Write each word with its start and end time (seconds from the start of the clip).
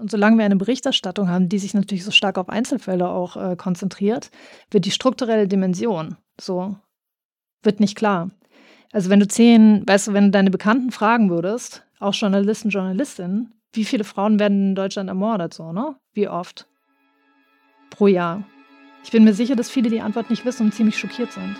Und 0.00 0.10
solange 0.10 0.38
wir 0.38 0.46
eine 0.46 0.56
Berichterstattung 0.56 1.28
haben, 1.28 1.50
die 1.50 1.58
sich 1.58 1.74
natürlich 1.74 2.04
so 2.04 2.10
stark 2.10 2.38
auf 2.38 2.48
Einzelfälle 2.48 3.06
auch 3.10 3.36
äh, 3.36 3.54
konzentriert, 3.54 4.30
wird 4.70 4.86
die 4.86 4.90
strukturelle 4.90 5.46
Dimension 5.46 6.16
so, 6.40 6.74
wird 7.62 7.80
nicht 7.80 7.96
klar. 7.96 8.30
Also 8.92 9.10
wenn 9.10 9.20
du 9.20 9.28
zehn, 9.28 9.86
weißt 9.86 10.08
du, 10.08 10.12
wenn 10.14 10.24
du 10.24 10.30
deine 10.30 10.50
Bekannten 10.50 10.90
fragen 10.90 11.28
würdest, 11.28 11.84
auch 11.98 12.14
Journalisten, 12.14 12.70
Journalistinnen, 12.70 13.52
wie 13.74 13.84
viele 13.84 14.04
Frauen 14.04 14.40
werden 14.40 14.70
in 14.70 14.74
Deutschland 14.74 15.10
ermordet, 15.10 15.52
so, 15.52 15.70
ne? 15.70 15.94
Wie 16.14 16.28
oft? 16.28 16.66
Pro 17.90 18.06
Jahr. 18.06 18.44
Ich 19.04 19.10
bin 19.10 19.24
mir 19.24 19.34
sicher, 19.34 19.54
dass 19.54 19.68
viele 19.68 19.90
die 19.90 20.00
Antwort 20.00 20.30
nicht 20.30 20.46
wissen 20.46 20.66
und 20.66 20.74
ziemlich 20.74 20.98
schockiert 20.98 21.32
sind. 21.32 21.56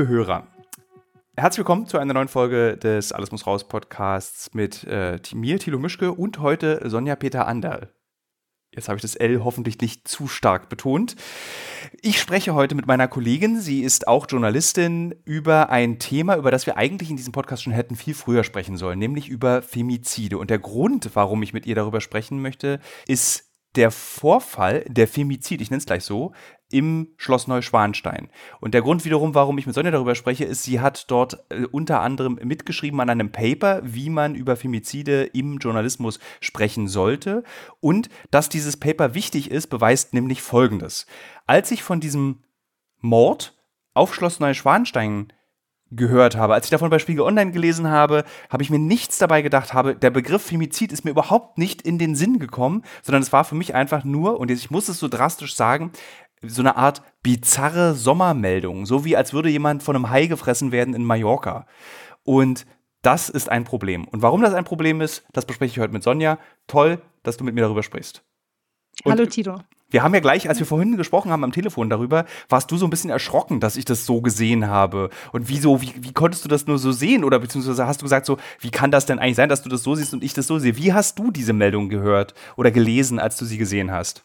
Liebe 0.00 0.12
Hörer, 0.12 0.46
herzlich 1.36 1.58
willkommen 1.58 1.86
zu 1.86 1.98
einer 1.98 2.14
neuen 2.14 2.28
Folge 2.28 2.78
des 2.78 3.12
Alles 3.12 3.32
muss 3.32 3.46
raus 3.46 3.68
Podcasts 3.68 4.54
mit 4.54 4.84
äh, 4.84 5.18
mir, 5.34 5.58
Thilo 5.58 5.78
Mischke 5.78 6.12
und 6.12 6.38
heute 6.38 6.80
Sonja 6.88 7.16
Peter 7.16 7.46
Anderl. 7.46 7.92
Jetzt 8.74 8.88
habe 8.88 8.96
ich 8.96 9.02
das 9.02 9.14
L 9.14 9.44
hoffentlich 9.44 9.78
nicht 9.82 10.08
zu 10.08 10.26
stark 10.26 10.70
betont. 10.70 11.16
Ich 12.00 12.18
spreche 12.18 12.54
heute 12.54 12.74
mit 12.74 12.86
meiner 12.86 13.08
Kollegin, 13.08 13.60
sie 13.60 13.82
ist 13.82 14.08
auch 14.08 14.26
Journalistin, 14.26 15.14
über 15.26 15.68
ein 15.68 15.98
Thema, 15.98 16.36
über 16.36 16.50
das 16.50 16.64
wir 16.64 16.78
eigentlich 16.78 17.10
in 17.10 17.18
diesem 17.18 17.34
Podcast 17.34 17.64
schon 17.64 17.74
hätten 17.74 17.94
viel 17.94 18.14
früher 18.14 18.42
sprechen 18.42 18.78
sollen, 18.78 18.98
nämlich 18.98 19.28
über 19.28 19.60
Femizide. 19.60 20.38
Und 20.38 20.48
der 20.48 20.60
Grund, 20.60 21.10
warum 21.12 21.42
ich 21.42 21.52
mit 21.52 21.66
ihr 21.66 21.74
darüber 21.74 22.00
sprechen 22.00 22.40
möchte, 22.40 22.80
ist 23.06 23.50
der 23.76 23.90
Vorfall, 23.90 24.82
der 24.88 25.06
Femizid, 25.06 25.60
ich 25.60 25.70
nenne 25.70 25.78
es 25.78 25.86
gleich 25.86 26.04
so, 26.04 26.32
im 26.70 27.08
Schloss 27.16 27.46
Neuschwanstein. 27.46 28.28
Und 28.60 28.74
der 28.74 28.82
Grund 28.82 29.04
wiederum, 29.04 29.34
warum 29.34 29.58
ich 29.58 29.66
mit 29.66 29.74
Sonja 29.74 29.90
darüber 29.90 30.14
spreche, 30.14 30.44
ist, 30.44 30.62
sie 30.62 30.80
hat 30.80 31.10
dort 31.10 31.44
äh, 31.50 31.66
unter 31.70 32.00
anderem 32.00 32.38
mitgeschrieben 32.42 33.00
an 33.00 33.10
einem 33.10 33.32
Paper, 33.32 33.80
wie 33.84 34.10
man 34.10 34.34
über 34.34 34.56
Femizide 34.56 35.24
im 35.24 35.58
Journalismus 35.58 36.18
sprechen 36.40 36.88
sollte. 36.88 37.44
Und 37.80 38.08
dass 38.30 38.48
dieses 38.48 38.78
Paper 38.78 39.14
wichtig 39.14 39.50
ist, 39.50 39.68
beweist 39.68 40.14
nämlich 40.14 40.42
Folgendes. 40.42 41.06
Als 41.46 41.70
ich 41.70 41.82
von 41.82 42.00
diesem 42.00 42.38
Mord 43.00 43.54
auf 43.94 44.14
Schloss 44.14 44.40
Neuschwanstein 44.40 45.32
gehört 45.90 46.36
habe. 46.36 46.54
Als 46.54 46.66
ich 46.66 46.70
davon 46.70 46.90
bei 46.90 46.98
Spiegel 46.98 47.22
Online 47.22 47.50
gelesen 47.50 47.88
habe, 47.88 48.24
habe 48.48 48.62
ich 48.62 48.70
mir 48.70 48.78
nichts 48.78 49.18
dabei 49.18 49.42
gedacht, 49.42 49.74
habe 49.74 49.96
der 49.96 50.10
Begriff 50.10 50.42
Femizid 50.42 50.92
ist 50.92 51.04
mir 51.04 51.10
überhaupt 51.10 51.58
nicht 51.58 51.82
in 51.82 51.98
den 51.98 52.14
Sinn 52.14 52.38
gekommen, 52.38 52.84
sondern 53.02 53.22
es 53.22 53.32
war 53.32 53.44
für 53.44 53.56
mich 53.56 53.74
einfach 53.74 54.04
nur 54.04 54.38
und 54.38 54.50
ich 54.50 54.70
muss 54.70 54.88
es 54.88 54.98
so 55.00 55.08
drastisch 55.08 55.56
sagen, 55.56 55.90
so 56.42 56.62
eine 56.62 56.76
Art 56.76 57.02
bizarre 57.22 57.94
Sommermeldung, 57.94 58.86
so 58.86 59.04
wie 59.04 59.16
als 59.16 59.32
würde 59.32 59.50
jemand 59.50 59.82
von 59.82 59.94
einem 59.94 60.10
Hai 60.10 60.26
gefressen 60.26 60.72
werden 60.72 60.94
in 60.94 61.04
Mallorca. 61.04 61.66
Und 62.24 62.66
das 63.02 63.28
ist 63.28 63.48
ein 63.48 63.64
Problem. 63.64 64.06
Und 64.08 64.22
warum 64.22 64.42
das 64.42 64.54
ein 64.54 64.64
Problem 64.64 65.00
ist, 65.00 65.24
das 65.32 65.46
bespreche 65.46 65.72
ich 65.72 65.78
heute 65.80 65.92
mit 65.92 66.02
Sonja. 66.02 66.38
Toll, 66.66 67.00
dass 67.22 67.36
du 67.36 67.44
mit 67.44 67.54
mir 67.54 67.62
darüber 67.62 67.82
sprichst. 67.82 68.22
Und 69.04 69.12
Hallo 69.12 69.26
Tito. 69.26 69.60
Wir 69.90 70.04
haben 70.04 70.14
ja 70.14 70.20
gleich, 70.20 70.48
als 70.48 70.60
wir 70.60 70.66
vorhin 70.66 70.96
gesprochen 70.96 71.32
haben 71.32 71.42
am 71.42 71.50
Telefon 71.50 71.90
darüber, 71.90 72.24
warst 72.48 72.70
du 72.70 72.76
so 72.76 72.86
ein 72.86 72.90
bisschen 72.90 73.10
erschrocken, 73.10 73.58
dass 73.58 73.76
ich 73.76 73.84
das 73.84 74.06
so 74.06 74.20
gesehen 74.20 74.68
habe. 74.68 75.10
Und 75.32 75.48
wieso, 75.48 75.82
wie, 75.82 75.92
wie 75.96 76.12
konntest 76.12 76.44
du 76.44 76.48
das 76.48 76.66
nur 76.66 76.78
so 76.78 76.92
sehen? 76.92 77.24
Oder 77.24 77.40
beziehungsweise 77.40 77.86
hast 77.86 78.00
du 78.00 78.04
gesagt 78.04 78.26
so, 78.26 78.36
wie 78.60 78.70
kann 78.70 78.92
das 78.92 79.06
denn 79.06 79.18
eigentlich 79.18 79.36
sein, 79.36 79.48
dass 79.48 79.62
du 79.62 79.68
das 79.68 79.82
so 79.82 79.96
siehst 79.96 80.14
und 80.14 80.22
ich 80.22 80.32
das 80.32 80.46
so 80.46 80.60
sehe? 80.60 80.76
Wie 80.76 80.92
hast 80.92 81.18
du 81.18 81.32
diese 81.32 81.52
Meldung 81.52 81.88
gehört 81.88 82.34
oder 82.56 82.70
gelesen, 82.70 83.18
als 83.18 83.36
du 83.36 83.44
sie 83.44 83.58
gesehen 83.58 83.90
hast? 83.90 84.24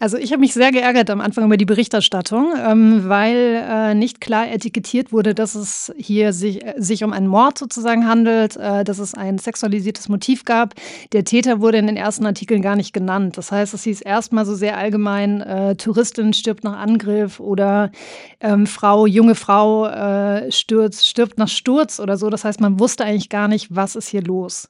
Also 0.00 0.18
ich 0.18 0.32
habe 0.32 0.40
mich 0.40 0.52
sehr 0.52 0.72
geärgert 0.72 1.08
am 1.08 1.20
Anfang 1.20 1.44
über 1.44 1.56
die 1.56 1.64
Berichterstattung, 1.64 2.52
ähm, 2.58 3.08
weil 3.08 3.64
äh, 3.64 3.94
nicht 3.94 4.20
klar 4.20 4.50
etikettiert 4.50 5.12
wurde, 5.12 5.36
dass 5.36 5.54
es 5.54 5.94
hier 5.96 6.32
sich, 6.32 6.64
äh, 6.64 6.74
sich 6.78 7.04
um 7.04 7.12
einen 7.12 7.28
Mord 7.28 7.58
sozusagen 7.58 8.06
handelt, 8.08 8.56
äh, 8.56 8.82
dass 8.82 8.98
es 8.98 9.14
ein 9.14 9.38
sexualisiertes 9.38 10.08
Motiv 10.08 10.44
gab. 10.44 10.74
Der 11.12 11.22
Täter 11.22 11.60
wurde 11.60 11.78
in 11.78 11.86
den 11.86 11.96
ersten 11.96 12.26
Artikeln 12.26 12.60
gar 12.60 12.74
nicht 12.74 12.92
genannt. 12.92 13.38
Das 13.38 13.52
heißt, 13.52 13.72
es 13.72 13.84
hieß 13.84 14.00
erstmal 14.00 14.44
so 14.44 14.56
sehr 14.56 14.76
allgemein, 14.76 15.40
äh, 15.40 15.76
Touristin 15.76 16.32
stirbt 16.32 16.64
nach 16.64 16.76
Angriff 16.76 17.38
oder 17.38 17.92
ähm, 18.40 18.66
Frau, 18.66 19.06
junge 19.06 19.36
Frau 19.36 19.86
äh, 19.86 20.50
stürzt, 20.50 21.08
stirbt 21.08 21.38
nach 21.38 21.48
Sturz 21.48 22.00
oder 22.00 22.16
so. 22.16 22.30
Das 22.30 22.44
heißt, 22.44 22.60
man 22.60 22.80
wusste 22.80 23.04
eigentlich 23.04 23.28
gar 23.28 23.46
nicht, 23.46 23.68
was 23.74 23.94
ist 23.94 24.08
hier 24.08 24.22
los. 24.22 24.66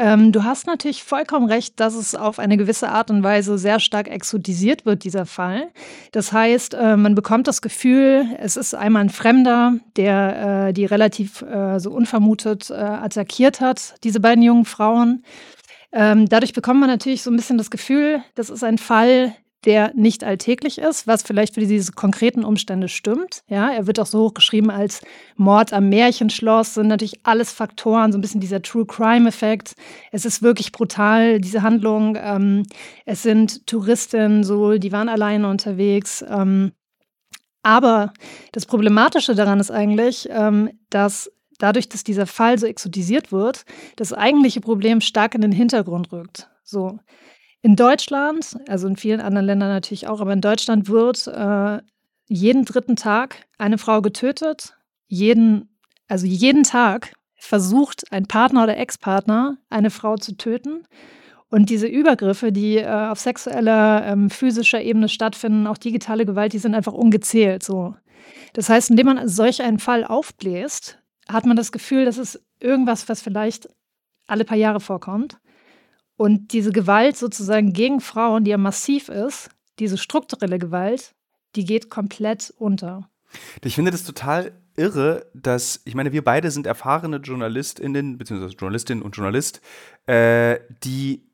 Ähm, 0.00 0.30
du 0.30 0.44
hast 0.44 0.68
natürlich 0.68 1.02
vollkommen 1.02 1.48
recht, 1.48 1.80
dass 1.80 1.96
es 1.96 2.14
auf 2.14 2.38
eine 2.38 2.56
gewisse 2.56 2.88
Art 2.90 3.10
und 3.10 3.24
Weise 3.24 3.58
sehr 3.58 3.80
stark 3.80 4.06
exotisiert 4.06 4.57
wird, 4.84 5.04
dieser 5.04 5.26
Fall. 5.26 5.68
Das 6.12 6.32
heißt, 6.32 6.74
äh, 6.74 6.96
man 6.96 7.14
bekommt 7.14 7.46
das 7.46 7.62
Gefühl, 7.62 8.26
es 8.38 8.56
ist 8.56 8.74
einmal 8.74 9.02
ein 9.02 9.10
Fremder, 9.10 9.74
der 9.96 10.68
äh, 10.68 10.72
die 10.72 10.84
relativ 10.84 11.42
äh, 11.42 11.78
so 11.78 11.90
unvermutet 11.90 12.70
attackiert 12.70 13.60
hat, 13.60 13.94
diese 14.04 14.20
beiden 14.20 14.42
jungen 14.42 14.64
Frauen. 14.64 15.24
Ähm, 15.92 16.28
dadurch 16.28 16.52
bekommt 16.52 16.80
man 16.80 16.88
natürlich 16.90 17.22
so 17.22 17.30
ein 17.30 17.36
bisschen 17.36 17.58
das 17.58 17.70
Gefühl, 17.70 18.22
das 18.34 18.50
ist 18.50 18.62
ein 18.62 18.78
Fall, 18.78 19.34
der 19.64 19.92
nicht 19.94 20.22
alltäglich 20.22 20.78
ist, 20.78 21.06
was 21.06 21.22
vielleicht 21.22 21.54
für 21.54 21.60
diese 21.60 21.92
konkreten 21.92 22.44
Umstände 22.44 22.88
stimmt. 22.88 23.42
Ja, 23.48 23.70
er 23.70 23.86
wird 23.86 23.98
auch 23.98 24.06
so 24.06 24.20
hochgeschrieben 24.20 24.70
als 24.70 25.02
Mord 25.36 25.72
am 25.72 25.88
Märchenschloss, 25.88 26.74
sind 26.74 26.86
natürlich 26.86 27.20
alles 27.24 27.52
Faktoren, 27.52 28.12
so 28.12 28.18
ein 28.18 28.20
bisschen 28.20 28.40
dieser 28.40 28.62
True 28.62 28.86
Crime-Effekt. 28.86 29.74
Es 30.12 30.24
ist 30.24 30.42
wirklich 30.42 30.70
brutal, 30.70 31.40
diese 31.40 31.62
Handlung. 31.62 32.16
Ähm, 32.20 32.62
es 33.04 33.22
sind 33.22 33.66
Touristinnen, 33.66 34.44
so, 34.44 34.78
die 34.78 34.92
waren 34.92 35.08
alleine 35.08 35.48
unterwegs. 35.48 36.24
Ähm, 36.28 36.72
aber 37.62 38.12
das 38.52 38.64
Problematische 38.64 39.34
daran 39.34 39.58
ist 39.58 39.72
eigentlich, 39.72 40.28
ähm, 40.30 40.70
dass 40.90 41.30
dadurch, 41.58 41.88
dass 41.88 42.04
dieser 42.04 42.26
Fall 42.26 42.58
so 42.58 42.66
exotisiert 42.66 43.32
wird, 43.32 43.64
das 43.96 44.12
eigentliche 44.12 44.60
Problem 44.60 45.00
stark 45.00 45.34
in 45.34 45.40
den 45.40 45.52
Hintergrund 45.52 46.12
rückt. 46.12 46.48
So. 46.62 46.98
In 47.62 47.74
Deutschland, 47.74 48.56
also 48.68 48.86
in 48.86 48.96
vielen 48.96 49.20
anderen 49.20 49.46
Ländern 49.46 49.70
natürlich 49.70 50.06
auch, 50.06 50.20
aber 50.20 50.32
in 50.32 50.40
Deutschland 50.40 50.88
wird 50.88 51.26
äh, 51.26 51.82
jeden 52.28 52.64
dritten 52.64 52.96
Tag 52.96 53.46
eine 53.58 53.78
Frau 53.78 54.00
getötet. 54.00 54.76
Jeden, 55.08 55.68
also 56.06 56.26
jeden 56.26 56.62
Tag 56.62 57.14
versucht 57.36 58.12
ein 58.12 58.26
Partner 58.26 58.64
oder 58.64 58.76
Ex-Partner 58.76 59.58
eine 59.70 59.90
Frau 59.90 60.16
zu 60.16 60.36
töten. 60.36 60.84
Und 61.50 61.70
diese 61.70 61.86
Übergriffe, 61.86 62.52
die 62.52 62.76
äh, 62.76 62.86
auf 62.86 63.18
sexueller, 63.18 64.04
ähm, 64.04 64.28
physischer 64.28 64.82
Ebene 64.82 65.08
stattfinden, 65.08 65.66
auch 65.66 65.78
digitale 65.78 66.26
Gewalt, 66.26 66.52
die 66.52 66.58
sind 66.58 66.74
einfach 66.74 66.92
ungezählt. 66.92 67.62
So. 67.62 67.94
Das 68.52 68.68
heißt, 68.68 68.90
indem 68.90 69.06
man 69.06 69.28
solch 69.28 69.62
einen 69.62 69.78
Fall 69.78 70.04
aufbläst, 70.04 70.98
hat 71.26 71.46
man 71.46 71.56
das 71.56 71.72
Gefühl, 71.72 72.04
das 72.04 72.18
ist 72.18 72.40
irgendwas, 72.60 73.08
was 73.08 73.22
vielleicht 73.22 73.68
alle 74.26 74.44
paar 74.44 74.58
Jahre 74.58 74.80
vorkommt. 74.80 75.38
Und 76.18 76.52
diese 76.52 76.72
Gewalt 76.72 77.16
sozusagen 77.16 77.72
gegen 77.72 78.00
Frauen, 78.00 78.42
die 78.42 78.50
ja 78.50 78.58
massiv 78.58 79.08
ist, 79.08 79.50
diese 79.78 79.96
strukturelle 79.96 80.58
Gewalt, 80.58 81.14
die 81.54 81.64
geht 81.64 81.90
komplett 81.90 82.52
unter. 82.58 83.08
Ich 83.62 83.76
finde 83.76 83.92
das 83.92 84.02
total 84.02 84.52
irre, 84.76 85.26
dass, 85.32 85.80
ich 85.84 85.94
meine, 85.94 86.12
wir 86.12 86.24
beide 86.24 86.50
sind 86.50 86.66
erfahrene 86.66 87.18
JournalistInnen, 87.18 88.18
beziehungsweise 88.18 88.56
Journalistinnen 88.56 89.02
und 89.02 89.16
Journalist, 89.16 89.60
äh, 90.06 90.58
die 90.82 91.27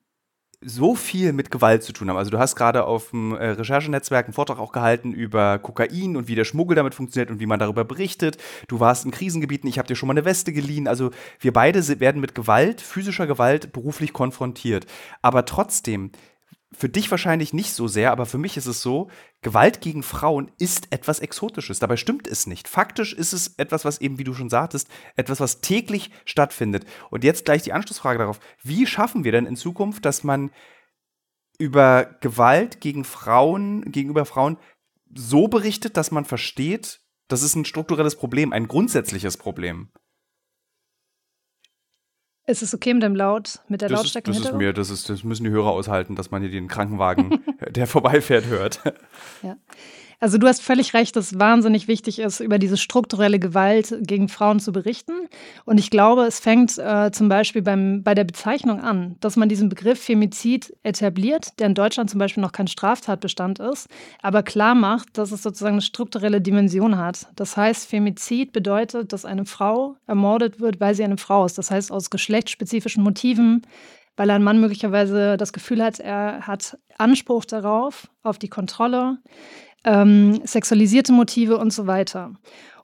so 0.64 0.94
viel 0.94 1.32
mit 1.32 1.50
Gewalt 1.50 1.82
zu 1.82 1.92
tun 1.92 2.08
haben. 2.08 2.16
Also 2.16 2.30
du 2.30 2.38
hast 2.38 2.56
gerade 2.56 2.84
auf 2.84 3.10
dem 3.10 3.34
äh, 3.34 3.50
Recherchenetzwerk 3.50 4.26
einen 4.26 4.34
Vortrag 4.34 4.58
auch 4.58 4.72
gehalten 4.72 5.12
über 5.12 5.58
Kokain 5.58 6.16
und 6.16 6.28
wie 6.28 6.34
der 6.34 6.44
Schmuggel 6.44 6.74
damit 6.74 6.94
funktioniert 6.94 7.30
und 7.30 7.40
wie 7.40 7.46
man 7.46 7.58
darüber 7.58 7.84
berichtet. 7.84 8.38
Du 8.68 8.80
warst 8.80 9.04
in 9.04 9.10
Krisengebieten, 9.10 9.68
ich 9.68 9.78
habe 9.78 9.88
dir 9.88 9.96
schon 9.96 10.06
mal 10.06 10.14
eine 10.14 10.24
Weste 10.24 10.52
geliehen. 10.52 10.88
Also 10.88 11.10
wir 11.40 11.52
beide 11.52 12.00
werden 12.00 12.20
mit 12.20 12.34
Gewalt, 12.34 12.80
physischer 12.80 13.26
Gewalt 13.26 13.72
beruflich 13.72 14.12
konfrontiert. 14.12 14.86
Aber 15.22 15.44
trotzdem 15.44 16.10
für 16.76 16.88
dich 16.88 17.10
wahrscheinlich 17.10 17.52
nicht 17.52 17.72
so 17.72 17.88
sehr, 17.88 18.12
aber 18.12 18.26
für 18.26 18.38
mich 18.38 18.56
ist 18.56 18.66
es 18.66 18.82
so, 18.82 19.08
Gewalt 19.42 19.80
gegen 19.80 20.02
Frauen 20.02 20.50
ist 20.58 20.92
etwas 20.92 21.20
Exotisches. 21.20 21.78
Dabei 21.78 21.96
stimmt 21.96 22.26
es 22.26 22.46
nicht. 22.46 22.68
Faktisch 22.68 23.12
ist 23.12 23.32
es 23.32 23.54
etwas, 23.58 23.84
was 23.84 24.00
eben, 24.00 24.18
wie 24.18 24.24
du 24.24 24.34
schon 24.34 24.50
sagtest, 24.50 24.88
etwas, 25.16 25.40
was 25.40 25.60
täglich 25.60 26.10
stattfindet. 26.24 26.84
Und 27.10 27.24
jetzt 27.24 27.44
gleich 27.44 27.62
die 27.62 27.72
Anschlussfrage 27.72 28.18
darauf. 28.18 28.40
Wie 28.62 28.86
schaffen 28.86 29.24
wir 29.24 29.32
denn 29.32 29.46
in 29.46 29.56
Zukunft, 29.56 30.04
dass 30.04 30.24
man 30.24 30.50
über 31.58 32.16
Gewalt 32.20 32.80
gegen 32.80 33.04
Frauen, 33.04 33.90
gegenüber 33.92 34.24
Frauen 34.24 34.58
so 35.14 35.48
berichtet, 35.48 35.96
dass 35.96 36.10
man 36.10 36.24
versteht, 36.24 37.00
das 37.28 37.42
ist 37.42 37.54
ein 37.54 37.64
strukturelles 37.64 38.16
Problem, 38.16 38.52
ein 38.52 38.68
grundsätzliches 38.68 39.36
Problem? 39.36 39.90
Ist 42.46 42.62
es 42.62 42.74
okay 42.74 42.92
mit 42.92 43.02
dem 43.02 43.16
Laut, 43.16 43.60
mit 43.68 43.80
der 43.80 43.88
das 43.88 44.00
Lautstärke? 44.00 44.30
Ist, 44.30 44.40
das 44.40 44.52
ist 44.52 44.56
mir, 44.56 44.72
das, 44.74 44.90
ist, 44.90 45.08
das 45.08 45.24
müssen 45.24 45.44
die 45.44 45.50
Hörer 45.50 45.70
aushalten, 45.70 46.14
dass 46.14 46.30
man 46.30 46.42
hier 46.42 46.50
den 46.50 46.68
Krankenwagen, 46.68 47.42
der 47.70 47.86
vorbeifährt, 47.86 48.46
hört. 48.46 48.82
Ja. 49.42 49.56
Also 50.24 50.38
du 50.38 50.46
hast 50.46 50.62
völlig 50.62 50.94
recht, 50.94 51.16
dass 51.16 51.38
wahnsinnig 51.38 51.86
wichtig 51.86 52.18
ist, 52.18 52.40
über 52.40 52.58
diese 52.58 52.78
strukturelle 52.78 53.38
Gewalt 53.38 53.94
gegen 54.00 54.30
Frauen 54.30 54.58
zu 54.58 54.72
berichten. 54.72 55.12
Und 55.66 55.76
ich 55.76 55.90
glaube, 55.90 56.22
es 56.22 56.40
fängt 56.40 56.78
äh, 56.78 57.10
zum 57.12 57.28
Beispiel 57.28 57.60
beim, 57.60 58.02
bei 58.02 58.14
der 58.14 58.24
Bezeichnung 58.24 58.80
an, 58.80 59.16
dass 59.20 59.36
man 59.36 59.50
diesen 59.50 59.68
Begriff 59.68 60.02
Femizid 60.02 60.74
etabliert, 60.82 61.58
der 61.58 61.66
in 61.66 61.74
Deutschland 61.74 62.08
zum 62.08 62.20
Beispiel 62.20 62.42
noch 62.42 62.52
kein 62.52 62.68
Straftatbestand 62.68 63.58
ist, 63.58 63.86
aber 64.22 64.42
klar 64.42 64.74
macht, 64.74 65.18
dass 65.18 65.30
es 65.30 65.42
sozusagen 65.42 65.74
eine 65.74 65.82
strukturelle 65.82 66.40
Dimension 66.40 66.96
hat. 66.96 67.26
Das 67.36 67.58
heißt, 67.58 67.86
Femizid 67.86 68.54
bedeutet, 68.54 69.12
dass 69.12 69.26
eine 69.26 69.44
Frau 69.44 69.96
ermordet 70.06 70.58
wird, 70.58 70.80
weil 70.80 70.94
sie 70.94 71.04
eine 71.04 71.18
Frau 71.18 71.44
ist. 71.44 71.58
Das 71.58 71.70
heißt, 71.70 71.92
aus 71.92 72.08
geschlechtsspezifischen 72.08 73.04
Motiven, 73.04 73.60
weil 74.16 74.30
ein 74.30 74.42
Mann 74.42 74.58
möglicherweise 74.58 75.36
das 75.36 75.52
Gefühl 75.52 75.82
hat, 75.82 76.00
er 76.00 76.46
hat 76.46 76.78
Anspruch 76.96 77.44
darauf, 77.44 78.08
auf 78.22 78.38
die 78.38 78.48
Kontrolle 78.48 79.18
ähm, 79.84 80.40
sexualisierte 80.44 81.12
Motive 81.12 81.58
und 81.58 81.72
so 81.72 81.86
weiter. 81.86 82.32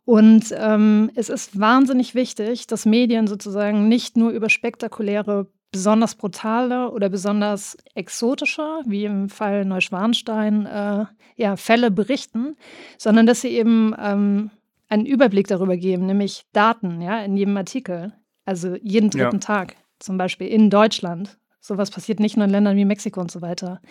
Und 0.05 0.55
ähm, 0.57 1.11
es 1.15 1.29
ist 1.29 1.59
wahnsinnig 1.59 2.15
wichtig, 2.15 2.67
dass 2.67 2.87
Medien 2.87 3.27
sozusagen 3.27 3.89
nicht 3.89 4.17
nur 4.17 4.31
über 4.31 4.49
spektakuläre, 4.49 5.47
besonders 5.73 6.17
brutale 6.17 6.91
oder 6.91 7.09
besonders 7.09 7.77
exotische, 7.95 8.81
wie 8.87 9.05
im 9.05 9.29
Fall 9.29 9.65
Neuschwanstein, 9.65 10.67
äh, 10.67 11.05
ja, 11.37 11.57
Fälle 11.57 11.91
berichten, 11.91 12.57
sondern 12.99 13.27
dass 13.27 13.43
sie 13.43 13.51
eben 13.51 13.95
ähm, 13.99 14.51
einen 14.89 15.07
Überblick 15.07 15.47
darüber 15.47 15.77
geben, 15.77 16.07
nämlich 16.07 16.45
Daten 16.53 17.01
ja, 17.01 17.23
in 17.23 17.37
jedem 17.37 17.57
Artikel, 17.57 18.13
also 18.45 18.77
jeden 18.83 19.11
dritten 19.11 19.37
ja. 19.37 19.41
Tag, 19.41 19.77
zum 20.01 20.19
Beispiel 20.19 20.49
in 20.49 20.71
Deutschland. 20.71 21.39
Sowas 21.63 21.91
passiert 21.91 22.21
nicht 22.21 22.39
nur 22.39 22.47
in 22.47 22.51
Ländern 22.51 22.77
wie 22.77 22.87
Mexiko 22.87 23.21
und 23.21 23.31
so 23.31 23.43
weiter. 23.43 23.83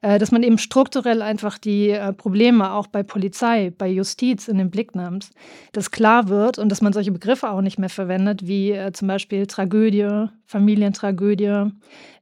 Äh, 0.00 0.18
dass 0.18 0.32
man 0.32 0.42
eben 0.42 0.56
strukturell 0.56 1.20
einfach 1.20 1.58
die 1.58 1.90
äh, 1.90 2.14
Probleme 2.14 2.72
auch 2.72 2.86
bei 2.86 3.02
Polizei, 3.02 3.70
bei 3.76 3.86
Justiz 3.86 4.48
in 4.48 4.56
den 4.56 4.70
Blick 4.70 4.94
nimmt, 4.94 5.30
dass 5.72 5.90
klar 5.90 6.28
wird 6.28 6.58
und 6.58 6.70
dass 6.70 6.80
man 6.80 6.94
solche 6.94 7.12
Begriffe 7.12 7.50
auch 7.50 7.60
nicht 7.60 7.78
mehr 7.78 7.90
verwendet, 7.90 8.46
wie 8.46 8.72
äh, 8.72 8.92
zum 8.92 9.08
Beispiel 9.08 9.46
Tragödie, 9.46 10.28
Familientragödie, 10.46 11.70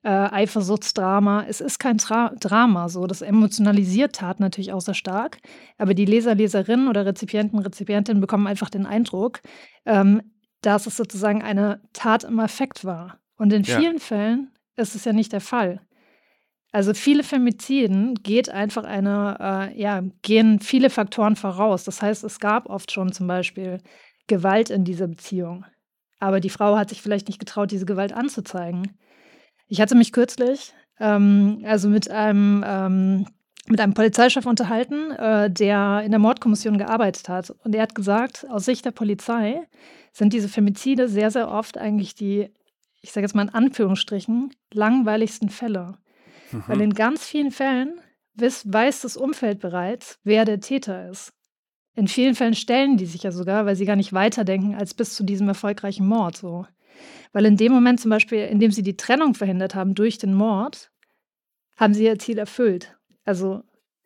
äh, 0.03 0.09
Eifersuchtsdrama. 0.09 1.45
Es 1.49 1.61
ist 1.61 1.79
kein 1.79 1.99
Tra 1.99 2.33
Drama, 2.41 2.89
so. 2.89 3.07
Das 3.07 3.23
emotionalisiert 3.23 4.17
Tat 4.17 4.41
natürlich 4.41 4.73
auch 4.73 4.81
sehr 4.81 4.95
stark. 4.95 5.39
Aber 5.79 5.95
die 5.95 6.05
Leser, 6.05 6.35
Leserinnen 6.35 6.89
oder 6.89 7.07
Rezipienten, 7.07 7.61
Rezipientinnen 7.61 8.21
bekommen 8.21 8.49
einfach 8.49 8.71
den 8.71 8.87
Eindruck, 8.87 9.41
ähm, 9.85 10.23
dass 10.63 10.89
es 10.89 10.97
sozusagen 10.97 11.43
eine 11.43 11.81
Tat 11.93 12.25
im 12.25 12.41
Affekt 12.41 12.85
war. 12.85 13.21
Und 13.37 13.53
in 13.53 13.65
vielen 13.65 13.99
ja. 13.99 14.01
Fällen 14.01 14.51
ist 14.77 14.95
es 14.95 15.05
ja 15.05 15.13
nicht 15.13 15.33
der 15.33 15.41
Fall. 15.41 15.81
Also 16.73 16.93
viele 16.95 17.23
Femiziden 17.23 18.15
geht 18.23 18.51
einfach 18.51 18.85
eine, 18.85 19.73
äh, 19.75 19.81
ja, 19.81 20.03
gehen 20.23 20.61
viele 20.61 20.91
Faktoren 20.91 21.37
voraus. 21.37 21.85
Das 21.85 22.03
heißt, 22.03 22.25
es 22.25 22.39
gab 22.41 22.69
oft 22.69 22.93
schon 22.93 23.13
zum 23.13 23.27
Beispiel 23.27 23.79
Gewalt 24.27 24.71
in 24.71 24.85
dieser 24.85 25.07
Beziehung. 25.07 25.65
Aber 26.19 26.41
die 26.41 26.51
Frau 26.51 26.77
hat 26.77 26.91
sich 26.91 27.03
vielleicht 27.03 27.29
nicht 27.29 27.39
getraut, 27.39 27.71
diese 27.71 27.87
Gewalt 27.87 28.13
anzuzeigen. 28.13 28.99
Ich 29.69 29.81
hatte 29.81 29.95
mich 29.95 30.13
kürzlich 30.13 30.75
ähm, 30.99 31.63
also 31.65 31.89
mit 31.89 32.11
einem, 32.11 32.65
ähm, 32.67 33.27
mit 33.69 33.81
einem 33.81 33.95
Polizeichef 33.95 34.47
unterhalten, 34.47 35.11
äh, 35.13 35.51
der 35.51 36.03
in 36.05 36.11
der 36.11 36.21
Mordkommission 36.21 36.79
gearbeitet 36.79 37.29
hat. 37.29 37.51
Und 37.65 37.75
er 37.75 37.83
hat 37.83 37.95
gesagt, 37.95 38.47
aus 38.49 38.65
Sicht 38.65 38.85
der 38.85 38.93
Polizei 38.93 39.67
sind 40.13 40.33
diese 40.33 40.49
Femizide 40.49 41.09
sehr, 41.09 41.31
sehr 41.31 41.51
oft 41.51 41.77
eigentlich 41.77 42.15
die 42.15 42.51
ich 43.01 43.13
sage 43.13 43.25
jetzt 43.25 43.35
mal 43.35 43.43
in 43.43 43.55
Anführungsstrichen, 43.55 44.55
langweiligsten 44.73 45.49
Fälle. 45.49 45.99
Mhm. 46.53 46.65
Weil 46.67 46.81
in 46.81 46.95
ganz 46.95 47.25
vielen 47.25 47.51
Fällen 47.51 48.01
weiß, 48.35 48.73
weiß 48.73 49.03
das 49.03 49.17
Umfeld 49.17 49.61
bereits, 49.61 50.19
wer 50.25 50.45
der 50.45 50.61
Täter 50.61 51.09
ist. 51.11 51.33
In 51.95 52.09
vielen 52.09 52.35
Fällen 52.35 52.55
stellen 52.55 52.99
die 52.99 53.07
sich 53.07 53.23
ja 53.23 53.33
sogar, 53.33 53.65
weil 53.65 53.75
sie 53.75 53.87
gar 53.87 53.97
nicht 53.97 54.13
weiterdenken 54.13 54.75
als 54.75 54.93
bis 54.93 55.15
zu 55.15 55.25
diesem 55.25 55.49
erfolgreichen 55.49 56.07
Mord. 56.07 56.37
So. 56.37 56.67
Weil 57.33 57.47
in 57.47 57.57
dem 57.57 57.73
Moment 57.73 58.01
zum 58.01 58.11
Beispiel, 58.11 58.41
in 58.41 58.61
dem 58.61 58.71
sie 58.71 58.83
die 58.83 58.97
Trennung 58.97 59.35
verhindert 59.35 59.75
haben 59.75 59.95
durch 59.95 60.19
den 60.19 60.35
Mord, 60.35 60.91
haben 61.77 61.95
sie 61.95 62.05
ihr 62.05 62.19
Ziel 62.19 62.39
erfüllt. 62.39 62.97
Also. 63.25 63.63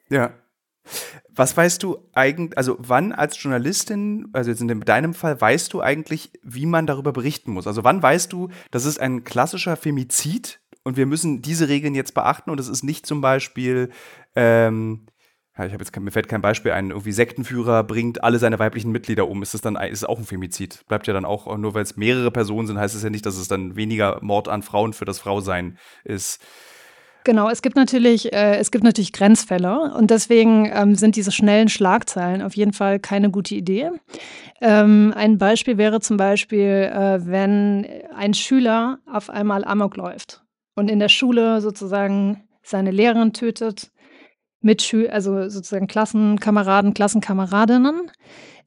Ja. 0.09 0.35
Was 1.29 1.57
weißt 1.57 1.83
du 1.83 1.99
eigentlich, 2.13 2.57
also 2.59 2.77
wann 2.79 3.13
als 3.13 3.43
Journalistin, 3.43 4.29
also 4.33 4.51
jetzt 4.51 4.61
in 4.61 4.81
deinem 4.81 5.15
Fall, 5.15 5.41
weißt 5.41 5.73
du 5.73 5.81
eigentlich, 5.81 6.33
wie 6.43 6.67
man 6.67 6.87
darüber 6.87 7.13
berichten 7.13 7.53
muss? 7.53 7.67
Also 7.67 7.85
wann 7.85 8.03
weißt 8.03 8.33
du, 8.33 8.49
das 8.71 8.85
ist 8.85 9.01
ein 9.01 9.25
klassischer 9.25 9.77
Femizid 9.77 10.61
und 10.83 10.97
wir 10.97 11.07
müssen 11.07 11.43
diese 11.43 11.69
Regeln 11.69 11.95
jetzt 11.95 12.15
beachten 12.15 12.51
und 12.51 12.61
es 12.61 12.69
ist 12.69 12.83
nicht 12.83 13.07
zum 13.07 13.21
Beispiel, 13.21 13.91
ähm, 14.35 15.07
ich 15.67 15.73
habe 15.73 15.85
jetzt 15.85 15.97
mir 15.99 16.11
fällt 16.11 16.29
kein 16.29 16.41
Beispiel 16.41 16.73
ein, 16.73 16.91
irgendwie 16.91 17.13
Sektenführer 17.13 17.85
bringt 17.85 18.25
alle 18.25 18.39
seine 18.39 18.59
weiblichen 18.59 18.93
Mitglieder 18.93 19.29
um. 19.29 19.43
Ist 19.43 19.53
das 19.53 19.61
dann 19.61 19.77
ist 19.77 20.09
auch 20.09 20.19
ein 20.19 20.25
Femizid? 20.25 20.85
Bleibt 20.89 21.07
ja 21.07 21.13
dann 21.13 21.25
auch, 21.25 21.57
nur 21.59 21.75
weil 21.75 21.83
es 21.83 21.97
mehrere 21.97 22.31
Personen 22.31 22.67
sind, 22.67 22.79
heißt 22.79 22.95
es 22.95 23.03
ja 23.03 23.11
nicht, 23.11 23.27
dass 23.27 23.37
es 23.37 23.49
dann 23.49 23.77
weniger 23.77 24.19
Mord 24.23 24.49
an 24.49 24.63
Frauen 24.63 24.93
für 24.93 25.05
das 25.05 25.19
Frausein 25.19 25.79
ist. 26.05 26.43
Genau, 27.25 27.51
es 27.51 27.61
gibt 27.61 27.77
natürlich, 27.77 28.33
äh, 28.33 28.57
es 28.57 28.71
gibt 28.71 28.83
natürlich 28.83 29.13
Grenzfälle 29.13 29.93
und 29.95 30.11
deswegen 30.11 30.71
ähm, 30.73 30.95
sind 30.95 31.17
diese 31.17 31.33
schnellen 31.33 31.69
Schlagzeilen 31.69 32.41
auf 32.41 32.57
jeden 32.57 32.73
Fall 32.73 32.99
keine 32.99 33.31
gute 33.31 33.55
Idee. 33.55 33.91
Ähm, 34.61 35.13
ein 35.15 35.37
Beispiel 35.37 35.77
wäre 35.77 36.01
zum 36.01 36.17
Beispiel, 36.17 36.91
äh, 36.93 37.21
wenn 37.27 37.87
ein 38.15 38.33
Schüler 38.33 38.99
auf 39.07 39.29
einmal 39.29 39.65
Amok 39.65 39.97
läuft 39.97 40.43
und 40.77 40.91
in 40.91 40.99
der 40.99 41.09
Schule 41.09 41.61
sozusagen 41.61 42.45
seine 42.63 42.91
Lehrerin 42.91 43.33
tötet, 43.33 43.91
Mitschü 44.63 45.09
also 45.09 45.49
sozusagen 45.49 45.87
Klassenkameraden, 45.87 46.95
Klassenkameradinnen. 46.95 48.11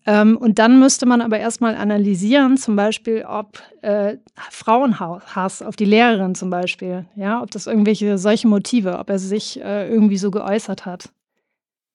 Ähm, 0.06 0.38
und 0.38 0.60
dann 0.60 0.80
müsste 0.80 1.06
man 1.06 1.22
aber 1.22 1.40
erstmal 1.40 1.76
analysieren, 1.76 2.58
zum 2.58 2.76
Beispiel, 2.76 3.24
ob 3.26 3.62
äh, 3.82 4.18
Frauenhass 4.52 5.62
auf 5.62 5.76
die 5.76 5.86
Lehrerin 5.86 6.36
zum 6.36 6.50
Beispiel, 6.50 7.06
ja, 7.16 7.42
ob 7.42 7.52
das 7.52 7.68
irgendwelche 7.68 8.18
solche 8.18 8.48
Motive, 8.48 9.00
ob 9.00 9.10
er 9.10 9.20
sich 9.20 9.62
äh, 9.62 9.88
irgendwie 9.90 10.18
so 10.18 10.30
geäußert 10.30 10.86
hat, 10.86 11.10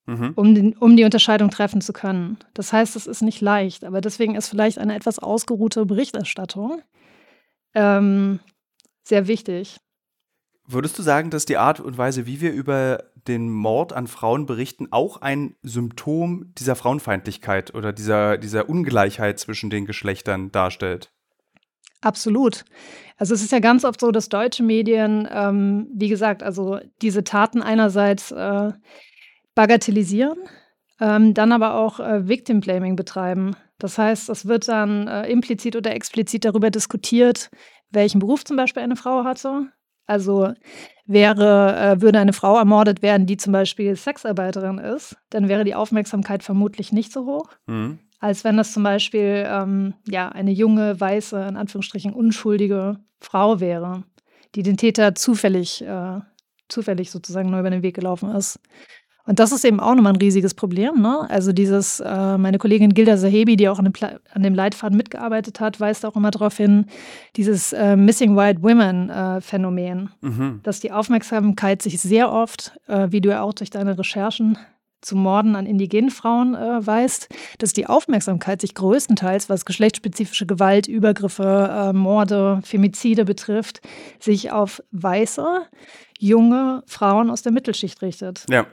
mhm. 0.07 0.31
um, 0.35 0.55
den, 0.55 0.73
um 0.77 0.97
die 0.97 1.03
Unterscheidung 1.03 1.51
treffen 1.51 1.81
zu 1.81 1.93
können. 1.93 2.37
Das 2.55 2.73
heißt, 2.73 2.95
es 2.95 3.05
ist 3.05 3.21
nicht 3.21 3.41
leicht, 3.41 3.83
aber 3.83 4.01
deswegen 4.01 4.35
ist 4.35 4.49
vielleicht 4.49 4.79
eine 4.79 4.95
etwas 4.95 5.19
ausgeruhte 5.19 5.85
Berichterstattung 5.85 6.81
ähm, 7.73 8.39
sehr 9.03 9.27
wichtig. 9.27 9.77
Würdest 10.71 10.99
du 10.99 11.01
sagen, 11.01 11.31
dass 11.31 11.45
die 11.45 11.57
Art 11.57 11.79
und 11.79 11.97
Weise, 11.97 12.27
wie 12.27 12.41
wir 12.41 12.53
über 12.53 13.05
den 13.27 13.49
Mord 13.49 13.91
an 13.91 14.05
Frauen 14.05 14.45
berichten, 14.45 14.89
auch 14.91 15.19
ein 15.19 15.55
Symptom 15.63 16.53
dieser 16.59 16.75
Frauenfeindlichkeit 16.75 17.73
oder 17.73 17.91
dieser, 17.91 18.37
dieser 18.37 18.69
Ungleichheit 18.69 19.39
zwischen 19.39 19.71
den 19.71 19.87
Geschlechtern 19.87 20.51
darstellt? 20.51 21.11
Absolut. 22.01 22.65
Also 23.17 23.33
es 23.33 23.41
ist 23.41 23.51
ja 23.51 23.57
ganz 23.57 23.83
oft 23.83 23.99
so, 23.99 24.11
dass 24.11 24.29
deutsche 24.29 24.61
Medien, 24.61 25.27
ähm, 25.31 25.87
wie 25.91 26.07
gesagt, 26.07 26.43
also 26.43 26.77
diese 27.01 27.23
Taten 27.23 27.63
einerseits 27.63 28.29
äh, 28.29 28.71
bagatellisieren, 29.55 30.37
ähm, 31.01 31.33
dann 31.33 31.51
aber 31.51 31.73
auch 31.73 31.99
äh, 31.99 32.27
Victim 32.27 32.59
Blaming 32.59 32.95
betreiben. 32.95 33.55
Das 33.79 33.97
heißt, 33.97 34.29
es 34.29 34.45
wird 34.45 34.67
dann 34.67 35.07
äh, 35.07 35.27
implizit 35.31 35.75
oder 35.75 35.95
explizit 35.95 36.45
darüber 36.45 36.69
diskutiert, 36.69 37.49
welchen 37.89 38.19
Beruf 38.19 38.45
zum 38.45 38.55
Beispiel 38.55 38.83
eine 38.83 38.95
Frau 38.95 39.23
hatte, 39.23 39.71
also 40.09 40.53
wäre, 41.05 41.75
äh, 41.75 42.01
würde 42.01 42.19
eine 42.19 42.33
Frau 42.33 42.57
ermordet 42.57 43.01
werden, 43.01 43.25
die 43.25 43.37
zum 43.37 43.53
Beispiel 43.53 43.95
Sexarbeiterin 43.95 44.77
ist, 44.77 45.17
dann 45.29 45.47
wäre 45.47 45.63
die 45.63 45.75
Aufmerksamkeit 45.75 46.43
vermutlich 46.43 46.91
nicht 46.91 47.11
so 47.11 47.25
hoch, 47.25 47.49
mhm. 47.67 47.99
als 48.19 48.43
wenn 48.43 48.57
das 48.57 48.73
zum 48.73 48.83
Beispiel 48.83 49.45
ähm, 49.47 49.93
ja, 50.07 50.29
eine 50.29 50.51
junge, 50.51 50.99
weiße, 50.99 51.47
in 51.47 51.57
Anführungsstrichen 51.57 52.13
unschuldige 52.13 52.97
Frau 53.19 53.59
wäre, 53.59 54.03
die 54.55 54.63
den 54.63 54.77
Täter 54.77 55.15
zufällig, 55.15 55.83
äh, 55.83 56.19
zufällig 56.67 57.11
sozusagen 57.11 57.49
nur 57.49 57.59
über 57.59 57.71
den 57.71 57.83
Weg 57.83 57.95
gelaufen 57.95 58.29
ist. 58.35 58.59
Und 59.29 59.37
das 59.37 59.51
ist 59.51 59.63
eben 59.63 59.79
auch 59.79 59.93
nochmal 59.93 60.13
ein 60.13 60.19
riesiges 60.19 60.55
Problem. 60.55 61.03
Ne? 61.03 61.29
Also 61.29 61.51
dieses, 61.51 61.99
äh, 61.99 62.37
meine 62.39 62.57
Kollegin 62.57 62.95
Gilda 62.95 63.15
Sahebi, 63.15 63.57
die 63.57 63.69
auch 63.69 63.77
an 63.77 63.85
dem, 63.85 63.93
an 64.33 64.41
dem, 64.41 64.55
Leitfaden 64.55 64.97
mitgearbeitet 64.97 65.59
hat, 65.59 65.79
weist 65.79 66.03
auch 66.03 66.15
immer 66.15 66.31
darauf 66.31 66.57
hin, 66.57 66.87
dieses 67.35 67.71
äh, 67.71 67.95
Missing 67.95 68.35
White 68.35 68.63
Women 68.63 69.11
äh, 69.11 69.39
Phänomen, 69.39 70.09
mhm. 70.21 70.61
dass 70.63 70.79
die 70.79 70.91
Aufmerksamkeit 70.91 71.83
sich 71.83 72.01
sehr 72.01 72.31
oft, 72.31 72.73
äh, 72.87 73.09
wie 73.11 73.21
du 73.21 73.29
ja 73.29 73.43
auch 73.43 73.53
durch 73.53 73.69
deine 73.69 73.99
Recherchen 73.99 74.57
zu 75.01 75.15
Morden 75.15 75.55
an 75.55 75.67
indigenen 75.67 76.09
Frauen 76.09 76.55
äh, 76.55 76.83
weißt, 76.83 77.29
dass 77.59 77.73
die 77.73 77.85
Aufmerksamkeit 77.85 78.61
sich 78.61 78.73
größtenteils, 78.73 79.47
was 79.47 79.63
geschlechtsspezifische 79.65 80.47
Gewalt, 80.47 80.87
Übergriffe, 80.87 81.69
äh, 81.71 81.93
Morde, 81.93 82.61
Femizide 82.63 83.25
betrifft, 83.25 83.81
sich 84.19 84.51
auf 84.51 84.81
weiße, 84.91 85.67
junge 86.17 86.81
Frauen 86.87 87.29
aus 87.29 87.43
der 87.43 87.51
Mittelschicht 87.51 88.01
richtet. 88.01 88.45
Ja. 88.49 88.65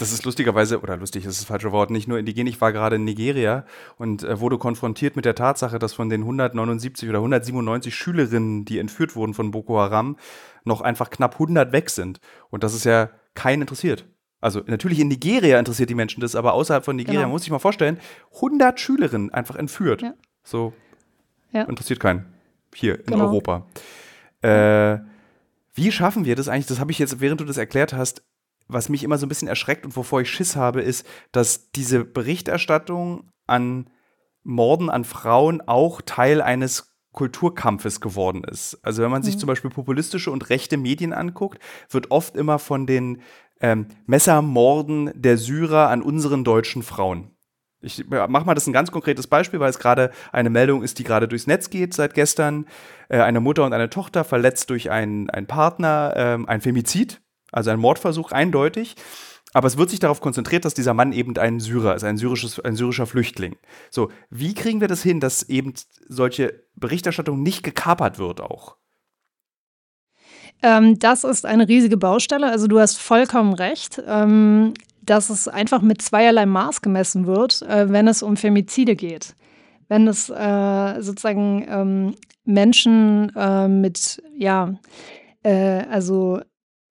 Das 0.00 0.12
ist 0.12 0.24
lustigerweise, 0.24 0.80
oder 0.80 0.96
lustig 0.96 1.26
ist 1.26 1.38
das 1.38 1.44
falsche 1.44 1.72
Wort, 1.72 1.90
nicht 1.90 2.08
nur 2.08 2.18
indigen. 2.18 2.46
Ich 2.46 2.58
war 2.62 2.72
gerade 2.72 2.96
in 2.96 3.04
Nigeria 3.04 3.66
und 3.98 4.22
äh, 4.22 4.40
wurde 4.40 4.56
konfrontiert 4.56 5.14
mit 5.14 5.26
der 5.26 5.34
Tatsache, 5.34 5.78
dass 5.78 5.92
von 5.92 6.08
den 6.08 6.22
179 6.22 7.06
oder 7.06 7.18
197 7.18 7.94
Schülerinnen, 7.94 8.64
die 8.64 8.78
entführt 8.78 9.14
wurden 9.14 9.34
von 9.34 9.50
Boko 9.50 9.78
Haram, 9.78 10.16
noch 10.64 10.80
einfach 10.80 11.10
knapp 11.10 11.34
100 11.34 11.72
weg 11.72 11.90
sind. 11.90 12.18
Und 12.48 12.64
das 12.64 12.72
ist 12.72 12.84
ja 12.84 13.10
keinen 13.34 13.60
interessiert. 13.60 14.06
Also 14.40 14.62
natürlich 14.66 15.00
in 15.00 15.08
Nigeria 15.08 15.58
interessiert 15.58 15.90
die 15.90 15.94
Menschen 15.94 16.22
das, 16.22 16.34
aber 16.34 16.54
außerhalb 16.54 16.82
von 16.82 16.96
Nigeria 16.96 17.20
genau. 17.20 17.32
muss 17.32 17.42
ich 17.42 17.50
mal 17.50 17.58
vorstellen, 17.58 17.98
100 18.36 18.80
Schülerinnen 18.80 19.28
einfach 19.34 19.56
entführt. 19.56 20.00
Ja. 20.00 20.14
So 20.42 20.72
ja. 21.52 21.64
interessiert 21.64 22.00
keinen 22.00 22.24
hier 22.74 23.00
in 23.00 23.04
genau. 23.04 23.26
Europa. 23.26 23.66
Äh, 24.40 25.00
wie 25.74 25.92
schaffen 25.92 26.24
wir 26.24 26.36
das 26.36 26.48
eigentlich? 26.48 26.66
Das 26.66 26.80
habe 26.80 26.90
ich 26.90 26.98
jetzt, 26.98 27.20
während 27.20 27.42
du 27.42 27.44
das 27.44 27.58
erklärt 27.58 27.92
hast, 27.92 28.22
was 28.72 28.88
mich 28.88 29.04
immer 29.04 29.18
so 29.18 29.26
ein 29.26 29.28
bisschen 29.28 29.48
erschreckt 29.48 29.84
und 29.84 29.96
wovor 29.96 30.20
ich 30.20 30.30
Schiss 30.30 30.56
habe, 30.56 30.80
ist, 30.80 31.06
dass 31.32 31.70
diese 31.70 32.04
Berichterstattung 32.04 33.30
an 33.46 33.90
Morden 34.42 34.90
an 34.90 35.04
Frauen 35.04 35.60
auch 35.60 36.00
Teil 36.00 36.40
eines 36.40 36.96
Kulturkampfes 37.12 38.00
geworden 38.00 38.44
ist. 38.44 38.78
Also 38.82 39.02
wenn 39.02 39.10
man 39.10 39.22
sich 39.22 39.34
mhm. 39.34 39.40
zum 39.40 39.46
Beispiel 39.48 39.70
populistische 39.70 40.30
und 40.30 40.48
rechte 40.48 40.76
Medien 40.76 41.12
anguckt, 41.12 41.58
wird 41.90 42.10
oft 42.10 42.36
immer 42.36 42.58
von 42.58 42.86
den 42.86 43.22
ähm, 43.60 43.86
Messermorden 44.06 45.10
der 45.14 45.36
Syrer 45.36 45.88
an 45.88 46.02
unseren 46.02 46.44
deutschen 46.44 46.82
Frauen. 46.82 47.30
Ich 47.82 48.06
mache 48.08 48.44
mal 48.44 48.54
das 48.54 48.66
ein 48.66 48.74
ganz 48.74 48.92
konkretes 48.92 49.26
Beispiel, 49.26 49.58
weil 49.58 49.70
es 49.70 49.78
gerade 49.78 50.10
eine 50.32 50.50
Meldung 50.50 50.82
ist, 50.82 50.98
die 50.98 51.04
gerade 51.04 51.26
durchs 51.26 51.46
Netz 51.46 51.70
geht 51.70 51.94
seit 51.94 52.14
gestern. 52.14 52.66
Äh, 53.08 53.20
eine 53.20 53.40
Mutter 53.40 53.64
und 53.64 53.72
eine 53.72 53.90
Tochter 53.90 54.22
verletzt 54.22 54.70
durch 54.70 54.90
einen, 54.90 55.30
einen 55.30 55.46
Partner, 55.46 56.12
ähm, 56.14 56.48
ein 56.48 56.60
Femizid, 56.60 57.22
also 57.52 57.70
ein 57.70 57.80
Mordversuch 57.80 58.32
eindeutig. 58.32 58.96
Aber 59.52 59.66
es 59.66 59.76
wird 59.76 59.90
sich 59.90 59.98
darauf 59.98 60.20
konzentriert, 60.20 60.64
dass 60.64 60.74
dieser 60.74 60.94
Mann 60.94 61.12
eben 61.12 61.36
ein 61.36 61.58
Syrer 61.58 61.96
ist, 61.96 62.04
ein, 62.04 62.16
syrisches, 62.16 62.60
ein 62.60 62.76
syrischer 62.76 63.06
Flüchtling. 63.06 63.56
So, 63.90 64.10
wie 64.30 64.54
kriegen 64.54 64.80
wir 64.80 64.86
das 64.86 65.02
hin, 65.02 65.18
dass 65.18 65.42
eben 65.48 65.74
solche 66.08 66.62
Berichterstattung 66.76 67.42
nicht 67.42 67.64
gekapert 67.64 68.18
wird 68.18 68.40
auch? 68.40 68.76
Ähm, 70.62 70.98
das 70.98 71.24
ist 71.24 71.46
eine 71.46 71.68
riesige 71.68 71.96
Baustelle. 71.96 72.48
Also 72.48 72.68
du 72.68 72.78
hast 72.78 72.98
vollkommen 72.98 73.54
recht, 73.54 74.00
ähm, 74.06 74.74
dass 75.02 75.30
es 75.30 75.48
einfach 75.48 75.82
mit 75.82 76.02
zweierlei 76.02 76.46
Maß 76.46 76.82
gemessen 76.82 77.26
wird, 77.26 77.62
äh, 77.62 77.90
wenn 77.90 78.06
es 78.06 78.22
um 78.22 78.36
Femizide 78.36 78.94
geht. 78.94 79.34
Wenn 79.88 80.06
es 80.06 80.30
äh, 80.30 81.00
sozusagen 81.00 81.66
ähm, 81.68 82.14
Menschen 82.44 83.32
äh, 83.34 83.66
mit, 83.66 84.22
ja, 84.36 84.74
äh, 85.42 85.82
also 85.90 86.40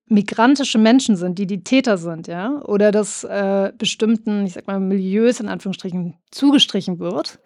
migrantische 0.10 0.78
Menschen 0.78 1.16
sind, 1.16 1.40
die 1.40 1.48
die 1.48 1.64
Täter 1.64 1.98
sind, 1.98 2.28
ja, 2.28 2.62
oder 2.66 2.92
dass 2.92 3.24
äh, 3.24 3.72
bestimmten, 3.78 4.46
ich 4.46 4.54
sag 4.54 4.68
mal, 4.68 4.80
Milieus 4.80 5.40
in 5.40 5.48
Anführungsstrichen 5.48 6.16
zugestrichen 6.32 7.00
wird, 7.00 7.40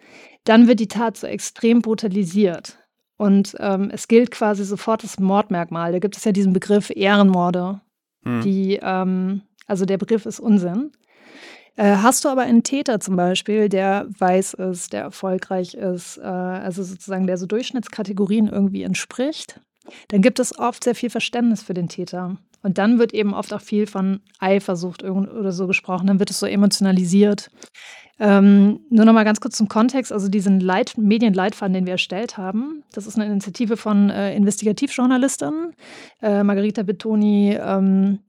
dann 0.44 0.66
wird 0.66 0.80
die 0.80 0.88
Tat 0.88 1.16
so 1.16 1.26
extrem 1.26 1.82
brutalisiert. 1.82 2.78
Und 3.16 3.54
ähm, 3.60 3.90
es 3.92 4.08
gilt 4.08 4.30
quasi 4.30 4.64
sofort 4.64 5.04
das 5.04 5.20
Mordmerkmal. 5.20 5.92
Da 5.92 5.98
gibt 5.98 6.16
es 6.16 6.24
ja 6.24 6.32
diesen 6.32 6.52
Begriff 6.52 6.90
Ehrenmorde, 6.90 7.80
hm. 8.24 8.40
die, 8.40 8.80
ähm, 8.82 9.42
also 9.66 9.84
der 9.84 9.98
Begriff 9.98 10.26
ist 10.26 10.40
Unsinn. 10.40 10.90
Äh, 11.76 11.96
hast 11.96 12.24
du 12.24 12.28
aber 12.28 12.42
einen 12.42 12.62
Täter 12.62 13.00
zum 13.00 13.16
Beispiel, 13.16 13.68
der 13.68 14.06
weiß 14.18 14.54
ist, 14.54 14.92
der 14.92 15.02
erfolgreich 15.02 15.74
ist, 15.74 16.18
äh, 16.18 16.22
also 16.22 16.82
sozusagen 16.82 17.26
der 17.26 17.36
so 17.36 17.46
Durchschnittskategorien 17.46 18.48
irgendwie 18.48 18.84
entspricht, 18.84 19.60
dann 20.08 20.22
gibt 20.22 20.38
es 20.38 20.58
oft 20.58 20.84
sehr 20.84 20.94
viel 20.94 21.10
Verständnis 21.10 21.62
für 21.62 21.74
den 21.74 21.88
Täter. 21.88 22.38
Und 22.64 22.78
dann 22.78 22.98
wird 22.98 23.12
eben 23.12 23.34
oft 23.34 23.52
auch 23.52 23.60
viel 23.60 23.86
von 23.86 24.20
Eifersucht 24.40 25.04
oder 25.04 25.52
so 25.52 25.66
gesprochen. 25.66 26.06
Dann 26.06 26.18
wird 26.18 26.30
es 26.30 26.40
so 26.40 26.46
emotionalisiert. 26.46 27.50
Ähm, 28.18 28.80
nur 28.88 29.04
noch 29.04 29.12
mal 29.12 29.24
ganz 29.24 29.40
kurz 29.40 29.56
zum 29.58 29.68
Kontext. 29.68 30.10
Also 30.12 30.28
diesen 30.28 30.60
Leit 30.60 30.96
Medienleitfaden, 30.96 31.74
den 31.74 31.84
wir 31.84 31.92
erstellt 31.92 32.38
haben, 32.38 32.82
das 32.92 33.06
ist 33.06 33.16
eine 33.16 33.26
Initiative 33.26 33.76
von 33.76 34.08
äh, 34.08 34.34
Investigativjournalistinnen. 34.34 35.74
Äh, 36.22 36.42
Margarita 36.42 36.82
Bettoni, 36.82 37.54
ähm, 37.60 38.20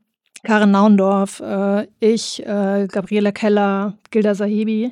Karen 0.44 0.72
Naundorf, 0.72 1.40
äh, 1.40 1.88
ich, 2.02 2.46
äh, 2.46 2.88
Gabriela 2.92 3.32
Keller, 3.32 3.98
Gilda 4.12 4.36
Sahibi, 4.36 4.92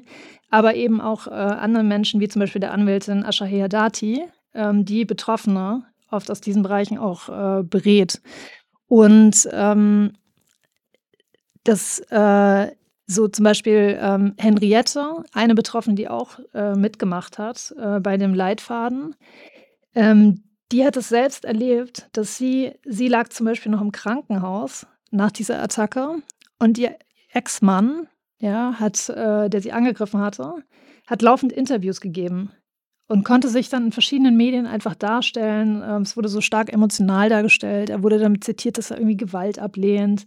aber 0.51 0.75
eben 0.75 1.01
auch 1.01 1.27
äh, 1.27 1.31
andere 1.31 1.83
Menschen, 1.83 2.21
wie 2.21 2.29
zum 2.29 2.39
Beispiel 2.39 2.61
der 2.61 2.71
Anwältin 2.71 3.25
Ashahea 3.25 3.67
Dati, 3.67 4.23
ähm, 4.53 4.85
die 4.85 5.03
Betroffene 5.03 5.83
oft 6.09 6.31
aus 6.31 6.39
diesen 6.39 6.63
Bereichen 6.63 6.97
auch 6.97 7.27
äh, 7.27 7.63
berät. 7.63 8.21
Und 8.93 9.49
ähm, 9.51 10.13
das 11.63 11.97
äh, 12.11 12.71
so 13.07 13.27
zum 13.27 13.43
Beispiel 13.43 13.97
ähm, 13.99 14.35
Henriette, 14.37 15.23
eine 15.31 15.55
Betroffene, 15.55 15.95
die 15.95 16.09
auch 16.09 16.37
äh, 16.53 16.75
mitgemacht 16.75 17.39
hat 17.39 17.73
äh, 17.75 17.99
bei 17.99 18.17
dem 18.17 18.35
Leitfaden, 18.35 19.15
ähm, 19.95 20.43
die 20.71 20.85
hat 20.85 20.95
es 20.95 21.09
selbst 21.09 21.43
erlebt, 21.43 22.07
dass 22.13 22.37
sie, 22.37 22.73
sie 22.85 23.07
lag 23.07 23.29
zum 23.29 23.47
Beispiel 23.47 23.71
noch 23.71 23.81
im 23.81 23.91
Krankenhaus 23.91 24.85
nach 25.09 25.31
dieser 25.31 25.59
Attacke 25.63 26.17
und 26.59 26.77
ihr 26.77 26.95
Ex-Mann, 27.31 28.07
ja, 28.37 28.75
hat, 28.79 29.09
äh, 29.09 29.49
der 29.49 29.59
sie 29.59 29.71
angegriffen 29.71 30.21
hatte, 30.21 30.53
hat 31.07 31.23
laufend 31.23 31.51
Interviews 31.51 31.99
gegeben 31.99 32.51
und 33.07 33.23
konnte 33.25 33.49
sich 33.49 33.69
dann 33.69 33.85
in 33.85 33.91
verschiedenen 33.91 34.37
Medien 34.37 34.65
einfach 34.65 34.95
darstellen. 34.95 35.83
Ähm, 35.85 36.01
es 36.03 36.15
wurde 36.15 36.29
so 36.29 36.41
stark 36.41 36.71
emotional 36.71 37.29
dargestellt. 37.29 37.89
Er 37.89 38.03
wurde 38.03 38.19
damit 38.19 38.43
zitiert, 38.43 38.77
dass 38.77 38.91
er 38.91 38.97
irgendwie 38.97 39.17
Gewalt 39.17 39.59
ablehnt. 39.59 40.25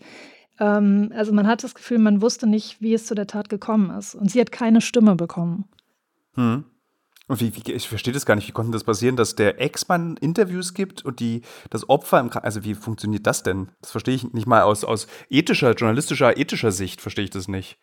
Ähm, 0.59 1.11
also 1.15 1.33
man 1.33 1.47
hat 1.47 1.65
das 1.65 1.75
Gefühl, 1.75 1.99
man 1.99 2.21
wusste 2.21 2.47
nicht, 2.47 2.81
wie 2.81 2.95
es 2.95 3.07
zu 3.07 3.15
der 3.15 3.27
Tat 3.27 3.49
gekommen 3.49 3.91
ist. 3.97 4.15
Und 4.15 4.31
sie 4.31 4.41
hat 4.41 4.53
keine 4.53 4.81
Stimme 4.81 5.17
bekommen. 5.17 5.65
Hm. 6.35 6.65
Und 7.29 7.41
wie, 7.41 7.53
wie, 7.57 7.73
ich 7.73 7.89
verstehe 7.89 8.15
das 8.15 8.25
gar 8.25 8.37
nicht, 8.37 8.47
wie 8.47 8.53
konnte 8.53 8.71
das 8.71 8.85
passieren, 8.85 9.17
dass 9.17 9.35
der 9.35 9.61
Ex-Mann 9.61 10.17
Interviews 10.19 10.75
gibt 10.75 11.05
und 11.05 11.19
die, 11.19 11.43
das 11.71 11.89
Opfer 11.89 12.21
im 12.21 12.31
also 12.31 12.63
wie 12.63 12.75
funktioniert 12.75 13.27
das 13.27 13.43
denn? 13.43 13.73
Das 13.81 13.91
verstehe 13.91 14.15
ich 14.15 14.33
nicht 14.33 14.47
mal 14.47 14.63
aus, 14.63 14.85
aus 14.85 15.09
ethischer, 15.29 15.73
journalistischer, 15.73 16.37
ethischer 16.37 16.71
Sicht 16.71 17.01
verstehe 17.01 17.25
ich 17.25 17.31
das 17.31 17.49
nicht. 17.49 17.79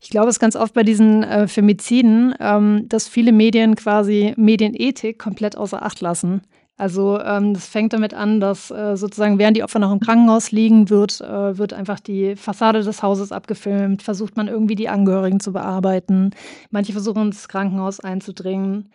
Ich 0.00 0.08
glaube, 0.08 0.28
es 0.28 0.36
ist 0.36 0.40
ganz 0.40 0.56
oft 0.56 0.72
bei 0.72 0.82
diesen 0.82 1.22
äh, 1.22 1.46
Femiziden, 1.46 2.34
ähm, 2.40 2.86
dass 2.88 3.06
viele 3.06 3.32
Medien 3.32 3.74
quasi 3.74 4.32
Medienethik 4.36 5.18
komplett 5.18 5.56
außer 5.56 5.82
Acht 5.82 6.00
lassen. 6.00 6.40
Also 6.78 7.20
ähm, 7.20 7.52
das 7.52 7.66
fängt 7.66 7.92
damit 7.92 8.14
an, 8.14 8.40
dass 8.40 8.70
äh, 8.70 8.96
sozusagen 8.96 9.38
während 9.38 9.54
die 9.54 9.62
Opfer 9.62 9.78
noch 9.78 9.92
im 9.92 10.00
Krankenhaus 10.00 10.50
liegen, 10.50 10.88
wird, 10.88 11.20
äh, 11.20 11.58
wird 11.58 11.74
einfach 11.74 12.00
die 12.00 12.36
Fassade 12.36 12.82
des 12.82 13.02
Hauses 13.02 13.32
abgefilmt, 13.32 14.02
versucht 14.02 14.38
man 14.38 14.48
irgendwie 14.48 14.76
die 14.76 14.88
Angehörigen 14.88 15.40
zu 15.40 15.52
bearbeiten. 15.52 16.30
Manche 16.70 16.92
versuchen 16.92 17.26
ins 17.26 17.48
Krankenhaus 17.48 18.00
einzudringen. 18.00 18.88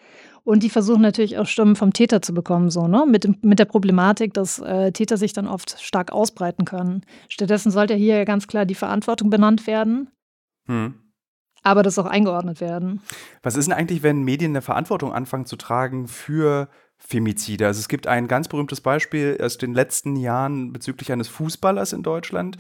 Und 0.43 0.63
die 0.63 0.69
versuchen 0.71 1.03
natürlich 1.03 1.37
auch 1.37 1.45
Stimmen 1.45 1.75
vom 1.75 1.93
Täter 1.93 2.23
zu 2.23 2.33
bekommen, 2.33 2.71
so, 2.71 2.87
ne? 2.87 3.05
Mit, 3.07 3.43
mit 3.43 3.59
der 3.59 3.65
Problematik, 3.65 4.33
dass 4.33 4.59
äh, 4.59 4.91
Täter 4.91 5.17
sich 5.17 5.33
dann 5.33 5.47
oft 5.47 5.79
stark 5.79 6.11
ausbreiten 6.11 6.65
können. 6.65 7.01
Stattdessen 7.29 7.71
sollte 7.71 7.93
hier 7.93 8.25
ganz 8.25 8.47
klar 8.47 8.65
die 8.65 8.75
Verantwortung 8.75 9.29
benannt 9.29 9.67
werden. 9.67 10.09
Hm. 10.67 10.95
Aber 11.63 11.81
das 11.81 11.97
auch 11.97 12.05
eingeordnet 12.05 12.61
werden. 12.61 13.01
Was 13.41 13.55
ist 13.55 13.65
denn 13.65 13.73
eigentlich, 13.73 14.03
wenn 14.03 14.21
Medien 14.21 14.51
eine 14.51 14.61
Verantwortung 14.61 15.11
anfangen 15.13 15.47
zu 15.47 15.55
tragen 15.55 16.07
für 16.07 16.69
Femizide? 16.97 17.65
Also 17.65 17.79
es 17.79 17.87
gibt 17.87 18.05
ein 18.05 18.27
ganz 18.27 18.47
berühmtes 18.47 18.81
Beispiel 18.81 19.39
aus 19.41 19.57
den 19.57 19.73
letzten 19.73 20.15
Jahren 20.15 20.73
bezüglich 20.73 21.11
eines 21.11 21.27
Fußballers 21.27 21.93
in 21.93 22.03
Deutschland 22.03 22.57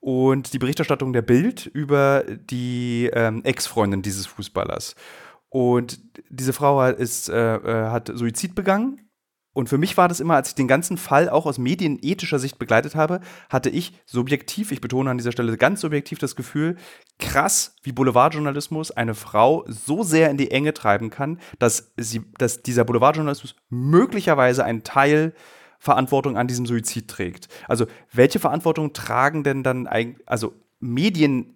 und 0.00 0.54
die 0.54 0.58
Berichterstattung 0.58 1.12
der 1.12 1.22
Bild 1.22 1.66
über 1.66 2.24
die 2.26 3.10
ähm, 3.12 3.44
Ex-Freundin 3.44 4.00
dieses 4.00 4.26
Fußballers. 4.26 4.94
Und 5.50 6.00
diese 6.30 6.52
Frau 6.54 6.82
ist, 6.88 7.28
äh, 7.28 7.56
äh 7.56 7.90
hat 7.90 8.10
Suizid 8.14 8.54
begangen 8.54 9.05
und 9.56 9.70
für 9.70 9.78
mich 9.78 9.96
war 9.96 10.06
das 10.06 10.20
immer, 10.20 10.34
als 10.34 10.50
ich 10.50 10.54
den 10.54 10.68
ganzen 10.68 10.98
Fall 10.98 11.30
auch 11.30 11.46
aus 11.46 11.56
medienethischer 11.56 12.38
Sicht 12.38 12.58
begleitet 12.58 12.94
habe, 12.94 13.20
hatte 13.48 13.70
ich 13.70 13.98
subjektiv, 14.04 14.70
ich 14.70 14.82
betone 14.82 15.08
an 15.08 15.16
dieser 15.16 15.32
Stelle 15.32 15.56
ganz 15.56 15.80
subjektiv 15.80 16.18
das 16.18 16.36
Gefühl, 16.36 16.76
krass, 17.18 17.74
wie 17.82 17.92
Boulevardjournalismus 17.92 18.90
eine 18.90 19.14
Frau 19.14 19.64
so 19.66 20.02
sehr 20.02 20.28
in 20.28 20.36
die 20.36 20.50
Enge 20.50 20.74
treiben 20.74 21.08
kann, 21.08 21.40
dass, 21.58 21.94
sie, 21.96 22.20
dass 22.36 22.64
dieser 22.64 22.84
Boulevardjournalismus 22.84 23.56
möglicherweise 23.70 24.62
einen 24.62 24.84
Teil 24.84 25.32
Verantwortung 25.78 26.36
an 26.36 26.48
diesem 26.48 26.66
Suizid 26.66 27.08
trägt. 27.08 27.48
Also 27.66 27.86
welche 28.12 28.38
Verantwortung 28.38 28.92
tragen 28.92 29.42
denn 29.42 29.62
dann 29.62 29.86
eigentlich, 29.86 30.28
also 30.28 30.52
Medien 30.80 31.55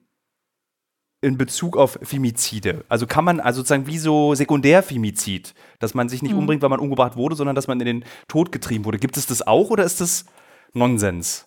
in 1.21 1.37
Bezug 1.37 1.77
auf 1.77 1.99
Femizide? 2.03 2.85
Also 2.89 3.07
kann 3.07 3.25
man 3.25 3.41
also 3.41 3.61
sozusagen 3.61 3.87
wie 3.87 3.99
so 3.99 4.35
Sekundärfemizid, 4.35 5.55
dass 5.79 5.95
man 5.95 6.09
sich 6.09 6.23
nicht 6.23 6.33
mhm. 6.33 6.39
umbringt, 6.39 6.63
weil 6.63 6.71
man 6.71 6.81
umgebracht 6.81 7.17
wurde, 7.17 7.37
sondern 7.37 7.57
dass 7.57 7.69
man 7.69 7.81
in 7.81 7.87
den 7.87 8.05
Tod 8.29 8.53
getrieben 8.53 8.85
wurde. 8.85 8.99
Gibt 8.99 9.17
es 9.17 9.27
das 9.27 9.47
auch 9.47 9.71
oder 9.71 9.85
ist 9.85 10.01
das 10.01 10.25
Nonsens? 10.73 11.47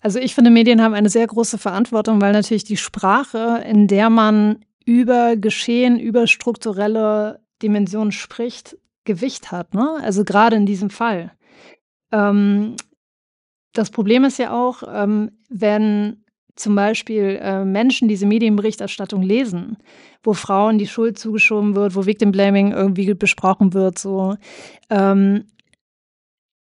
Also 0.00 0.18
ich 0.18 0.34
finde, 0.34 0.50
Medien 0.50 0.82
haben 0.82 0.94
eine 0.94 1.10
sehr 1.10 1.26
große 1.26 1.58
Verantwortung, 1.58 2.20
weil 2.20 2.32
natürlich 2.32 2.64
die 2.64 2.78
Sprache, 2.78 3.62
in 3.66 3.86
der 3.86 4.08
man 4.08 4.64
über 4.86 5.36
Geschehen, 5.36 6.00
über 6.00 6.26
strukturelle 6.26 7.40
Dimensionen 7.62 8.12
spricht, 8.12 8.76
Gewicht 9.04 9.52
hat. 9.52 9.74
Ne? 9.74 9.98
Also 10.02 10.24
gerade 10.24 10.56
in 10.56 10.66
diesem 10.66 10.90
Fall. 10.90 11.32
Ähm, 12.12 12.76
das 13.72 13.90
Problem 13.90 14.24
ist 14.24 14.38
ja 14.38 14.52
auch, 14.52 14.82
ähm, 14.90 15.30
wenn 15.48 16.24
zum 16.60 16.74
Beispiel 16.74 17.38
äh, 17.40 17.64
Menschen 17.64 18.08
diese 18.08 18.26
Medienberichterstattung 18.26 19.22
lesen, 19.22 19.78
wo 20.22 20.34
Frauen 20.34 20.78
die 20.78 20.86
Schuld 20.86 21.18
zugeschoben 21.18 21.74
wird, 21.74 21.94
wo 21.94 22.06
Victim 22.06 22.32
Blaming 22.32 22.72
irgendwie 22.72 23.12
besprochen 23.14 23.72
wird, 23.72 23.98
so. 23.98 24.36
Ähm, 24.90 25.46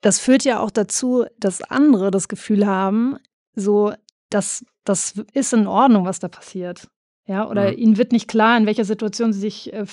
das 0.00 0.20
führt 0.20 0.44
ja 0.44 0.60
auch 0.60 0.70
dazu, 0.70 1.24
dass 1.38 1.60
andere 1.60 2.10
das 2.10 2.28
Gefühl 2.28 2.66
haben, 2.66 3.16
so, 3.54 3.92
dass 4.30 4.64
das 4.84 5.20
ist 5.32 5.52
in 5.52 5.66
Ordnung, 5.66 6.04
was 6.04 6.20
da 6.20 6.28
passiert. 6.28 6.88
Ja, 7.26 7.48
oder 7.48 7.72
mhm. 7.72 7.78
ihnen 7.78 7.96
wird 7.98 8.12
nicht 8.12 8.28
klar, 8.28 8.56
in 8.56 8.66
welcher 8.66 8.84
Situation 8.84 9.32
sie 9.32 9.40
sich 9.40 9.72
äh, 9.72 9.84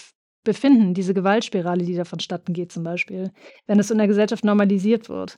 befinden, 0.44 0.94
diese 0.94 1.14
Gewaltspirale, 1.14 1.84
die 1.84 1.96
da 1.96 2.06
vonstatten 2.06 2.54
geht, 2.54 2.72
zum 2.72 2.84
Beispiel, 2.84 3.32
wenn 3.66 3.80
es 3.80 3.92
in 3.92 3.98
der 3.98 4.08
Gesellschaft 4.08 4.46
normalisiert 4.46 5.10
wird. 5.10 5.38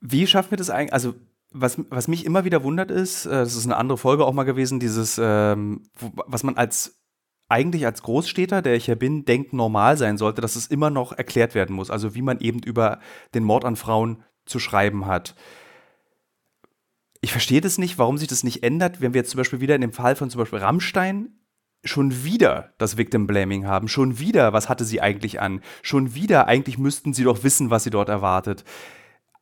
Wie 0.00 0.26
schaffen 0.26 0.52
wir 0.52 0.58
das 0.58 0.70
eigentlich? 0.70 0.94
Also, 0.94 1.14
was, 1.50 1.78
was 1.90 2.08
mich 2.08 2.24
immer 2.24 2.44
wieder 2.44 2.62
wundert 2.62 2.90
ist, 2.90 3.26
äh, 3.26 3.30
das 3.30 3.56
ist 3.56 3.64
eine 3.64 3.76
andere 3.76 3.98
Folge 3.98 4.24
auch 4.24 4.32
mal 4.32 4.44
gewesen, 4.44 4.80
dieses, 4.80 5.20
ähm, 5.22 5.88
was 5.98 6.42
man 6.42 6.56
als 6.56 7.00
eigentlich 7.48 7.84
als 7.84 8.02
Großstädter, 8.02 8.62
der 8.62 8.76
ich 8.76 8.86
ja 8.86 8.94
bin, 8.94 9.24
denkt 9.24 9.52
normal 9.52 9.96
sein 9.96 10.16
sollte, 10.16 10.40
dass 10.40 10.54
es 10.54 10.68
immer 10.68 10.88
noch 10.88 11.12
erklärt 11.12 11.56
werden 11.56 11.74
muss. 11.74 11.90
Also 11.90 12.14
wie 12.14 12.22
man 12.22 12.38
eben 12.38 12.60
über 12.60 13.00
den 13.34 13.42
Mord 13.42 13.64
an 13.64 13.74
Frauen 13.74 14.22
zu 14.46 14.60
schreiben 14.60 15.06
hat. 15.06 15.34
Ich 17.20 17.32
verstehe 17.32 17.60
das 17.60 17.76
nicht, 17.76 17.98
warum 17.98 18.18
sich 18.18 18.28
das 18.28 18.44
nicht 18.44 18.62
ändert, 18.62 19.00
wenn 19.00 19.14
wir 19.14 19.20
jetzt 19.20 19.30
zum 19.30 19.38
Beispiel 19.38 19.60
wieder 19.60 19.74
in 19.74 19.80
dem 19.80 19.92
Fall 19.92 20.14
von 20.14 20.30
zum 20.30 20.38
Beispiel 20.38 20.60
Rammstein 20.60 21.40
schon 21.82 22.24
wieder 22.24 22.72
das 22.78 22.96
Victim 22.96 23.26
Blaming 23.26 23.66
haben, 23.66 23.88
schon 23.88 24.18
wieder, 24.18 24.52
was 24.52 24.68
hatte 24.68 24.84
sie 24.84 25.00
eigentlich 25.00 25.40
an, 25.40 25.60
schon 25.82 26.14
wieder, 26.14 26.46
eigentlich 26.46 26.78
müssten 26.78 27.14
sie 27.14 27.24
doch 27.24 27.42
wissen, 27.42 27.70
was 27.70 27.84
sie 27.84 27.90
dort 27.90 28.08
erwartet. 28.08 28.64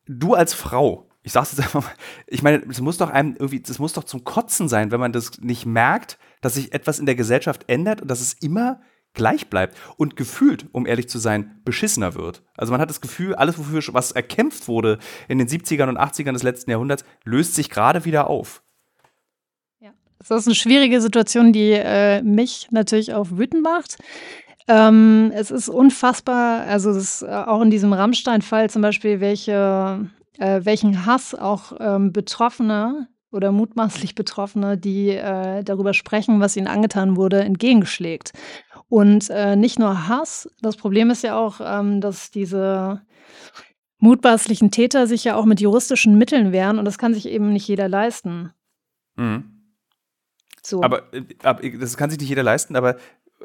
Du 0.07 0.33
als 0.33 0.53
Frau, 0.53 1.08
ich 1.21 1.31
sag's 1.31 1.51
jetzt 1.51 1.61
einfach 1.61 1.83
mal, 1.83 1.93
ich 2.27 2.41
meine, 2.41 2.63
es 2.69 2.81
muss 2.81 2.97
doch 2.97 3.09
einem 3.09 3.35
irgendwie, 3.37 3.59
das 3.59 3.79
muss 3.79 3.93
doch 3.93 4.03
zum 4.03 4.23
Kotzen 4.23 4.69
sein, 4.69 4.91
wenn 4.91 4.99
man 4.99 5.11
das 5.11 5.39
nicht 5.41 5.65
merkt, 5.65 6.17
dass 6.41 6.55
sich 6.55 6.73
etwas 6.73 6.99
in 6.99 7.05
der 7.05 7.15
Gesellschaft 7.15 7.65
ändert 7.67 8.01
und 8.01 8.09
dass 8.09 8.21
es 8.21 8.33
immer 8.33 8.79
gleich 9.13 9.49
bleibt 9.49 9.77
und 9.97 10.15
gefühlt, 10.15 10.67
um 10.71 10.85
ehrlich 10.85 11.09
zu 11.09 11.17
sein, 11.17 11.59
beschissener 11.65 12.15
wird. 12.15 12.43
Also 12.55 12.71
man 12.71 12.79
hat 12.79 12.89
das 12.89 13.01
Gefühl, 13.01 13.35
alles, 13.35 13.57
wofür 13.57 13.81
was 13.93 14.11
erkämpft 14.11 14.67
wurde 14.67 14.99
in 15.27 15.39
den 15.39 15.47
70ern 15.47 15.89
und 15.89 15.97
80ern 15.97 16.33
des 16.33 16.43
letzten 16.43 16.71
Jahrhunderts, 16.71 17.03
löst 17.25 17.55
sich 17.55 17.69
gerade 17.69 18.05
wieder 18.05 18.29
auf. 18.29 18.61
Ja, 19.79 19.91
das 20.19 20.41
ist 20.41 20.47
eine 20.47 20.55
schwierige 20.55 21.01
Situation, 21.01 21.51
die 21.51 21.71
äh, 21.71 22.21
mich 22.21 22.67
natürlich 22.71 23.13
auch 23.13 23.27
wütend 23.31 23.63
macht. 23.63 23.97
Ähm, 24.67 25.31
es 25.33 25.49
ist 25.49 25.67
unfassbar, 25.67 26.61
also 26.67 26.91
es 26.91 26.97
ist 26.97 27.21
äh, 27.23 27.31
auch 27.31 27.61
in 27.61 27.71
diesem 27.71 27.91
Rammstein-Fall 27.91 28.69
zum 28.69 28.83
Beispiel, 28.83 29.19
welche, 29.19 30.07
äh, 30.39 30.61
welchen 30.63 31.05
Hass 31.05 31.35
auch 31.35 31.73
ähm, 31.79 32.11
Betroffene 32.11 33.07
oder 33.31 33.51
mutmaßlich 33.51 34.15
Betroffene, 34.15 34.77
die 34.77 35.09
äh, 35.09 35.63
darüber 35.63 35.93
sprechen, 35.93 36.39
was 36.39 36.55
ihnen 36.55 36.67
angetan 36.67 37.15
wurde, 37.15 37.41
entgegenschlägt. 37.41 38.33
Und 38.87 39.29
äh, 39.29 39.55
nicht 39.55 39.77
nur 39.77 40.07
Hass, 40.07 40.49
das 40.61 40.77
Problem 40.77 41.11
ist 41.11 41.23
ja 41.23 41.37
auch, 41.37 41.61
ähm, 41.63 42.01
dass 42.01 42.31
diese 42.31 43.01
mutmaßlichen 43.99 44.71
Täter 44.71 45.05
sich 45.05 45.25
ja 45.25 45.35
auch 45.35 45.45
mit 45.45 45.61
juristischen 45.61 46.17
Mitteln 46.17 46.51
wehren 46.51 46.79
und 46.79 46.85
das 46.85 46.97
kann 46.97 47.13
sich 47.13 47.27
eben 47.27 47.53
nicht 47.53 47.67
jeder 47.67 47.87
leisten. 47.87 48.51
Mhm. 49.15 49.75
So. 50.63 50.81
Aber, 50.81 51.13
äh, 51.13 51.23
aber, 51.43 51.69
das 51.69 51.97
kann 51.97 52.09
sich 52.09 52.19
nicht 52.19 52.29
jeder 52.29 52.43
leisten, 52.43 52.75
aber 52.75 52.95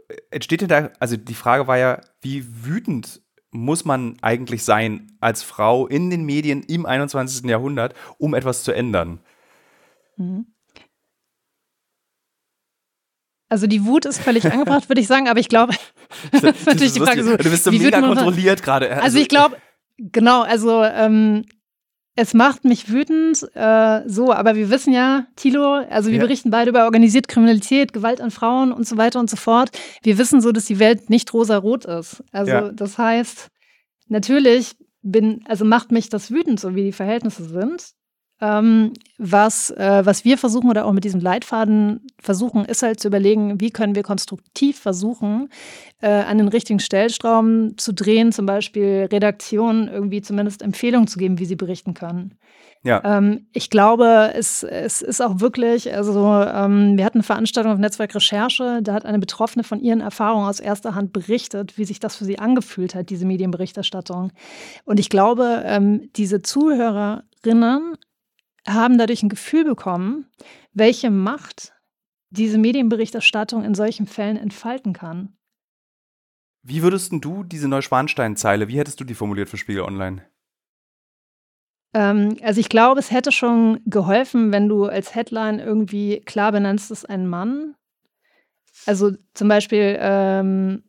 äh, 0.08 0.16
entsteht 0.30 0.62
denn 0.62 0.68
da, 0.68 0.90
also 0.98 1.16
die 1.16 1.34
Frage 1.34 1.66
war 1.66 1.76
ja, 1.76 2.00
wie 2.20 2.44
wütend 2.64 3.20
muss 3.54 3.84
man 3.84 4.16
eigentlich 4.20 4.64
sein 4.64 5.16
als 5.20 5.42
Frau 5.42 5.86
in 5.86 6.10
den 6.10 6.24
Medien 6.24 6.62
im 6.64 6.84
21. 6.86 7.44
Jahrhundert, 7.48 7.94
um 8.18 8.34
etwas 8.34 8.64
zu 8.64 8.72
ändern? 8.72 9.20
Mhm. 10.16 10.46
Also 13.48 13.68
die 13.68 13.84
Wut 13.84 14.04
ist 14.04 14.20
völlig 14.20 14.50
angebracht, 14.50 14.88
würde 14.88 15.00
ich 15.00 15.06
sagen, 15.06 15.28
aber 15.28 15.38
ich 15.38 15.48
glaube, 15.48 15.74
das 16.32 16.42
ist 16.42 16.66
natürlich 16.66 16.92
die 16.94 17.00
Frage 17.00 17.22
so. 17.22 17.36
Du 17.36 17.50
bist 17.50 17.64
so 17.64 17.70
mega 17.70 18.00
kontrolliert 18.00 18.62
gerade. 18.62 18.90
Also, 18.90 19.02
also 19.02 19.18
ich 19.18 19.28
glaube, 19.28 19.56
genau, 19.98 20.42
also 20.42 20.82
ähm, 20.82 21.44
es 22.16 22.32
macht 22.32 22.64
mich 22.64 22.90
wütend, 22.90 23.42
äh, 23.54 24.02
so, 24.06 24.32
aber 24.32 24.54
wir 24.54 24.70
wissen 24.70 24.92
ja, 24.92 25.26
Tilo, 25.34 25.74
also 25.74 26.10
wir 26.10 26.18
ja. 26.18 26.22
berichten 26.22 26.50
beide 26.50 26.70
über 26.70 26.84
organisierte 26.84 27.32
Kriminalität, 27.32 27.92
Gewalt 27.92 28.20
an 28.20 28.30
Frauen 28.30 28.72
und 28.72 28.86
so 28.86 28.96
weiter 28.96 29.18
und 29.18 29.28
so 29.28 29.36
fort. 29.36 29.70
Wir 30.02 30.16
wissen 30.16 30.40
so, 30.40 30.52
dass 30.52 30.66
die 30.66 30.78
Welt 30.78 31.10
nicht 31.10 31.32
rosa-rot 31.34 31.84
ist. 31.86 32.22
Also 32.30 32.52
ja. 32.52 32.72
das 32.72 32.98
heißt, 32.98 33.48
natürlich 34.08 34.76
bin, 35.02 35.44
also 35.46 35.64
macht 35.64 35.90
mich 35.90 36.08
das 36.08 36.30
wütend, 36.30 36.60
so 36.60 36.74
wie 36.76 36.84
die 36.84 36.92
Verhältnisse 36.92 37.44
sind. 37.44 37.94
Ähm, 38.40 38.92
was, 39.16 39.70
äh, 39.70 40.02
was 40.04 40.24
wir 40.24 40.36
versuchen 40.38 40.68
oder 40.68 40.86
auch 40.86 40.92
mit 40.92 41.04
diesem 41.04 41.20
Leitfaden 41.20 42.06
versuchen, 42.20 42.64
ist 42.64 42.82
halt 42.82 42.98
zu 42.98 43.08
überlegen, 43.08 43.60
wie 43.60 43.70
können 43.70 43.94
wir 43.94 44.02
konstruktiv 44.02 44.78
versuchen, 44.78 45.48
äh, 46.00 46.08
an 46.08 46.38
den 46.38 46.48
richtigen 46.48 46.80
Stellstrauben 46.80 47.78
zu 47.78 47.94
drehen, 47.94 48.32
zum 48.32 48.46
Beispiel 48.46 49.08
Redaktionen 49.10 49.88
irgendwie 49.88 50.20
zumindest 50.20 50.62
Empfehlungen 50.62 51.06
zu 51.06 51.18
geben, 51.18 51.38
wie 51.38 51.46
sie 51.46 51.56
berichten 51.56 51.94
können. 51.94 52.34
Ja. 52.84 53.00
Ähm, 53.02 53.46
ich 53.52 53.70
glaube, 53.70 54.32
es, 54.34 54.62
es 54.62 55.00
ist 55.00 55.22
auch 55.22 55.40
wirklich, 55.40 55.94
also 55.94 56.26
ähm, 56.28 56.98
wir 56.98 57.04
hatten 57.06 57.18
eine 57.18 57.22
Veranstaltung 57.22 57.72
auf 57.72 57.78
Netzwerk 57.78 58.14
Recherche, 58.14 58.80
da 58.82 58.92
hat 58.92 59.06
eine 59.06 59.18
Betroffene 59.18 59.64
von 59.64 59.80
ihren 59.80 60.02
Erfahrungen 60.02 60.46
aus 60.46 60.60
erster 60.60 60.94
Hand 60.94 61.14
berichtet, 61.14 61.78
wie 61.78 61.86
sich 61.86 61.98
das 61.98 62.16
für 62.16 62.26
sie 62.26 62.38
angefühlt 62.38 62.94
hat, 62.94 63.08
diese 63.08 63.24
Medienberichterstattung. 63.24 64.32
Und 64.84 65.00
ich 65.00 65.08
glaube, 65.08 65.62
ähm, 65.64 66.10
diese 66.14 66.42
Zuhörerinnen 66.42 67.96
haben 68.66 68.98
dadurch 68.98 69.22
ein 69.22 69.28
Gefühl 69.28 69.64
bekommen, 69.64 70.26
welche 70.72 71.10
Macht 71.10 71.72
diese 72.30 72.58
Medienberichterstattung 72.58 73.64
in 73.64 73.74
solchen 73.74 74.06
Fällen 74.06 74.36
entfalten 74.36 74.92
kann. 74.92 75.36
Wie 76.62 76.82
würdest 76.82 77.12
du 77.12 77.44
diese 77.44 77.68
Neuschwanstein-Zeile, 77.68 78.68
wie 78.68 78.78
hättest 78.78 78.98
du 78.98 79.04
die 79.04 79.14
formuliert 79.14 79.48
für 79.48 79.58
Spiegel 79.58 79.82
Online? 79.82 80.22
Ähm, 81.92 82.36
also 82.42 82.60
ich 82.60 82.68
glaube, 82.68 83.00
es 83.00 83.10
hätte 83.10 83.32
schon 83.32 83.80
geholfen, 83.86 84.50
wenn 84.50 84.68
du 84.68 84.86
als 84.86 85.14
Headline 85.14 85.60
irgendwie 85.60 86.20
klar 86.20 86.52
benennst, 86.52 86.90
es 86.90 87.04
ist 87.04 87.10
ein 87.10 87.26
Mann. 87.28 87.76
Also 88.86 89.12
zum 89.34 89.48
Beispiel, 89.48 89.96
ähm, 90.00 90.82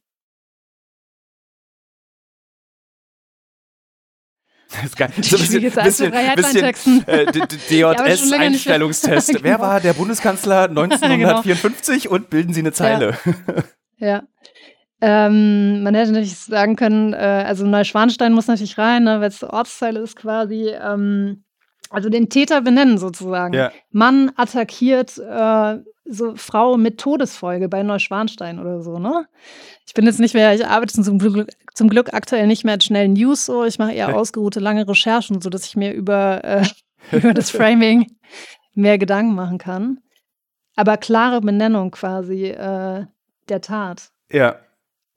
Das 4.72 4.84
ist 4.84 4.98
geil. 4.98 5.10
So 5.22 5.38
ein 5.38 5.42
bisschen, 5.42 5.62
bisschen, 5.62 6.12
bisschen 6.36 7.08
äh, 7.08 7.26
DJS-Einstellungstest. 7.26 9.40
Wer 9.44 9.60
war 9.60 9.80
der 9.80 9.94
Bundeskanzler 9.94 10.70
1954 10.70 12.04
genau. 12.04 12.16
und 12.16 12.30
bilden 12.30 12.54
Sie 12.54 12.62
eine 12.62 12.74
Zeile? 12.74 13.18
Ja. 13.98 14.08
ja. 14.08 14.24
Ähm, 15.02 15.84
man 15.84 15.94
hätte 15.94 16.12
natürlich 16.12 16.38
sagen 16.38 16.76
können, 16.76 17.14
äh, 17.14 17.18
also 17.18 17.66
Neuschwanstein 17.66 18.34
muss 18.34 18.48
natürlich 18.48 18.78
rein, 18.78 19.04
ne, 19.04 19.22
weil 19.22 19.30
es 19.30 19.44
Ortsteil 19.44 19.98
ist 19.98 20.16
quasi. 20.16 20.70
Ähm, 20.70 21.45
also 21.90 22.10
den 22.10 22.30
Täter 22.30 22.62
benennen 22.62 22.98
sozusagen. 22.98 23.54
Ja. 23.54 23.72
Mann 23.92 24.32
attackiert 24.36 25.18
äh, 25.18 25.80
so 26.06 26.36
Frau 26.36 26.78
mit 26.78 27.00
Todesfolge 27.00 27.68
bei 27.68 27.84
Neuschwanstein 27.84 28.60
oder 28.60 28.82
so, 28.82 29.00
ne? 29.00 29.28
Ich 29.88 29.94
bin 29.94 30.06
jetzt 30.06 30.20
nicht 30.20 30.34
mehr, 30.34 30.54
ich 30.54 30.66
arbeite 30.66 31.02
zum 31.02 31.18
Glück, 31.18 31.50
zum 31.74 31.90
Glück 31.90 32.14
aktuell 32.14 32.48
nicht 32.48 32.64
mehr 32.64 32.76
in 32.76 32.82
schnellen 32.82 33.14
News 33.14 33.46
so. 33.46 33.66
Ich 33.66 33.80
mache 33.80 33.94
eher 33.94 34.16
ausgeruhte 34.18 34.60
lange 34.60 34.88
Recherchen, 34.88 35.42
sodass 35.42 35.66
ich 35.66 35.76
mir 35.76 35.94
über, 35.94 36.44
äh, 36.44 36.66
über 37.12 37.34
das 37.34 37.50
Framing 37.50 38.08
mehr 38.74 38.98
Gedanken 38.98 39.36
machen 39.36 39.58
kann. 39.58 40.00
Aber 40.76 40.98
klare 40.98 41.42
Benennung 41.42 41.92
quasi 41.92 42.48
äh, 42.48 43.06
der 43.50 43.62
Tat. 43.62 44.10
Ja. 44.32 44.60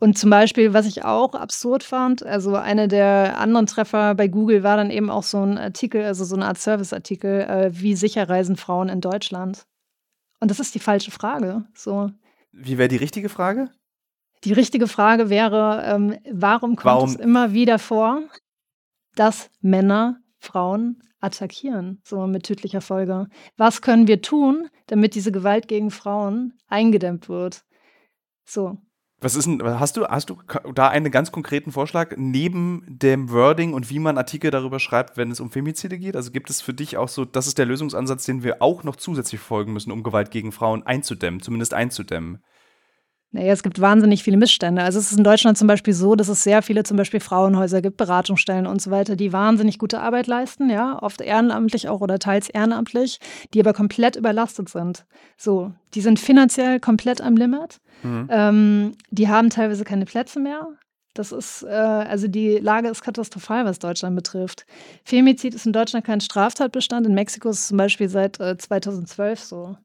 Und 0.01 0.17
zum 0.17 0.31
Beispiel, 0.31 0.73
was 0.75 0.87
ich 0.87 1.05
auch 1.05 1.35
absurd 1.35 1.83
fand, 1.83 2.25
also 2.25 2.55
eine 2.55 2.87
der 2.87 3.39
anderen 3.39 3.67
Treffer 3.67 4.15
bei 4.15 4.29
Google 4.29 4.63
war 4.63 4.77
dann 4.77 4.91
eben 4.91 5.11
auch 5.11 5.25
so 5.25 5.43
ein 5.43 5.59
Artikel, 5.59 6.05
also 6.05 6.25
so 6.25 6.37
eine 6.37 6.47
Art 6.47 6.59
Serviceartikel, 6.59 7.41
äh, 7.41 7.71
wie 7.73 7.97
sicher 7.97 8.29
reisen 8.29 8.57
Frauen 8.57 8.89
in 8.89 9.01
Deutschland? 9.01 9.67
Und 10.41 10.51
das 10.53 10.61
ist 10.61 10.75
die 10.75 10.79
falsche 10.79 11.11
Frage. 11.11 11.65
So. 11.75 12.13
Wie 12.53 12.79
wäre 12.79 12.89
die 12.89 12.97
richtige 12.97 13.29
Frage? 13.29 13.71
Die 14.45 14.53
richtige 14.53 14.87
Frage 14.87 15.31
wäre, 15.31 15.83
ähm, 15.85 16.17
warum 16.31 16.77
kommt 16.77 16.85
warum? 16.85 17.11
es 17.11 17.17
immer 17.17 17.53
wieder 17.53 17.81
vor, 17.81 18.23
dass 19.17 19.51
Männer 19.61 20.21
Frauen 20.39 21.03
attackieren, 21.19 22.01
so 22.05 22.29
mit 22.29 22.45
tödlicher 22.45 22.81
Folge? 22.81 23.27
Was 23.57 23.83
können 23.83 24.07
wir 24.07 24.23
tun, 24.23 24.69
damit 24.87 25.17
diese 25.17 25.33
Gewalt 25.33 25.67
gegen 25.67 25.91
Frauen 25.91 26.55
eingedämmt 26.69 27.29
wird? 27.29 27.65
So. 28.45 28.79
Was 29.21 29.35
ist 29.35 29.47
denn, 29.47 29.61
hast 29.63 29.97
du, 29.97 30.07
hast 30.07 30.31
du 30.31 30.39
da 30.75 30.89
einen 30.89 31.11
ganz 31.11 31.33
konkreten 31.33 31.73
Vorschlag 31.73 32.15
neben 32.17 32.85
dem 32.87 33.31
Wording 33.31 33.75
und 33.75 33.91
wie 33.91 33.99
man 33.99 34.17
Artikel 34.17 34.53
darüber 34.53 34.79
schreibt, 34.79 35.17
wenn 35.17 35.33
es 35.33 35.41
um 35.41 35.51
Femizide 35.51 35.99
geht? 35.99 36.15
Also 36.15 36.31
gibt 36.31 36.51
es 36.51 36.61
für 36.61 36.73
dich 36.73 36.97
auch 36.97 37.09
so, 37.09 37.25
das 37.25 37.49
ist 37.49 37.59
der 37.59 37.67
Lösungsansatz, 37.67 38.27
den 38.27 38.45
wir 38.45 38.63
auch 38.63 38.85
noch 38.85 38.95
zusätzlich 38.95 39.41
folgen 39.41 39.73
müssen, 39.73 39.91
um 39.91 40.05
Gewalt 40.05 40.31
gegen 40.31 40.53
Frauen 40.53 40.87
einzudämmen, 40.87 41.43
zumindest 41.43 41.75
einzudämmen? 41.75 42.45
Naja, 43.31 43.53
es 43.53 43.62
gibt 43.62 43.79
wahnsinnig 43.79 44.23
viele 44.23 44.38
Missstände. 44.38 44.83
Also 44.83 44.99
es 44.99 45.12
ist 45.12 45.19
in 45.19 45.25
Deutschland 45.25 45.59
zum 45.59 45.69
Beispiel 45.69 45.93
so, 45.93 46.14
dass 46.14 46.29
es 46.29 46.43
sehr 46.43 46.62
viele 46.62 46.83
zum 46.83 46.97
Beispiel 46.97 47.21
Frauenhäuser 47.21 47.83
gibt, 47.83 47.99
Beratungsstellen 47.99 48.67
und 48.67 48.81
so 48.81 48.91
weiter, 48.91 49.17
die 49.17 49.35
wahnsinnig 49.35 49.79
gute 49.79 50.01
Arbeit 50.01 50.27
leisten, 50.27 50.71
ja, 50.71 50.99
oft 51.03 51.21
ehrenamtlich 51.21 51.88
auch 51.88 52.01
oder 52.01 52.19
teils 52.19 52.49
ehrenamtlich, 52.49 53.19
die 53.53 53.61
aber 53.61 53.75
komplett 53.75 54.17
überlastet 54.17 54.71
sind. 54.71 55.05
So, 55.37 55.73
die 55.93 56.01
sind 56.01 56.19
finanziell 56.19 56.81
komplett 56.81 57.21
am 57.21 57.37
Limit. 57.37 57.81
Mhm. 58.03 58.29
Ähm, 58.31 58.93
die 59.11 59.29
haben 59.29 59.51
teilweise 59.51 59.85
keine 59.85 60.07
Plätze 60.07 60.41
mehr. 60.41 60.67
Das 61.12 61.33
ist, 61.33 61.64
äh, 61.64 61.69
also 61.69 62.29
die 62.29 62.59
Lage 62.59 62.88
ist 62.88 63.03
katastrophal, 63.03 63.67
was 63.67 63.79
Deutschland 63.79 64.17
betrifft. 64.17 64.64
Femizid 65.05 65.55
ist 65.55 65.67
in 65.67 65.73
Deutschland 65.73 66.07
kein 66.07 66.21
Straftatbestand. 66.21 67.07
In 67.07 67.14
Mexiko 67.14 67.51
ist 67.51 67.59
es 67.59 67.69
zum 67.69 67.77
Beispiel 67.77 68.09
seit 68.09 68.41
äh, 68.41 68.57
2012 68.57 69.41
so. 69.41 69.77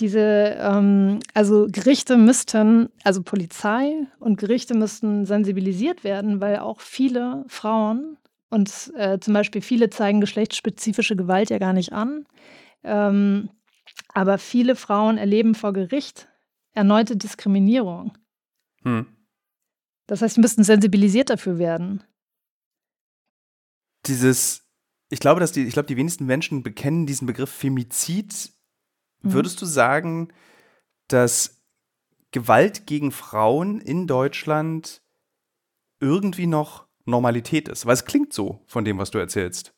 Diese, 0.00 0.56
ähm, 0.58 1.20
also 1.34 1.66
Gerichte 1.70 2.16
müssten, 2.16 2.88
also 3.04 3.22
Polizei 3.22 4.06
und 4.18 4.38
Gerichte 4.38 4.74
müssten 4.74 5.26
sensibilisiert 5.26 6.04
werden, 6.04 6.40
weil 6.40 6.58
auch 6.58 6.80
viele 6.80 7.44
Frauen 7.48 8.16
und 8.48 8.92
äh, 8.96 9.20
zum 9.20 9.34
Beispiel 9.34 9.60
viele 9.60 9.90
zeigen 9.90 10.20
geschlechtsspezifische 10.20 11.16
Gewalt 11.16 11.50
ja 11.50 11.58
gar 11.58 11.74
nicht 11.74 11.92
an. 11.92 12.26
Ähm, 12.82 13.50
aber 14.14 14.38
viele 14.38 14.74
Frauen 14.74 15.18
erleben 15.18 15.54
vor 15.54 15.72
Gericht 15.72 16.28
erneute 16.72 17.16
Diskriminierung. 17.16 18.16
Hm. 18.82 19.06
Das 20.06 20.22
heißt, 20.22 20.36
wir 20.36 20.42
müssten 20.42 20.64
sensibilisiert 20.64 21.30
dafür 21.30 21.58
werden. 21.58 22.02
Dieses, 24.06 24.66
ich 25.10 25.20
glaube, 25.20 25.40
dass 25.40 25.52
die, 25.52 25.64
ich 25.64 25.74
glaube, 25.74 25.86
die 25.86 25.96
wenigsten 25.96 26.26
Menschen 26.26 26.62
bekennen 26.62 27.06
diesen 27.06 27.26
Begriff 27.26 27.50
Femizid. 27.50 28.52
Mhm. 29.22 29.32
Würdest 29.32 29.60
du 29.60 29.66
sagen, 29.66 30.32
dass 31.08 31.60
Gewalt 32.30 32.86
gegen 32.86 33.12
Frauen 33.12 33.80
in 33.80 34.06
Deutschland 34.06 35.02
irgendwie 36.00 36.46
noch 36.46 36.86
Normalität 37.04 37.68
ist? 37.68 37.86
Weil 37.86 37.94
es 37.94 38.04
klingt 38.04 38.32
so 38.32 38.62
von 38.66 38.84
dem, 38.84 38.98
was 38.98 39.10
du 39.10 39.18
erzählst. 39.18 39.72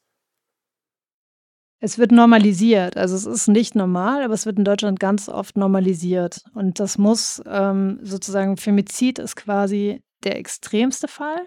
Es 1.84 1.98
wird 1.98 2.12
normalisiert. 2.12 2.96
Also 2.96 3.16
es 3.16 3.26
ist 3.26 3.48
nicht 3.48 3.74
normal, 3.74 4.22
aber 4.22 4.34
es 4.34 4.46
wird 4.46 4.56
in 4.56 4.64
Deutschland 4.64 5.00
ganz 5.00 5.28
oft 5.28 5.56
normalisiert. 5.56 6.44
Und 6.54 6.78
das 6.78 6.96
muss 6.96 7.42
ähm, 7.44 7.98
sozusagen, 8.02 8.56
Femizid 8.56 9.18
ist 9.18 9.34
quasi 9.34 10.00
der 10.22 10.38
extremste 10.38 11.08
Fall. 11.08 11.44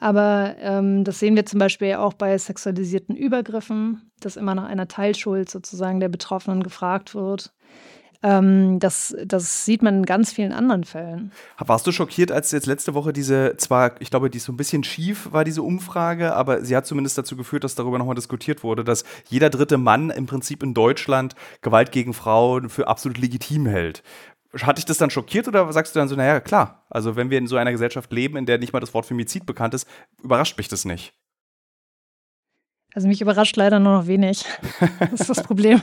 Aber 0.00 0.56
ähm, 0.58 1.04
das 1.04 1.18
sehen 1.18 1.36
wir 1.36 1.44
zum 1.44 1.58
Beispiel 1.58 1.94
auch 1.94 2.14
bei 2.14 2.36
sexualisierten 2.36 3.14
Übergriffen, 3.14 4.10
dass 4.20 4.36
immer 4.36 4.54
nach 4.54 4.64
einer 4.64 4.88
Teilschuld 4.88 5.50
sozusagen 5.50 6.00
der 6.00 6.08
Betroffenen 6.08 6.62
gefragt 6.62 7.14
wird. 7.14 7.52
Ähm, 8.22 8.78
das, 8.80 9.16
das 9.24 9.64
sieht 9.64 9.82
man 9.82 9.98
in 9.98 10.06
ganz 10.06 10.32
vielen 10.32 10.52
anderen 10.52 10.84
Fällen. 10.84 11.32
Warst 11.58 11.86
du 11.86 11.92
schockiert, 11.92 12.30
als 12.30 12.50
jetzt 12.50 12.66
letzte 12.66 12.92
Woche 12.92 13.14
diese, 13.14 13.56
zwar, 13.56 13.98
ich 14.00 14.10
glaube, 14.10 14.28
die 14.28 14.36
ist 14.36 14.44
so 14.44 14.52
ein 14.52 14.58
bisschen 14.58 14.84
schief 14.84 15.28
war, 15.32 15.42
diese 15.44 15.62
Umfrage, 15.62 16.34
aber 16.34 16.62
sie 16.62 16.76
hat 16.76 16.86
zumindest 16.86 17.16
dazu 17.16 17.34
geführt, 17.34 17.64
dass 17.64 17.76
darüber 17.76 17.98
nochmal 17.98 18.14
diskutiert 18.14 18.62
wurde, 18.62 18.84
dass 18.84 19.04
jeder 19.28 19.48
dritte 19.48 19.78
Mann 19.78 20.10
im 20.10 20.26
Prinzip 20.26 20.62
in 20.62 20.74
Deutschland 20.74 21.34
Gewalt 21.62 21.92
gegen 21.92 22.12
Frauen 22.12 22.68
für 22.68 22.88
absolut 22.88 23.16
legitim 23.16 23.64
hält. 23.64 24.02
Hat 24.52 24.78
dich 24.78 24.84
das 24.84 24.98
dann 24.98 25.10
schockiert 25.10 25.46
oder 25.46 25.72
sagst 25.72 25.94
du 25.94 26.00
dann 26.00 26.08
so, 26.08 26.16
naja, 26.16 26.40
klar, 26.40 26.84
also 26.90 27.14
wenn 27.14 27.30
wir 27.30 27.38
in 27.38 27.46
so 27.46 27.56
einer 27.56 27.70
Gesellschaft 27.70 28.12
leben, 28.12 28.36
in 28.36 28.46
der 28.46 28.58
nicht 28.58 28.72
mal 28.72 28.80
das 28.80 28.92
Wort 28.94 29.06
Femizid 29.06 29.46
bekannt 29.46 29.74
ist, 29.74 29.86
überrascht 30.22 30.58
mich 30.58 30.68
das 30.68 30.84
nicht? 30.84 31.14
Also 32.92 33.06
mich 33.06 33.20
überrascht 33.20 33.56
leider 33.56 33.78
nur 33.78 33.98
noch 33.98 34.06
wenig. 34.06 34.44
Das 35.10 35.20
ist 35.20 35.30
das 35.30 35.42
Problem. 35.42 35.80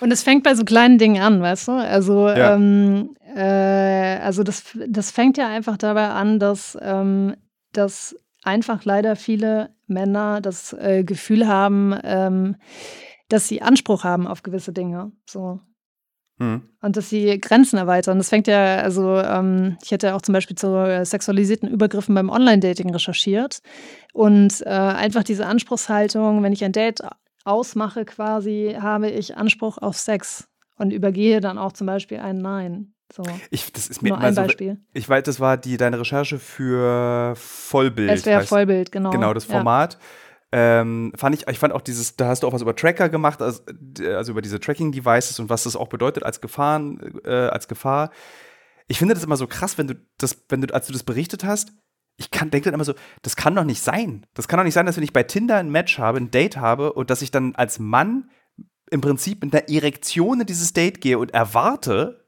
Und 0.00 0.12
es 0.12 0.22
fängt 0.22 0.44
bei 0.44 0.54
so 0.54 0.64
kleinen 0.64 0.98
Dingen 0.98 1.22
an, 1.22 1.42
weißt 1.42 1.68
du? 1.68 1.72
Also, 1.72 2.28
ja. 2.28 2.54
ähm, 2.54 3.16
äh, 3.34 4.18
also 4.20 4.42
das, 4.42 4.64
das 4.88 5.10
fängt 5.10 5.38
ja 5.38 5.48
einfach 5.48 5.76
dabei 5.76 6.08
an, 6.08 6.38
dass, 6.38 6.76
ähm, 6.80 7.36
dass 7.72 8.16
einfach 8.42 8.84
leider 8.84 9.16
viele 9.16 9.70
Männer 9.86 10.40
das 10.40 10.72
äh, 10.72 11.04
Gefühl 11.04 11.46
haben, 11.46 11.96
ähm, 12.02 12.56
dass 13.28 13.48
sie 13.48 13.62
Anspruch 13.62 14.04
haben 14.04 14.26
auf 14.26 14.42
gewisse 14.42 14.72
Dinge. 14.72 15.12
So. 15.24 15.60
Hm. 16.38 16.62
Und 16.80 16.96
dass 16.96 17.10
sie 17.10 17.38
Grenzen 17.40 17.78
erweitern. 17.78 18.18
Das 18.18 18.28
fängt 18.28 18.46
ja, 18.46 18.76
also 18.76 19.18
ähm, 19.18 19.76
ich 19.82 19.90
hätte 19.90 20.14
auch 20.14 20.22
zum 20.22 20.32
Beispiel 20.32 20.56
zu 20.56 21.04
sexualisierten 21.04 21.68
Übergriffen 21.68 22.14
beim 22.14 22.30
Online-Dating 22.30 22.90
recherchiert. 22.90 23.60
Und 24.12 24.62
äh, 24.62 24.70
einfach 24.70 25.22
diese 25.22 25.46
Anspruchshaltung, 25.46 26.42
wenn 26.42 26.52
ich 26.52 26.64
ein 26.64 26.72
Date 26.72 27.02
ausmache 27.44 28.04
quasi, 28.04 28.76
habe 28.80 29.10
ich 29.10 29.36
Anspruch 29.36 29.78
auf 29.78 29.98
Sex 29.98 30.48
und 30.76 30.92
übergehe 30.92 31.40
dann 31.40 31.58
auch 31.58 31.72
zum 31.72 31.86
Beispiel 31.86 32.18
ein 32.18 32.38
Nein. 32.38 32.94
So. 33.14 33.22
Ich, 33.50 33.70
das 33.72 33.88
ist 33.88 34.02
mir 34.02 34.10
Nur 34.10 34.18
ein 34.18 34.34
so, 34.34 34.40
Beispiel. 34.40 34.78
Ich 34.94 35.06
weiß, 35.06 35.24
das 35.24 35.38
war 35.38 35.58
die 35.58 35.76
deine 35.76 36.00
Recherche 36.00 36.38
für 36.38 37.34
Vollbild. 37.36 38.10
Es 38.10 38.24
wäre 38.24 38.42
Vollbild, 38.44 38.90
genau. 38.90 39.10
Genau, 39.10 39.34
das 39.34 39.44
Format. 39.44 39.94
Ja. 39.94 39.98
Ähm, 40.54 41.12
fand 41.16 41.34
ich, 41.34 41.48
ich 41.48 41.58
fand 41.58 41.72
auch 41.72 41.80
dieses, 41.80 42.16
da 42.16 42.28
hast 42.28 42.42
du 42.42 42.46
auch 42.46 42.52
was 42.52 42.60
über 42.60 42.76
Tracker 42.76 43.08
gemacht, 43.08 43.40
also, 43.40 43.62
also 44.04 44.32
über 44.32 44.42
diese 44.42 44.60
Tracking-Devices 44.60 45.40
und 45.40 45.48
was 45.48 45.64
das 45.64 45.76
auch 45.76 45.88
bedeutet 45.88 46.24
als 46.24 46.42
Gefahren, 46.42 47.20
äh, 47.24 47.30
als 47.30 47.68
Gefahr. 47.68 48.10
Ich 48.86 48.98
finde 48.98 49.14
das 49.14 49.24
immer 49.24 49.36
so 49.36 49.46
krass, 49.46 49.78
wenn 49.78 49.86
du 49.86 49.94
das, 50.18 50.44
wenn 50.50 50.60
du, 50.60 50.74
als 50.74 50.86
du 50.86 50.92
das 50.92 51.04
berichtet 51.04 51.44
hast, 51.44 51.72
ich 52.18 52.28
denke 52.28 52.62
dann 52.62 52.74
immer 52.74 52.84
so, 52.84 52.94
das 53.22 53.36
kann 53.36 53.54
doch 53.54 53.64
nicht 53.64 53.82
sein. 53.82 54.26
Das 54.34 54.46
kann 54.46 54.58
doch 54.58 54.64
nicht 54.64 54.74
sein, 54.74 54.84
dass 54.84 54.96
wenn 54.96 55.04
ich 55.04 55.14
bei 55.14 55.22
Tinder 55.22 55.56
ein 55.56 55.70
Match 55.70 55.98
habe, 55.98 56.18
ein 56.18 56.30
Date 56.30 56.58
habe 56.58 56.92
und 56.92 57.08
dass 57.08 57.22
ich 57.22 57.30
dann 57.30 57.54
als 57.54 57.78
Mann 57.78 58.30
im 58.90 59.00
Prinzip 59.00 59.42
mit 59.42 59.54
einer 59.54 59.68
Erektion 59.70 60.40
in 60.40 60.46
dieses 60.46 60.74
Date 60.74 61.00
gehe 61.00 61.18
und 61.18 61.32
erwarte, 61.32 62.26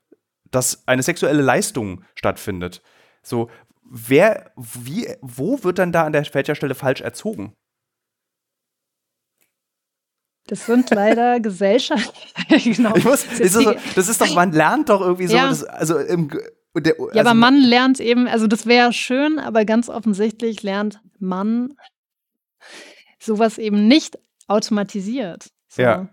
dass 0.51 0.89
eine 0.89 1.03
sexuelle 1.03 1.43
Leistung 1.43 2.05
stattfindet. 2.15 2.83
So, 3.23 3.51
wer, 3.85 4.53
wie, 4.57 5.09
wo 5.21 5.63
wird 5.63 5.79
dann 5.79 5.93
da 5.93 6.05
an 6.05 6.13
der 6.13 6.25
welcher 6.33 6.55
Stelle 6.55 6.75
falsch 6.75 7.03
erzogen? 7.03 7.53
Das 10.47 10.67
sind 10.67 10.91
leider 10.91 11.41
Gesellschaften. 11.41 12.13
genau. 12.49 12.97
Muss, 12.99 13.25
ist 13.25 13.57
das, 13.57 13.77
das, 13.95 14.09
ist 14.09 14.21
doch, 14.21 14.35
man 14.35 14.53
lernt 14.53 14.89
doch 14.89 15.01
irgendwie 15.01 15.27
so, 15.27 15.37
ja. 15.37 15.49
das, 15.49 15.65
also 15.65 15.99
im, 15.99 16.29
der, 16.77 16.95
also 16.99 17.11
ja, 17.13 17.21
aber 17.21 17.35
man 17.35 17.57
lernt 17.57 18.01
eben, 18.01 18.27
also 18.27 18.47
das 18.47 18.67
wäre 18.67 18.93
schön, 18.93 19.39
aber 19.39 19.65
ganz 19.65 19.89
offensichtlich 19.89 20.63
lernt 20.63 21.01
man 21.19 21.75
sowas 23.19 23.59
eben 23.59 23.89
nicht 23.89 24.19
automatisiert. 24.49 25.51
So. 25.69 25.83
Ja. 25.83 26.09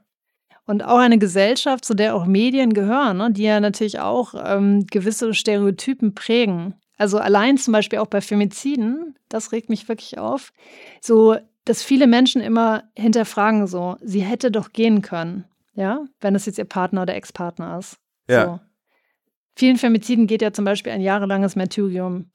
Und 0.66 0.84
auch 0.84 1.00
eine 1.00 1.18
Gesellschaft, 1.18 1.84
zu 1.84 1.94
der 1.94 2.16
auch 2.16 2.26
Medien 2.26 2.74
gehören, 2.74 3.18
ne, 3.18 3.32
die 3.32 3.44
ja 3.44 3.60
natürlich 3.60 4.00
auch 4.00 4.34
ähm, 4.38 4.86
gewisse 4.88 5.34
Stereotypen 5.34 6.14
prägen. 6.14 6.76
Also 6.98 7.18
allein 7.18 7.58
zum 7.58 7.74
Beispiel 7.74 8.00
auch 8.00 8.08
bei 8.08 8.22
Femiziden, 8.22 9.16
das 9.28 9.52
regt 9.52 9.70
mich 9.70 9.90
wirklich 9.90 10.20
auf, 10.20 10.54
so, 11.02 11.36
dass 11.66 11.84
viele 11.84 12.08
Menschen 12.08 12.42
immer 12.42 12.84
hinterfragen 12.96 13.68
so, 13.68 13.98
sie 14.02 14.22
hätte 14.22 14.52
doch 14.52 14.74
gehen 14.74 15.02
können, 15.02 15.46
ja, 15.74 16.06
wenn 16.20 16.36
es 16.36 16.46
jetzt 16.46 16.58
ihr 16.58 16.66
Partner 16.66 17.04
oder 17.04 17.16
Ex-Partner 17.16 17.78
ist. 17.78 17.98
Ja. 18.28 18.46
So. 18.46 18.60
Vielen 19.56 19.78
Femiziden 19.78 20.28
geht 20.28 20.42
ja 20.42 20.54
zum 20.54 20.66
Beispiel 20.66 20.92
ein 20.92 21.02
jahrelanges 21.02 21.56
Martyrium, 21.56 22.32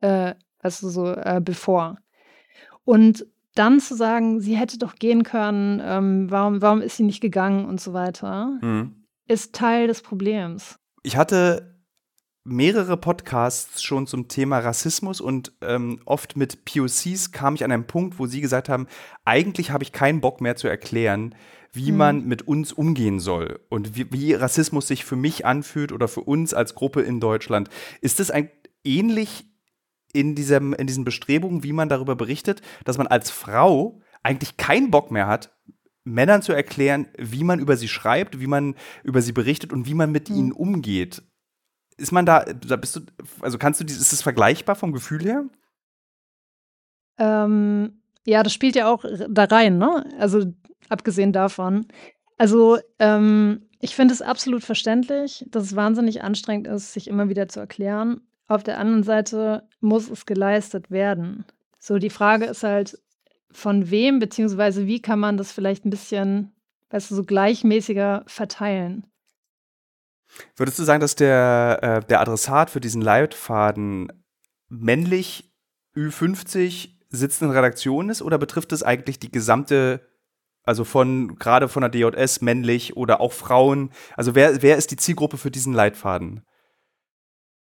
äh, 0.00 0.34
also 0.60 0.88
so 0.88 1.12
äh, 1.12 1.40
bevor. 1.42 1.98
Und 2.84 3.26
dann 3.54 3.80
zu 3.80 3.94
sagen, 3.94 4.40
sie 4.40 4.56
hätte 4.56 4.78
doch 4.78 4.94
gehen 4.94 5.24
können, 5.24 5.80
ähm, 5.84 6.30
warum, 6.30 6.62
warum 6.62 6.80
ist 6.80 6.96
sie 6.96 7.02
nicht 7.02 7.20
gegangen 7.20 7.66
und 7.66 7.80
so 7.80 7.92
weiter, 7.92 8.58
mhm. 8.62 9.04
ist 9.26 9.54
Teil 9.54 9.88
des 9.88 10.02
Problems. 10.02 10.78
Ich 11.02 11.16
hatte 11.16 11.77
mehrere 12.48 12.96
Podcasts 12.96 13.82
schon 13.82 14.06
zum 14.06 14.28
Thema 14.28 14.58
Rassismus 14.58 15.20
und 15.20 15.52
ähm, 15.60 16.00
oft 16.04 16.36
mit 16.36 16.64
POCs 16.64 17.32
kam 17.32 17.54
ich 17.54 17.64
an 17.64 17.72
einen 17.72 17.86
Punkt, 17.86 18.18
wo 18.18 18.26
sie 18.26 18.40
gesagt 18.40 18.68
haben, 18.68 18.86
eigentlich 19.24 19.70
habe 19.70 19.84
ich 19.84 19.92
keinen 19.92 20.20
Bock 20.20 20.40
mehr 20.40 20.56
zu 20.56 20.68
erklären, 20.68 21.34
wie 21.72 21.92
mhm. 21.92 21.98
man 21.98 22.24
mit 22.26 22.42
uns 22.48 22.72
umgehen 22.72 23.20
soll 23.20 23.60
und 23.68 23.96
wie, 23.96 24.10
wie, 24.10 24.34
Rassismus 24.34 24.88
sich 24.88 25.04
für 25.04 25.16
mich 25.16 25.44
anfühlt 25.44 25.92
oder 25.92 26.08
für 26.08 26.22
uns 26.22 26.54
als 26.54 26.74
Gruppe 26.74 27.02
in 27.02 27.20
Deutschland. 27.20 27.68
Ist 28.00 28.20
es 28.20 28.30
ein, 28.30 28.50
ähnlich 28.84 29.44
in, 30.12 30.34
diesem, 30.34 30.72
in 30.72 30.86
diesen 30.86 31.04
Bestrebungen, 31.04 31.62
wie 31.62 31.72
man 31.72 31.88
darüber 31.88 32.16
berichtet, 32.16 32.62
dass 32.84 32.98
man 32.98 33.06
als 33.06 33.30
Frau 33.30 34.00
eigentlich 34.22 34.56
keinen 34.56 34.90
Bock 34.90 35.10
mehr 35.10 35.26
hat, 35.26 35.54
Männern 36.04 36.42
zu 36.42 36.52
erklären, 36.52 37.08
wie 37.18 37.44
man 37.44 37.60
über 37.60 37.76
sie 37.76 37.88
schreibt, 37.88 38.40
wie 38.40 38.46
man 38.46 38.74
über 39.04 39.20
sie 39.20 39.32
berichtet 39.32 39.72
und 39.72 39.86
wie 39.86 39.94
man 39.94 40.10
mit 40.10 40.30
mhm. 40.30 40.36
ihnen 40.36 40.52
umgeht. 40.52 41.22
Ist 41.98 42.12
man 42.12 42.24
da, 42.24 42.44
da 42.44 42.76
bist 42.76 42.96
du, 42.96 43.00
also 43.40 43.58
kannst 43.58 43.80
du, 43.80 43.84
ist 43.84 44.12
es 44.12 44.22
vergleichbar 44.22 44.76
vom 44.76 44.92
Gefühl 44.92 45.22
her? 45.22 45.44
Ähm, 47.18 48.00
ja, 48.24 48.42
das 48.42 48.52
spielt 48.52 48.76
ja 48.76 48.90
auch 48.90 49.04
da 49.28 49.44
rein, 49.44 49.78
ne? 49.78 50.04
Also 50.18 50.52
abgesehen 50.88 51.32
davon. 51.32 51.86
Also 52.36 52.78
ähm, 52.98 53.68
ich 53.80 53.94
finde 53.94 54.14
es 54.14 54.22
absolut 54.22 54.64
verständlich, 54.64 55.44
dass 55.48 55.64
es 55.64 55.76
wahnsinnig 55.76 56.22
anstrengend 56.22 56.68
ist, 56.68 56.92
sich 56.92 57.08
immer 57.08 57.28
wieder 57.28 57.48
zu 57.48 57.60
erklären. 57.60 58.20
Auf 58.46 58.62
der 58.62 58.78
anderen 58.78 59.02
Seite 59.02 59.68
muss 59.80 60.08
es 60.08 60.24
geleistet 60.24 60.90
werden. 60.90 61.44
So, 61.78 61.98
die 61.98 62.10
Frage 62.10 62.46
ist 62.46 62.62
halt, 62.62 62.98
von 63.50 63.90
wem, 63.90 64.18
beziehungsweise 64.18 64.86
wie 64.86 65.00
kann 65.00 65.18
man 65.18 65.36
das 65.36 65.52
vielleicht 65.52 65.84
ein 65.84 65.90
bisschen, 65.90 66.52
weißt 66.90 67.10
du, 67.10 67.14
so 67.14 67.24
gleichmäßiger 67.24 68.24
verteilen? 68.26 69.06
Würdest 70.56 70.78
du 70.78 70.84
sagen, 70.84 71.00
dass 71.00 71.14
der, 71.14 71.78
äh, 71.82 72.06
der 72.06 72.20
Adressat 72.20 72.70
für 72.70 72.80
diesen 72.80 73.02
Leitfaden 73.02 74.12
männlich 74.68 75.52
Ü50 75.96 76.90
sitzenden 77.10 77.56
Redaktion 77.56 78.10
ist 78.10 78.22
oder 78.22 78.38
betrifft 78.38 78.72
es 78.72 78.82
eigentlich 78.82 79.18
die 79.18 79.32
gesamte 79.32 80.06
also 80.68 80.84
von, 80.84 81.36
gerade 81.36 81.66
von 81.66 81.80
der 81.80 81.88
DJS, 81.88 82.42
männlich 82.42 82.94
oder 82.94 83.22
auch 83.22 83.32
Frauen. 83.32 83.90
Also 84.18 84.34
wer, 84.34 84.60
wer 84.60 84.76
ist 84.76 84.90
die 84.90 84.96
Zielgruppe 84.96 85.38
für 85.38 85.50
diesen 85.50 85.72
Leitfaden? 85.72 86.42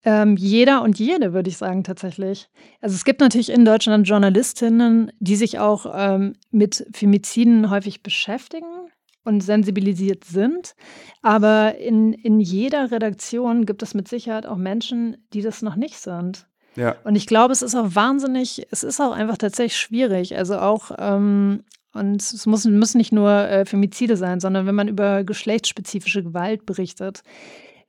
Ähm, 0.03 0.35
jeder 0.37 0.81
und 0.81 0.97
jede, 0.97 1.31
würde 1.31 1.49
ich 1.49 1.57
sagen, 1.57 1.83
tatsächlich. 1.83 2.49
Also 2.81 2.95
es 2.95 3.05
gibt 3.05 3.21
natürlich 3.21 3.51
in 3.51 3.63
Deutschland 3.63 4.07
Journalistinnen, 4.07 5.11
die 5.19 5.35
sich 5.35 5.59
auch 5.59 5.85
ähm, 5.95 6.33
mit 6.49 6.87
Femiziden 6.93 7.69
häufig 7.69 8.01
beschäftigen 8.01 8.89
und 9.25 9.41
sensibilisiert 9.41 10.23
sind. 10.23 10.75
Aber 11.21 11.77
in, 11.77 12.13
in 12.13 12.39
jeder 12.39 12.91
Redaktion 12.91 13.65
gibt 13.65 13.83
es 13.83 13.93
mit 13.93 14.07
Sicherheit 14.07 14.45
auch 14.45 14.57
Menschen, 14.57 15.17
die 15.33 15.41
das 15.41 15.61
noch 15.61 15.75
nicht 15.75 15.97
sind. 15.97 16.47
Ja. 16.75 16.95
Und 17.03 17.15
ich 17.15 17.27
glaube, 17.27 17.51
es 17.51 17.61
ist 17.61 17.75
auch 17.75 17.95
wahnsinnig, 17.95 18.67
es 18.71 18.83
ist 18.83 19.01
auch 19.01 19.11
einfach 19.11 19.37
tatsächlich 19.37 19.77
schwierig. 19.77 20.37
Also 20.37 20.59
auch, 20.59 20.91
ähm, 20.97 21.63
und 21.93 22.21
es 22.21 22.45
muss, 22.45 22.65
müssen 22.65 22.97
nicht 22.97 23.13
nur 23.13 23.31
äh, 23.31 23.65
Femizide 23.65 24.17
sein, 24.17 24.39
sondern 24.39 24.65
wenn 24.67 24.75
man 24.75 24.87
über 24.87 25.23
geschlechtsspezifische 25.23 26.23
Gewalt 26.23 26.65
berichtet, 26.65 27.23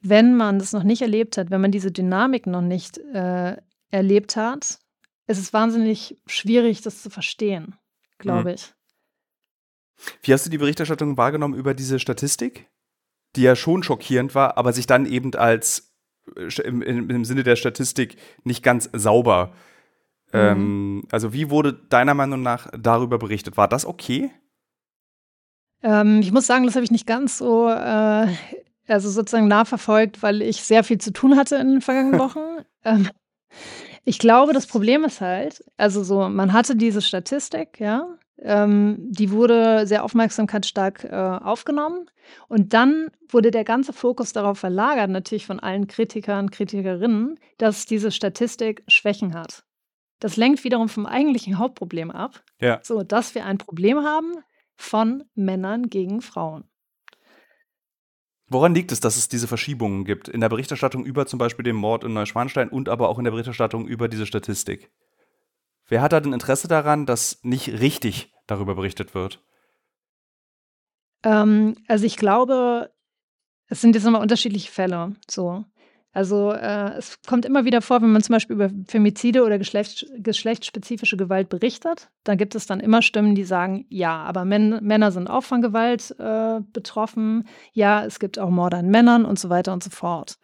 wenn 0.01 0.37
man 0.37 0.59
das 0.59 0.73
noch 0.73 0.85
nicht 0.85 1.03
erlebt 1.03 1.37
hat, 1.37 1.51
wenn 1.51 1.61
man 1.61 1.73
diese 1.73 1.91
Dynamik 1.91 2.47
noch 2.47 2.63
nicht 2.63 2.99
äh, 2.99 3.57
erlebt 3.91 4.37
hat, 4.37 4.79
ist 5.27 5.39
es 5.39 5.53
wahnsinnig 5.53 6.17
schwierig, 6.27 6.83
das 6.83 7.03
zu 7.03 7.11
verstehen, 7.11 7.75
glaube 8.19 8.51
mhm. 8.51 8.55
ich. 8.55 8.76
Wie 10.23 10.33
hast 10.33 10.47
du 10.47 10.51
die 10.51 10.59
Berichterstattung 10.59 11.17
wahrgenommen 11.17 11.55
über 11.55 11.75
diese 11.75 11.99
Statistik, 11.99 12.69
die 13.35 13.43
ja 13.43 13.57
schon 13.57 13.83
schockierend 13.83 14.35
war, 14.35 14.57
aber 14.59 14.73
sich 14.73 14.87
dann 14.87 15.07
eben 15.07 15.35
als 15.35 15.95
äh, 16.37 16.63
im, 16.63 16.83
im 16.83 17.25
Sinne 17.25 17.43
der 17.43 17.57
Statistik 17.57 18.17
nicht 18.45 18.63
ganz 18.63 18.91
sauber. 18.93 19.53
Mhm. 20.33 20.39
Ähm, 20.39 21.03
also 21.11 21.33
wie 21.33 21.51
wurde 21.51 21.73
deiner 21.73 22.15
Meinung 22.15 22.43
nach 22.43 22.69
darüber 22.79 23.19
berichtet? 23.19 23.57
War 23.57 23.69
das 23.69 23.87
okay? 23.87 24.31
Ähm, 25.83 26.21
ich 26.21 26.33
muss 26.33 26.47
sagen, 26.47 26.65
das 26.67 26.75
habe 26.75 26.85
ich 26.85 26.91
nicht 26.91 27.07
ganz 27.07 27.39
so 27.39 27.69
äh, 27.69 28.29
also 28.89 29.11
sozusagen 29.11 29.49
nachverfolgt, 29.49 30.23
weil 30.23 30.43
ich 30.43 30.63
sehr 30.63 30.85
viel 30.85 30.99
zu 30.99 31.13
tun 31.13 31.37
hatte 31.37 31.57
in 31.57 31.69
den 31.69 31.81
vergangenen 31.81 32.21
Wochen. 32.21 32.65
ähm, 32.85 33.09
ich 34.05 34.21
glaube, 34.21 34.53
das 34.53 34.69
Problem 34.69 35.05
ist 35.05 35.21
halt, 35.21 35.65
also 35.77 36.05
so, 36.05 36.29
man 36.29 36.53
hatte 36.53 36.77
diese 36.77 37.03
Statistik, 37.03 37.81
ja, 37.81 38.07
ähm, 38.43 38.97
die 38.99 39.31
wurde 39.31 39.87
sehr 39.87 40.05
aufmerksamkeitsstark 40.05 41.05
äh, 41.05 41.15
aufgenommen. 41.15 42.11
Und 42.49 42.75
dann 42.75 43.11
wurde 43.29 43.51
der 43.51 43.65
ganze 43.65 43.93
Fokus 43.93 44.33
darauf 44.33 44.59
verlagert, 44.59 45.11
natürlich 45.11 45.47
von 45.47 45.61
allen 45.61 45.87
Kritikern, 45.87 46.51
Kritikerinnen, 46.51 47.39
dass 47.59 47.87
diese 47.87 48.11
Statistik 48.11 48.83
Schwächen 48.89 49.35
hat. 49.35 49.65
Das 50.19 50.37
lenkt 50.37 50.65
wiederum 50.65 50.89
vom 50.89 51.07
eigentlichen 51.07 51.59
Hauptproblem 51.59 52.11
ab. 52.11 52.43
Ja. 52.61 52.81
So, 52.83 53.03
dass 53.03 53.35
wir 53.35 53.45
ein 53.45 53.59
Problem 53.59 53.99
haben 53.99 54.35
von 54.75 55.25
Männern 55.35 55.89
gegen 55.89 56.21
Frauen. 56.21 56.65
Woran 58.49 58.75
liegt 58.75 58.93
es, 58.93 59.01
dass 59.01 59.17
es 59.17 59.29
diese 59.29 59.49
Verschiebungen 59.49 60.05
gibt? 60.05 60.29
In 60.29 60.41
der 60.41 60.49
Berichterstattung 60.49 61.05
über 61.05 61.27
zum 61.27 61.39
Beispiel 61.39 61.65
den 61.65 61.77
Mord 61.77 62.05
in 62.05 62.13
Neuschwanstein 62.13 62.69
und 62.69 62.89
aber 62.89 63.09
auch 63.09 63.19
in 63.19 63.25
der 63.25 63.33
Berichterstattung 63.33 63.89
über 63.89 64.09
diese 64.09 64.25
Statistik. 64.25 64.91
Wer 65.89 66.03
hat 66.03 66.13
da 66.13 66.21
denn 66.21 66.33
Interesse 66.33 66.69
daran, 66.69 67.07
dass 67.07 67.41
nicht 67.43 67.69
richtig 67.81 68.33
darüber 68.47 68.75
berichtet 68.75 69.15
wird? 69.15 69.43
Ähm, 71.23 71.77
also 71.89 72.07
ich 72.07 72.17
glaube, 72.17 72.91
es 73.69 73.81
sind 73.81 73.95
jetzt 73.95 74.05
nochmal 74.05 74.23
unterschiedliche 74.23 74.71
Fälle. 74.71 75.15
So. 75.29 75.65
Also 76.13 76.51
äh, 76.53 76.95
es 76.97 77.21
kommt 77.27 77.45
immer 77.45 77.67
wieder 77.67 77.83
vor, 77.83 78.01
wenn 78.01 78.11
man 78.11 78.23
zum 78.23 78.33
Beispiel 78.33 78.57
über 78.57 78.71
Femizide 78.89 79.45
oder 79.45 79.59
Geschlecht, 79.59 80.07
geschlechtsspezifische 80.17 81.19
Gewalt 81.19 81.51
berichtet, 81.51 82.09
dann 82.25 82.39
gibt 82.39 82.55
es 82.55 82.67
dann 82.67 82.81
immer 82.81 83.03
Stimmen, 83.03 83.35
die 83.35 83.45
sagen, 83.45 83.85
ja, 83.91 84.23
aber 84.23 84.47
Män 84.47 84.79
Männer 84.81 85.13
sind 85.13 85.29
auch 85.29 85.43
von 85.43 85.61
Gewalt 85.61 86.19
äh, 86.19 86.61
betroffen, 86.73 87.47
ja, 87.73 88.03
es 88.03 88.19
gibt 88.19 88.39
auch 88.39 88.49
Morde 88.49 88.79
an 88.79 88.89
Männern 88.89 89.27
und 89.27 89.39
so 89.39 89.51
weiter 89.51 89.75
und 89.75 89.85
so 89.85 89.91
fort. 89.91 90.39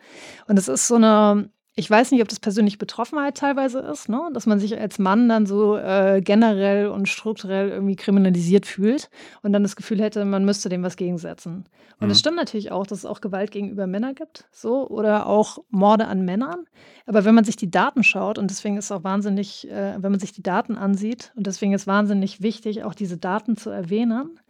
Und 0.47 0.59
es 0.59 0.69
ist 0.69 0.89
so 0.89 0.97
eine 0.97 1.51
ich 1.75 1.91
weiß 1.91 2.11
nicht, 2.11 2.21
ob 2.21 2.29
das 2.29 2.39
persönliche 2.39 2.77
Betroffenheit 2.77 3.37
teilweise 3.37 3.79
ist, 3.81 4.11
ne? 4.11 4.29
dass 4.35 4.45
man 4.45 4.61
sich 4.61 4.79
als 4.79 4.99
Mann 4.99 5.29
dann 5.29 5.47
so 5.47 5.79
äh, 5.79 6.21
generell 6.23 6.89
und 6.89 7.09
strukturell 7.09 7.71
irgendwie 7.71 7.97
kriminalisiert 7.97 8.67
fühlt 8.67 9.09
und 9.43 9.55
dann 9.55 9.63
das 9.63 9.75
Gefühl 9.75 10.03
hätte, 10.03 10.23
man 10.27 10.45
müsste 10.45 10.69
dem 10.69 10.83
was 10.83 10.97
gegensetzen. 10.97 11.65
Und 11.99 12.11
es 12.11 12.19
mhm. 12.19 12.21
stimmt 12.21 12.37
natürlich 12.37 12.73
auch, 12.73 12.87
dass 12.87 12.99
es 12.99 13.07
auch 13.07 13.23
Gewalt 13.23 13.53
gegenüber 13.53 13.87
Männern 13.87 14.15
gibt, 14.15 14.45
so 14.51 14.87
oder 14.87 15.27
auch 15.27 15.59
Morde 15.71 16.09
an 16.09 16.27
Männern. 16.27 16.67
Aber 17.07 17.25
wenn 17.25 17.35
man 17.35 17.45
sich 17.45 17.57
die 17.57 17.71
Daten 17.71 18.05
schaut 18.05 18.39
und 18.39 18.51
deswegen 18.51 18.77
ist 18.77 18.87
es 18.87 18.93
auch 18.93 19.05
wahnsinnig, 19.05 19.71
äh, 19.71 19.95
wenn 19.99 20.11
man 20.11 20.21
sich 20.21 20.33
die 20.33 20.43
Daten 20.43 20.77
ansieht 20.77 21.33
und 21.37 21.47
deswegen 21.47 21.73
ist 21.73 21.87
wahnsinnig 21.87 22.43
wichtig, 22.43 22.85
auch 22.85 22.95
diese 22.95 23.17
Daten 23.17 23.57
zu 23.57 23.71
erwähnen, 23.71 24.39
äh, 24.39 24.43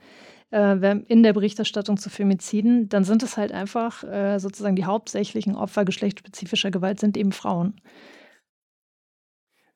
in 0.52 1.22
der 1.22 1.32
Berichterstattung 1.32 1.96
zu 1.96 2.10
Femiziden, 2.10 2.88
dann 2.90 3.04
sind 3.04 3.22
es 3.22 3.38
halt 3.38 3.52
einfach 3.52 4.04
äh, 4.04 4.38
sozusagen 4.38 4.76
die 4.76 4.84
hauptsächlichen 4.84 5.56
Opfer 5.56 5.86
geschlechtsspezifischer 5.86 6.70
Gewalt 6.70 7.00
sind 7.00 7.16
eben 7.16 7.32
Frauen. 7.32 7.80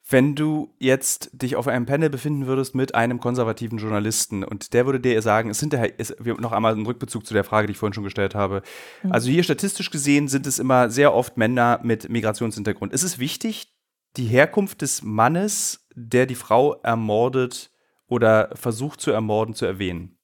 Wenn 0.08 0.36
du 0.36 0.72
jetzt 0.78 1.30
dich 1.32 1.56
auf 1.56 1.66
einem 1.66 1.84
Panel 1.84 2.10
befinden 2.10 2.46
würdest 2.46 2.76
mit 2.76 2.94
einem 2.94 3.18
konservativen 3.18 3.78
Journalisten 3.78 4.44
und 4.44 4.72
der 4.72 4.86
würde 4.86 5.00
dir 5.00 5.20
sagen, 5.20 5.50
es 5.50 5.58
sind 5.58 5.72
daher, 5.72 5.94
es, 5.98 6.14
noch 6.20 6.52
einmal 6.52 6.74
ein 6.74 6.86
Rückbezug 6.86 7.26
zu 7.26 7.34
der 7.34 7.42
Frage, 7.42 7.66
die 7.66 7.72
ich 7.72 7.78
vorhin 7.78 7.94
schon 7.94 8.04
gestellt 8.04 8.36
habe. 8.36 8.62
Mhm. 9.02 9.12
Also 9.12 9.30
hier 9.30 9.42
statistisch 9.42 9.90
gesehen 9.90 10.28
sind 10.28 10.46
es 10.46 10.60
immer 10.60 10.90
sehr 10.90 11.12
oft 11.12 11.36
Männer 11.36 11.80
mit 11.82 12.08
Migrationshintergrund. 12.08 12.92
Ist 12.92 13.02
es 13.02 13.18
wichtig, 13.18 13.74
die 14.16 14.26
Herkunft 14.26 14.82
des 14.82 15.02
Mannes, 15.02 15.88
der 15.96 16.26
die 16.26 16.36
Frau 16.36 16.74
ermordet 16.82 17.72
oder 18.06 18.50
versucht 18.54 19.00
zu 19.00 19.10
ermorden, 19.10 19.54
zu 19.54 19.66
erwähnen? 19.66 20.15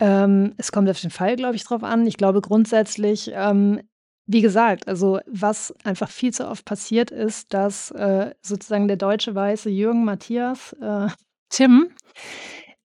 Ähm, 0.00 0.54
es 0.56 0.72
kommt 0.72 0.88
auf 0.88 1.00
den 1.00 1.10
Fall, 1.10 1.36
glaube 1.36 1.56
ich, 1.56 1.64
drauf 1.64 1.84
an. 1.84 2.06
Ich 2.06 2.16
glaube 2.16 2.40
grundsätzlich, 2.40 3.30
ähm, 3.34 3.80
wie 4.26 4.40
gesagt, 4.40 4.88
also 4.88 5.20
was 5.26 5.74
einfach 5.84 6.08
viel 6.08 6.32
zu 6.32 6.48
oft 6.48 6.64
passiert 6.64 7.10
ist, 7.10 7.52
dass 7.52 7.90
äh, 7.90 8.34
sozusagen 8.40 8.88
der 8.88 8.96
deutsche 8.96 9.34
weiße 9.34 9.68
Jürgen 9.68 10.04
Matthias 10.04 10.72
äh, 10.80 11.08
Tim, 11.50 11.90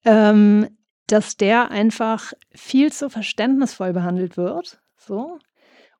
ähm, 0.04 0.68
dass 1.08 1.38
der 1.38 1.72
einfach 1.72 2.34
viel 2.54 2.92
zu 2.92 3.10
verständnisvoll 3.10 3.94
behandelt 3.94 4.38
wird. 4.38 4.80
So. 4.98 5.40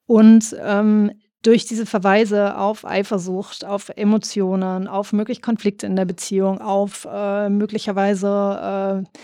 Und 0.06 0.56
ähm, 0.60 1.12
durch 1.44 1.66
diese 1.66 1.86
Verweise 1.86 2.58
auf 2.58 2.86
Eifersucht, 2.86 3.66
auf 3.66 3.90
Emotionen, 3.96 4.88
auf 4.88 5.14
mögliche 5.14 5.42
Konflikte 5.42 5.86
in 5.86 5.96
der 5.96 6.06
Beziehung, 6.06 6.60
auf 6.60 7.08
äh, 7.10 7.50
möglicherweise 7.50 9.06
äh, 9.06 9.20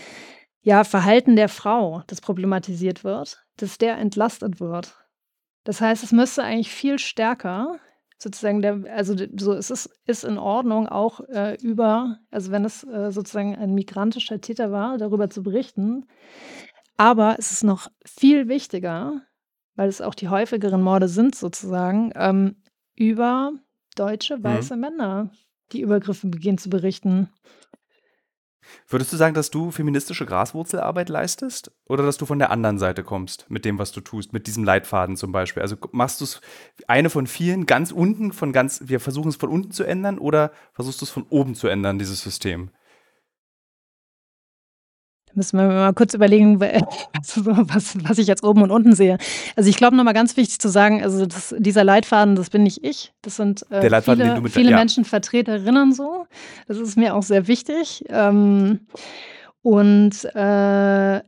ja, 0.62 0.84
Verhalten 0.84 1.36
der 1.36 1.48
Frau, 1.48 2.02
das 2.06 2.20
problematisiert 2.20 3.04
wird, 3.04 3.44
dass 3.56 3.78
der 3.78 3.98
entlastet 3.98 4.60
wird. 4.60 4.96
Das 5.64 5.80
heißt, 5.80 6.02
es 6.02 6.12
müsste 6.12 6.42
eigentlich 6.42 6.72
viel 6.72 6.98
stärker 6.98 7.78
sozusagen 8.22 8.62
der, 8.62 8.84
also 8.94 9.16
so 9.36 9.52
es 9.52 9.70
ist, 9.70 9.90
ist 10.06 10.24
in 10.24 10.38
Ordnung, 10.38 10.88
auch 10.88 11.20
äh, 11.28 11.56
über, 11.60 12.18
also 12.30 12.52
wenn 12.52 12.64
es 12.64 12.84
äh, 12.84 13.10
sozusagen 13.10 13.56
ein 13.56 13.74
migrantischer 13.74 14.40
Täter 14.40 14.70
war, 14.70 14.96
darüber 14.96 15.28
zu 15.28 15.42
berichten. 15.42 16.06
Aber 16.96 17.36
es 17.38 17.50
ist 17.50 17.64
noch 17.64 17.88
viel 18.04 18.48
wichtiger, 18.48 19.22
weil 19.74 19.88
es 19.88 20.00
auch 20.00 20.14
die 20.14 20.28
häufigeren 20.28 20.82
Morde 20.82 21.08
sind, 21.08 21.34
sozusagen, 21.34 22.12
ähm, 22.14 22.62
über 22.94 23.52
deutsche 23.96 24.38
mhm. 24.38 24.44
weiße 24.44 24.76
mhm. 24.76 24.80
Männer, 24.80 25.30
die 25.72 25.80
Übergriffe 25.80 26.28
begehen, 26.28 26.58
zu 26.58 26.70
berichten. 26.70 27.28
Würdest 28.88 29.12
du 29.12 29.16
sagen, 29.16 29.34
dass 29.34 29.50
du 29.50 29.70
feministische 29.70 30.26
Graswurzelarbeit 30.26 31.08
leistest 31.08 31.70
oder 31.86 32.04
dass 32.04 32.16
du 32.16 32.26
von 32.26 32.38
der 32.38 32.50
anderen 32.50 32.78
Seite 32.78 33.04
kommst 33.04 33.46
mit 33.48 33.64
dem, 33.64 33.78
was 33.78 33.92
du 33.92 34.00
tust, 34.00 34.32
mit 34.32 34.46
diesem 34.46 34.64
Leitfaden 34.64 35.16
zum 35.16 35.32
Beispiel? 35.32 35.62
Also 35.62 35.76
machst 35.92 36.20
du 36.20 36.24
es 36.24 36.40
eine 36.86 37.10
von 37.10 37.26
vielen 37.26 37.66
ganz 37.66 37.92
unten, 37.92 38.32
von 38.32 38.52
ganz, 38.52 38.82
wir 38.84 39.00
versuchen 39.00 39.28
es 39.28 39.36
von 39.36 39.50
unten 39.50 39.72
zu 39.72 39.84
ändern 39.84 40.18
oder 40.18 40.52
versuchst 40.72 41.00
du 41.00 41.04
es 41.04 41.10
von 41.10 41.26
oben 41.28 41.54
zu 41.54 41.68
ändern, 41.68 41.98
dieses 41.98 42.22
System? 42.22 42.70
Müssen 45.34 45.58
wir 45.58 45.66
mal 45.66 45.92
kurz 45.92 46.14
überlegen, 46.14 46.60
was, 46.60 47.96
was 48.04 48.18
ich 48.18 48.26
jetzt 48.26 48.44
oben 48.44 48.62
und 48.62 48.70
unten 48.70 48.94
sehe. 48.94 49.18
Also 49.56 49.68
ich 49.68 49.76
glaube 49.76 49.96
nochmal 49.96 50.14
ganz 50.14 50.36
wichtig 50.36 50.58
zu 50.58 50.68
sagen, 50.68 51.02
also 51.02 51.26
das, 51.26 51.54
dieser 51.58 51.84
Leitfaden, 51.84 52.36
das 52.36 52.50
bin 52.50 52.62
nicht 52.62 52.84
ich. 52.84 53.12
Das 53.22 53.36
sind 53.36 53.64
äh, 53.70 54.02
viele, 54.02 54.40
mit, 54.40 54.52
viele 54.52 54.70
ja. 54.70 54.76
Menschenvertreterinnen 54.76 55.92
so. 55.92 56.26
Das 56.68 56.78
ist 56.78 56.96
mir 56.96 57.14
auch 57.14 57.22
sehr 57.22 57.48
wichtig. 57.48 58.04
Ähm, 58.08 58.80
und 59.62 60.24
äh, 60.34 61.18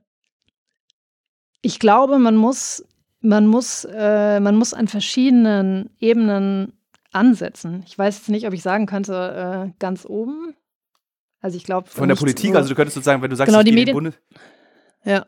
ich 1.63 1.79
glaube, 1.79 2.19
man 2.19 2.37
muss, 2.37 2.85
man 3.21 3.47
muss, 3.47 3.85
äh, 3.91 4.41
man 4.41 4.57
muss 4.57 4.75
an 4.75 4.89
verschiedenen 4.89 5.91
Ebenen 5.99 6.73
ansetzen. 7.13 7.85
Ich 7.87 7.97
weiß 7.97 8.19
jetzt 8.19 8.29
nicht, 8.29 8.47
ob 8.47 8.53
ich 8.53 8.63
sagen 8.63 8.87
könnte, 8.87 9.69
äh, 9.69 9.73
ganz 9.79 10.05
oben. 10.05 10.55
Also 11.45 11.59
ich 11.59 11.65
glaube. 11.65 11.91
Von 11.91 12.09
der 12.09 12.17
Politik, 12.17 12.53
so, 12.53 12.57
also 12.57 12.71
du 12.71 12.75
könntest 12.75 12.95
sozusagen, 12.95 13.21
wenn 13.21 13.29
du 13.29 13.37
sagst, 13.37 13.53
genau, 13.53 13.63
die 13.63 13.73
Medien. 13.73 13.95
Bundes 13.95 14.15
ja. 15.05 15.27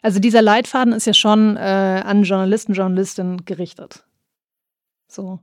Also 0.00 0.20
dieser 0.20 0.40
Leitfaden 0.40 0.92
ist 0.92 1.06
ja 1.06 1.12
schon 1.12 1.56
äh, 1.56 2.02
an 2.04 2.22
Journalisten, 2.22 2.72
Journalistinnen 2.72 3.44
gerichtet. 3.46 4.06
So. 5.08 5.40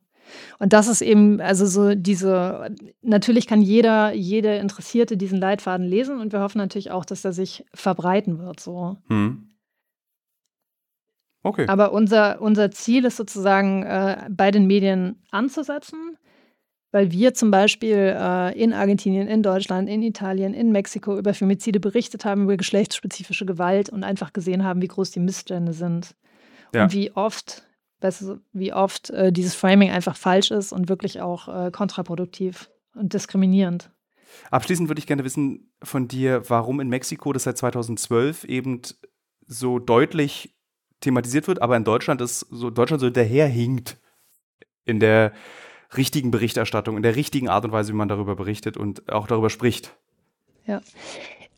Und 0.60 0.72
das 0.72 0.88
ist 0.88 1.02
eben, 1.02 1.42
also 1.42 1.66
so 1.66 1.94
diese, 1.94 2.74
natürlich 3.02 3.48
kann 3.48 3.62
jeder, 3.62 4.14
jede 4.14 4.56
Interessierte 4.56 5.18
diesen 5.18 5.40
Leitfaden 5.40 5.86
lesen 5.86 6.22
und 6.22 6.32
wir 6.32 6.40
hoffen 6.40 6.60
natürlich 6.60 6.92
auch, 6.92 7.04
dass 7.04 7.26
er 7.26 7.34
sich 7.34 7.66
verbreiten 7.74 8.40
wird. 8.40 8.62
So. 8.62 8.96
Hm. 9.10 9.50
Okay. 11.42 11.68
Aber 11.68 11.92
unser, 11.92 12.42
unser 12.42 12.72
Ziel 12.72 13.04
ist 13.04 13.18
sozusagen, 13.18 13.84
äh, 13.84 14.30
bei 14.30 14.52
den 14.52 14.68
Medien 14.68 15.22
anzusetzen, 15.32 16.18
weil 16.94 17.12
wir 17.12 17.34
zum 17.34 17.50
Beispiel 17.50 18.16
äh, 18.16 18.58
in 18.58 18.72
Argentinien, 18.72 19.28
in 19.28 19.42
Deutschland, 19.42 19.90
in 19.90 20.04
Italien, 20.04 20.54
in 20.54 20.72
Mexiko 20.72 21.18
über 21.18 21.34
Femizide 21.34 21.80
berichtet 21.80 22.24
haben, 22.24 22.44
über 22.44 22.56
geschlechtsspezifische 22.56 23.48
Gewalt 23.48 23.90
und 23.90 24.04
einfach 24.04 24.32
gesehen 24.32 24.64
haben, 24.64 24.82
wie 24.82 24.88
groß 24.88 25.10
die 25.10 25.20
Missstände 25.20 25.74
sind. 25.74 26.16
Ja. 26.72 26.84
Und 26.84 26.94
wie 26.94 27.12
oft, 27.12 27.64
wie 28.54 28.74
oft 28.74 29.10
äh, 29.10 29.34
dieses 29.34 29.56
Framing 29.56 29.90
einfach 29.90 30.16
falsch 30.16 30.52
ist 30.52 30.72
und 30.72 30.88
wirklich 30.88 31.20
auch 31.20 31.48
äh, 31.48 31.72
kontraproduktiv 31.72 32.70
und 32.94 33.14
diskriminierend. 33.14 33.90
Abschließend 34.52 34.88
würde 34.88 35.00
ich 35.00 35.08
gerne 35.08 35.24
wissen 35.24 35.72
von 35.82 36.08
dir, 36.08 36.48
warum 36.48 36.80
in 36.80 36.90
Mexiko 36.90 37.34
das 37.34 37.44
seit 37.44 37.58
2012 37.58 38.44
eben 38.44 38.82
so 39.48 39.80
deutlich 39.80 40.56
thematisiert 41.00 41.48
wird, 41.48 41.60
aber 41.60 41.76
in 41.76 41.86
Deutschland 41.86 42.22
ist 42.22 42.42
so 42.52 42.70
Deutschland 42.70 43.02
so 43.02 43.08
hinterherhinkt 43.08 43.98
in 44.86 45.00
der 45.00 45.34
richtigen 45.98 46.32
Berichterstattung, 46.32 46.98
in 46.98 47.04
der 47.04 47.16
richtigen 47.16 47.50
Art 47.50 47.66
und 47.66 47.72
Weise, 47.72 47.94
wie 47.94 47.98
man 47.98 48.08
darüber 48.08 48.36
berichtet 48.36 48.78
und 48.78 49.12
auch 49.12 49.28
darüber 49.28 49.50
spricht. 49.50 49.96
Ja. 50.66 50.82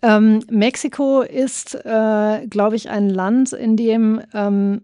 Ähm, 0.02 0.44
Mexiko 0.50 1.22
ist, 1.22 1.76
äh, 1.76 2.48
glaube 2.48 2.76
ich, 2.76 2.90
ein 2.90 3.10
Land, 3.10 3.54
in 3.54 3.78
dem 3.78 4.22
ähm, 4.34 4.82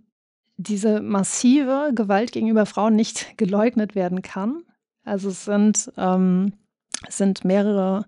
diese 0.57 1.01
massive 1.01 1.91
Gewalt 1.93 2.31
gegenüber 2.31 2.65
Frauen 2.65 2.95
nicht 2.95 3.37
geleugnet 3.37 3.95
werden 3.95 4.21
kann. 4.21 4.63
Also 5.03 5.29
es 5.29 5.45
sind, 5.45 5.91
ähm, 5.97 6.53
es 7.07 7.17
sind 7.17 7.43
mehrere, 7.43 8.05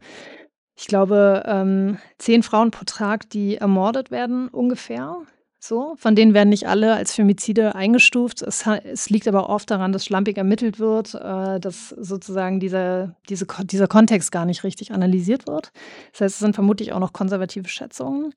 ich 0.75 0.87
glaube, 0.87 1.43
ähm, 1.45 1.97
zehn 2.17 2.43
Frauen 2.43 2.71
pro 2.71 2.85
Tag, 2.85 3.29
die 3.29 3.57
ermordet 3.57 4.11
werden 4.11 4.47
ungefähr. 4.47 5.17
So, 5.65 5.95
von 5.95 6.13
denen 6.13 6.33
werden 6.33 6.49
nicht 6.49 6.67
alle 6.67 6.93
als 6.93 7.13
Femizide 7.13 7.73
eingestuft. 7.73 8.41
Es, 8.41 8.67
es 8.67 9.09
liegt 9.09 9.29
aber 9.29 9.49
oft 9.49 9.71
daran, 9.71 9.93
dass 9.93 10.03
schlampig 10.03 10.35
ermittelt 10.35 10.77
wird, 10.77 11.13
äh, 11.13 11.57
dass 11.57 11.87
sozusagen 11.87 12.59
dieser, 12.59 13.15
diese, 13.29 13.45
dieser 13.63 13.87
Kontext 13.87 14.33
gar 14.33 14.45
nicht 14.45 14.65
richtig 14.65 14.91
analysiert 14.91 15.47
wird. 15.47 15.71
Das 16.11 16.19
heißt, 16.19 16.35
es 16.35 16.39
sind 16.39 16.53
vermutlich 16.53 16.91
auch 16.91 16.99
noch 16.99 17.13
konservative 17.13 17.69
Schätzungen. 17.69 18.33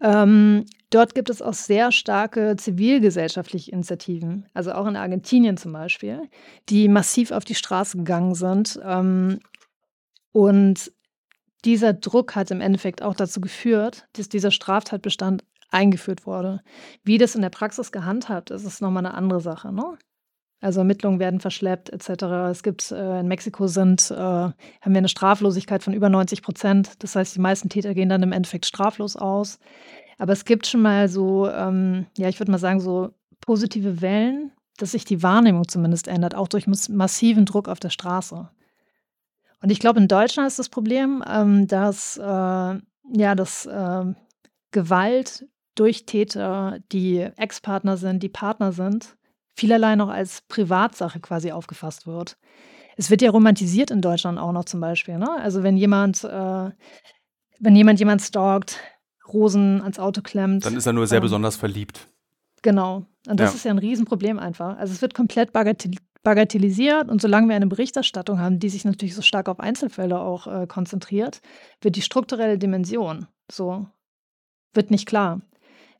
Ähm, 0.00 0.64
dort 0.90 1.16
gibt 1.16 1.28
es 1.28 1.42
auch 1.42 1.54
sehr 1.54 1.90
starke 1.90 2.54
zivilgesellschaftliche 2.54 3.72
Initiativen, 3.72 4.46
also 4.54 4.70
auch 4.70 4.86
in 4.86 4.94
Argentinien 4.94 5.56
zum 5.56 5.72
Beispiel, 5.72 6.22
die 6.68 6.86
massiv 6.86 7.32
auf 7.32 7.44
die 7.44 7.56
Straße 7.56 7.96
gegangen 7.96 8.36
sind. 8.36 8.78
Ähm, 8.84 9.40
und 10.30 10.92
dieser 11.64 11.94
Druck 11.94 12.36
hat 12.36 12.52
im 12.52 12.60
Endeffekt 12.60 13.02
auch 13.02 13.16
dazu 13.16 13.40
geführt, 13.40 14.06
dass 14.12 14.28
dieser 14.28 14.52
Straftatbestand 14.52 15.42
eingeführt 15.70 16.26
wurde. 16.26 16.60
Wie 17.04 17.18
das 17.18 17.34
in 17.34 17.42
der 17.42 17.50
Praxis 17.50 17.92
gehandhabt 17.92 18.50
ist, 18.50 18.64
ist 18.64 18.82
nochmal 18.82 19.06
eine 19.06 19.14
andere 19.14 19.40
Sache. 19.40 19.72
Ne? 19.72 19.96
Also 20.60 20.80
Ermittlungen 20.80 21.18
werden 21.18 21.40
verschleppt 21.40 21.90
etc. 21.90 22.22
Es 22.50 22.62
gibt 22.62 22.90
äh, 22.90 23.20
in 23.20 23.28
Mexiko 23.28 23.66
sind, 23.66 24.10
äh, 24.10 24.14
haben 24.14 24.54
wir 24.84 24.98
eine 24.98 25.08
Straflosigkeit 25.08 25.82
von 25.82 25.94
über 25.94 26.10
90 26.10 26.42
Prozent. 26.42 27.02
Das 27.02 27.16
heißt, 27.16 27.34
die 27.34 27.40
meisten 27.40 27.68
Täter 27.68 27.94
gehen 27.94 28.10
dann 28.10 28.22
im 28.22 28.32
Endeffekt 28.32 28.66
straflos 28.66 29.16
aus. 29.16 29.58
Aber 30.18 30.32
es 30.34 30.44
gibt 30.44 30.66
schon 30.66 30.82
mal 30.82 31.08
so, 31.08 31.48
ähm, 31.48 32.06
ja, 32.18 32.28
ich 32.28 32.38
würde 32.38 32.52
mal 32.52 32.58
sagen, 32.58 32.80
so 32.80 33.14
positive 33.40 34.02
Wellen, 34.02 34.52
dass 34.76 34.92
sich 34.92 35.06
die 35.06 35.22
Wahrnehmung 35.22 35.66
zumindest 35.66 36.08
ändert, 36.08 36.34
auch 36.34 36.48
durch 36.48 36.66
massiven 36.66 37.46
Druck 37.46 37.68
auf 37.68 37.80
der 37.80 37.90
Straße. 37.90 38.50
Und 39.62 39.70
ich 39.70 39.78
glaube, 39.78 40.00
in 40.00 40.08
Deutschland 40.08 40.46
ist 40.46 40.58
das 40.58 40.68
Problem, 40.68 41.24
ähm, 41.26 41.66
dass 41.66 42.18
äh, 42.18 42.22
ja, 42.22 43.34
dass 43.34 43.66
äh, 43.66 44.04
Gewalt 44.70 45.46
durch 45.74 46.06
Täter, 46.06 46.78
die 46.92 47.18
Ex-Partner 47.18 47.96
sind, 47.96 48.22
die 48.22 48.28
Partner 48.28 48.72
sind, 48.72 49.16
vielerlei 49.54 49.96
noch 49.96 50.08
als 50.08 50.42
Privatsache 50.48 51.20
quasi 51.20 51.52
aufgefasst 51.52 52.06
wird. 52.06 52.36
Es 52.96 53.10
wird 53.10 53.22
ja 53.22 53.30
romantisiert 53.30 53.90
in 53.90 54.00
Deutschland 54.00 54.38
auch 54.38 54.52
noch 54.52 54.64
zum 54.64 54.80
Beispiel. 54.80 55.18
Ne? 55.18 55.30
Also 55.30 55.62
wenn 55.62 55.76
jemand, 55.76 56.24
äh, 56.24 56.70
wenn 57.60 57.76
jemand 57.76 57.98
jemand 57.98 58.22
stalkt, 58.22 58.78
Rosen 59.32 59.80
ans 59.80 59.98
Auto 59.98 60.22
klemmt. 60.22 60.64
Dann 60.66 60.76
ist 60.76 60.86
er 60.86 60.92
nur 60.92 61.06
sehr 61.06 61.18
ähm, 61.18 61.22
besonders 61.22 61.56
verliebt. 61.56 62.08
Genau. 62.62 63.06
Und 63.28 63.38
das 63.38 63.50
ja. 63.50 63.56
ist 63.56 63.64
ja 63.64 63.70
ein 63.70 63.78
Riesenproblem 63.78 64.38
einfach. 64.38 64.76
Also 64.76 64.92
es 64.92 65.02
wird 65.02 65.14
komplett 65.14 65.52
bagatell 65.52 65.92
bagatellisiert 66.22 67.08
und 67.08 67.22
solange 67.22 67.48
wir 67.48 67.56
eine 67.56 67.66
Berichterstattung 67.66 68.38
haben, 68.40 68.58
die 68.58 68.68
sich 68.68 68.84
natürlich 68.84 69.14
so 69.14 69.22
stark 69.22 69.48
auf 69.48 69.58
Einzelfälle 69.58 70.20
auch 70.20 70.46
äh, 70.46 70.66
konzentriert, 70.66 71.40
wird 71.80 71.96
die 71.96 72.02
strukturelle 72.02 72.58
Dimension 72.58 73.26
so 73.50 73.86
wird 74.72 74.90
nicht 74.90 75.06
klar. 75.06 75.40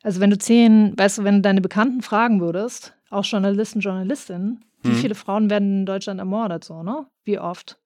Also 0.03 0.21
wenn 0.21 0.31
du 0.31 0.39
zehn, 0.39 0.97
weißt 0.97 1.19
du, 1.19 1.25
wenn 1.25 1.37
du 1.37 1.41
deine 1.43 1.61
Bekannten 1.61 2.03
fragen 2.03 2.41
würdest, 2.41 2.95
auch 3.11 3.25
Journalisten, 3.25 3.81
Journalistinnen, 3.81 4.65
wie 4.83 4.91
mhm. 4.91 4.97
viele 4.97 5.15
Frauen 5.15 5.51
werden 5.51 5.81
in 5.81 5.87
Deutschland 5.87 6.21
ermordet, 6.21 6.65
so, 6.65 6.83
ne? 6.83 7.07
Wie 7.25 7.39
oft? 7.39 7.79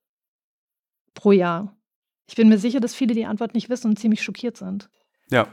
Pro 1.15 1.33
Jahr. 1.33 1.77
Ich 2.29 2.37
bin 2.37 2.49
mir 2.49 2.59
sicher, 2.59 2.81
dass 2.81 2.95
viele 2.95 3.15
die 3.15 3.27
Antwort 3.27 3.55
nicht 3.55 3.69
wissen 3.69 3.91
und 3.91 3.99
ziemlich 3.99 4.23
schockiert 4.23 4.57
sind. 4.57 4.89
Ja. 5.31 5.49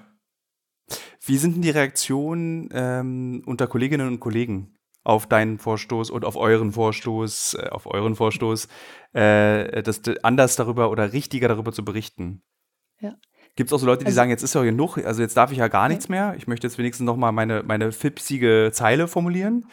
Wie 1.23 1.37
sind 1.37 1.55
denn 1.55 1.61
die 1.61 1.69
Reaktionen 1.69 2.69
ähm, 2.73 3.43
unter 3.45 3.67
Kolleginnen 3.67 4.07
und 4.07 4.19
Kollegen 4.19 4.75
auf 5.03 5.27
deinen 5.27 5.57
Vorstoß 5.57 6.11
und 6.11 6.25
auf 6.25 6.35
euren 6.35 6.73
Vorstoß, 6.73 7.55
äh, 7.55 7.69
auf 7.69 7.87
euren 7.87 8.15
Vorstoß, 8.15 8.67
äh, 9.13 9.81
das 9.83 10.01
anders 10.21 10.55
darüber 10.55 10.91
oder 10.91 11.13
richtiger 11.13 11.47
darüber 11.47 11.71
zu 11.71 11.83
berichten? 11.83 12.43
Ja. 12.99 13.15
Gibt 13.55 13.69
es 13.69 13.73
auch 13.73 13.79
so 13.79 13.85
Leute, 13.85 13.99
die 13.99 14.07
also, 14.07 14.15
sagen, 14.15 14.29
jetzt 14.29 14.43
ist 14.43 14.55
ja 14.55 14.63
genug, 14.63 14.97
also 14.97 15.21
jetzt 15.21 15.35
darf 15.35 15.51
ich 15.51 15.57
ja 15.57 15.67
gar 15.67 15.89
nichts 15.89 16.07
mehr. 16.07 16.35
Ich 16.37 16.47
möchte 16.47 16.67
jetzt 16.67 16.77
wenigstens 16.77 17.05
noch 17.05 17.17
mal 17.17 17.31
meine, 17.31 17.63
meine 17.63 17.91
fipsige 17.91 18.71
Zeile 18.73 19.07
formulieren. 19.07 19.65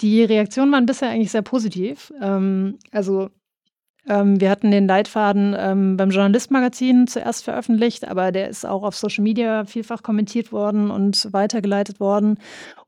Die 0.00 0.24
Reaktionen 0.24 0.72
waren 0.72 0.86
bisher 0.86 1.10
eigentlich 1.10 1.30
sehr 1.30 1.42
positiv. 1.42 2.12
Ähm, 2.20 2.78
also 2.90 3.30
ähm, 4.08 4.40
wir 4.40 4.50
hatten 4.50 4.70
den 4.70 4.86
Leitfaden 4.86 5.54
ähm, 5.58 5.96
beim 5.96 6.10
Journalistmagazin 6.10 7.06
zuerst 7.06 7.44
veröffentlicht, 7.44 8.06
aber 8.06 8.30
der 8.32 8.48
ist 8.48 8.64
auch 8.64 8.82
auf 8.82 8.96
Social 8.96 9.22
Media 9.22 9.64
vielfach 9.64 10.02
kommentiert 10.02 10.52
worden 10.52 10.90
und 10.90 11.32
weitergeleitet 11.32 11.98
worden. 11.98 12.38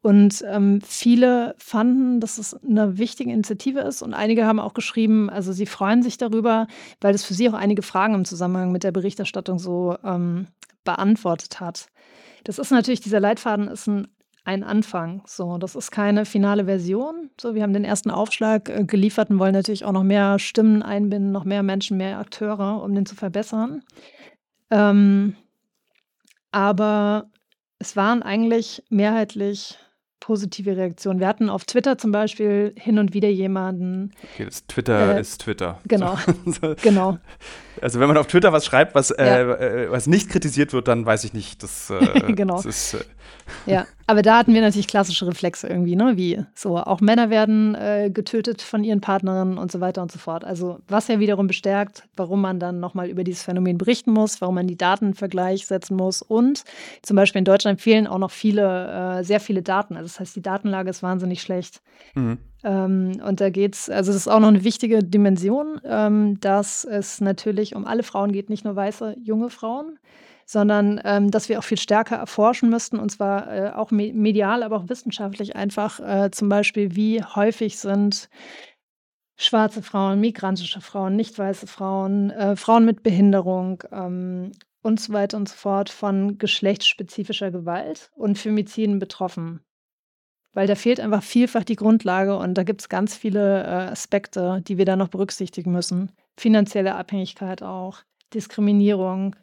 Und 0.00 0.44
ähm, 0.46 0.81
viele 0.87 1.54
fanden, 1.59 2.20
dass 2.20 2.38
es 2.38 2.54
eine 2.62 2.98
wichtige 2.98 3.33
Initiative 3.33 3.81
ist 3.81 4.02
und 4.02 4.14
einige 4.14 4.46
haben 4.46 4.61
auch 4.61 4.74
geschrieben, 4.74 5.28
also 5.28 5.52
sie 5.52 5.66
freuen 5.66 6.02
sich 6.02 6.18
darüber, 6.18 6.68
weil 7.00 7.14
es 7.14 7.24
für 7.24 7.35
sie 7.35 7.48
auch 7.48 7.54
einige 7.54 7.83
Fragen 7.83 8.14
im 8.14 8.24
Zusammenhang 8.24 8.70
mit 8.70 8.85
der 8.85 8.92
Berichterstattung 8.92 9.59
so 9.59 9.96
ähm, 10.04 10.46
beantwortet 10.85 11.61
hat. 11.61 11.88
Das 12.44 12.59
ist 12.59 12.70
natürlich, 12.70 13.00
dieser 13.00 13.20
Leitfaden 13.20 13.68
ist 13.68 13.88
ein 13.88 14.09
ein 14.48 14.64
Anfang. 14.64 15.20
So, 15.26 15.58
das 15.58 15.74
ist 15.74 15.90
keine 15.90 16.24
finale 16.24 16.64
Version. 16.64 17.28
So, 17.38 17.54
wir 17.54 17.62
haben 17.62 17.74
den 17.74 17.84
ersten 17.84 18.11
Aufschlag 18.11 18.70
äh, 18.70 18.84
geliefert 18.84 19.28
und 19.28 19.38
wollen 19.38 19.52
natürlich 19.52 19.84
auch 19.84 19.92
noch 19.92 20.04
mehr 20.04 20.38
Stimmen 20.38 20.82
einbinden, 20.82 21.32
noch 21.32 21.44
mehr 21.44 21.62
Menschen, 21.62 21.98
mehr 21.98 22.18
Akteure, 22.18 22.82
um 22.82 22.94
den 22.94 23.04
zu 23.04 23.14
verbessern. 23.14 23.82
Ähm, 24.70 25.37
aber 26.50 27.28
es 27.78 27.94
waren 27.94 28.22
eigentlich 28.22 28.82
mehrheitlich 28.88 29.78
positive 30.18 30.78
Reaktionen. 30.78 31.20
Wir 31.20 31.28
hatten 31.28 31.50
auf 31.50 31.66
Twitter 31.66 31.98
zum 31.98 32.11
Beispiel 32.11 32.72
hin 32.74 32.98
und 32.98 33.12
wieder 33.12 33.28
jemanden. 33.28 34.12
Okay, 34.32 34.46
das 34.46 34.66
Twitter 34.66 35.14
äh, 35.14 35.20
ist 35.20 35.42
Twitter. 35.42 35.78
Genau. 35.87 36.16
So. 36.46 36.74
genau. 36.80 37.18
Also 37.82 38.00
wenn 38.00 38.08
man 38.08 38.16
auf 38.16 38.26
Twitter 38.26 38.52
was 38.52 38.64
schreibt, 38.64 38.94
was, 38.94 39.10
äh, 39.10 39.24
ja. 39.24 39.54
äh, 39.54 39.90
was 39.90 40.06
nicht 40.06 40.30
kritisiert 40.30 40.72
wird, 40.72 40.88
dann 40.88 41.06
weiß 41.06 41.24
ich 41.24 41.32
nicht. 41.32 41.62
Das, 41.62 41.90
äh, 41.90 42.32
genau. 42.32 42.56
Das 42.56 42.66
ist, 42.66 42.94
äh, 42.94 43.04
ja, 43.66 43.86
aber 44.06 44.22
da 44.22 44.38
hatten 44.38 44.54
wir 44.54 44.60
natürlich 44.60 44.88
klassische 44.88 45.26
Reflexe 45.26 45.68
irgendwie, 45.68 45.96
ne? 45.96 46.16
Wie 46.16 46.44
so, 46.54 46.78
auch 46.78 47.00
Männer 47.00 47.30
werden 47.30 47.74
äh, 47.74 48.10
getötet 48.12 48.62
von 48.62 48.84
ihren 48.84 49.00
Partnerinnen 49.00 49.58
und 49.58 49.70
so 49.70 49.80
weiter 49.80 50.02
und 50.02 50.12
so 50.12 50.18
fort. 50.18 50.44
Also, 50.44 50.78
was 50.88 51.08
ja 51.08 51.20
wiederum 51.20 51.46
bestärkt, 51.46 52.04
warum 52.16 52.40
man 52.40 52.60
dann 52.60 52.80
nochmal 52.80 53.08
über 53.08 53.24
dieses 53.24 53.42
Phänomen 53.42 53.78
berichten 53.78 54.12
muss, 54.12 54.40
warum 54.40 54.54
man 54.54 54.66
die 54.66 54.76
Daten 54.76 55.08
in 55.08 55.14
Vergleich 55.14 55.66
setzen 55.66 55.96
muss. 55.96 56.22
Und 56.22 56.64
zum 57.02 57.16
Beispiel 57.16 57.40
in 57.40 57.44
Deutschland 57.44 57.80
fehlen 57.80 58.06
auch 58.06 58.18
noch 58.18 58.30
viele, 58.30 59.18
äh, 59.18 59.24
sehr 59.24 59.40
viele 59.40 59.62
Daten. 59.62 59.96
Also, 59.96 60.06
das 60.06 60.20
heißt, 60.20 60.36
die 60.36 60.42
Datenlage 60.42 60.90
ist 60.90 61.02
wahnsinnig 61.02 61.42
schlecht. 61.42 61.80
Mhm. 62.14 62.38
Ähm, 62.64 63.21
und 63.25 63.40
da 63.40 63.51
geht 63.51 63.75
es, 63.75 63.90
also 63.90 64.12
das 64.12 64.23
ist 64.23 64.29
auch 64.29 64.40
noch 64.40 64.49
eine 64.49 64.64
wichtige 64.64 65.05
Dimension, 65.05 65.81
ähm, 65.85 66.40
dass 66.40 66.85
es 66.85 67.21
natürlich 67.21 67.75
um 67.77 67.87
alle 67.87 68.03
Frauen 68.03 68.33
geht, 68.33 68.51
nicht 68.51 68.64
nur 68.64 68.77
weiße 68.77 69.16
junge 69.23 69.51
Frauen 69.51 69.99
sondern 70.51 70.98
ähm, 71.04 71.31
dass 71.31 71.50
wir 71.50 71.59
auch 71.59 71.65
viel 71.65 71.77
stärker 71.79 72.17
erforschen 72.17 72.71
müssten, 72.71 72.98
und 72.98 73.11
zwar 73.11 73.54
äh, 73.54 73.71
auch 73.73 73.90
me 73.90 74.15
medial, 74.15 74.63
aber 74.63 74.79
auch 74.79 74.88
wissenschaftlich 74.88 75.56
einfach, 75.56 76.00
äh, 76.00 76.31
zum 76.31 76.48
Beispiel, 76.48 76.96
wie 76.96 77.23
häufig 77.23 77.79
sind 77.79 78.31
schwarze 79.37 79.83
Frauen, 79.83 80.21
migrantische 80.21 80.81
Frauen, 80.81 81.17
nicht 81.17 81.38
weiße 81.38 81.67
Frauen, 81.67 82.31
äh, 82.31 82.56
Frauen 82.56 82.87
mit 82.87 83.02
Behinderung 83.02 83.85
ähm, 83.92 84.52
und 84.83 84.98
so 85.00 85.13
weiter 85.13 85.37
und 85.37 85.50
so 85.50 85.54
fort 85.54 85.90
von 85.90 86.38
geschlechtsspezifischer 86.38 87.50
Gewalt 87.50 88.11
und 88.17 88.38
Femiziden 88.38 88.98
betroffen. 88.98 89.61
Weil 90.55 90.67
da 90.67 90.75
fehlt 90.75 91.01
einfach 91.01 91.23
vielfach 91.23 91.65
die 91.65 91.77
Grundlage 91.77 92.37
und 92.37 92.55
da 92.55 92.63
gibt 92.63 92.81
es 92.81 92.88
ganz 92.88 93.15
viele 93.15 93.63
äh, 93.63 93.90
Aspekte, 93.90 94.63
die 94.67 94.79
wir 94.79 94.85
da 94.85 94.96
noch 94.96 95.09
berücksichtigen 95.09 95.73
müssen. 95.73 96.13
Finanzielle 96.37 96.94
Abhängigkeit 96.94 97.63
auch, 97.63 97.99
Diskriminierung, 98.35 99.37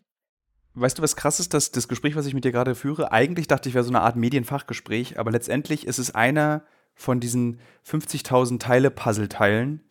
weißt 0.75 0.97
du, 0.97 1.01
was 1.01 1.15
krass 1.15 1.39
ist, 1.39 1.53
dass 1.53 1.71
das 1.71 1.87
Gespräch, 1.87 2.15
was 2.15 2.25
ich 2.25 2.33
mit 2.33 2.45
dir 2.45 2.51
gerade 2.51 2.75
führe, 2.75 3.11
eigentlich 3.11 3.47
dachte 3.47 3.69
ich, 3.69 3.75
wäre 3.75 3.83
so 3.83 3.91
eine 3.91 4.01
Art 4.01 4.15
Medienfachgespräch, 4.15 5.17
aber 5.17 5.31
letztendlich 5.31 5.87
ist 5.87 5.97
es 5.97 6.13
einer 6.13 6.63
von 6.93 7.19
diesen 7.19 7.59
50.000 7.87 8.59
Teile-Puzzle-Teilen 8.59 9.81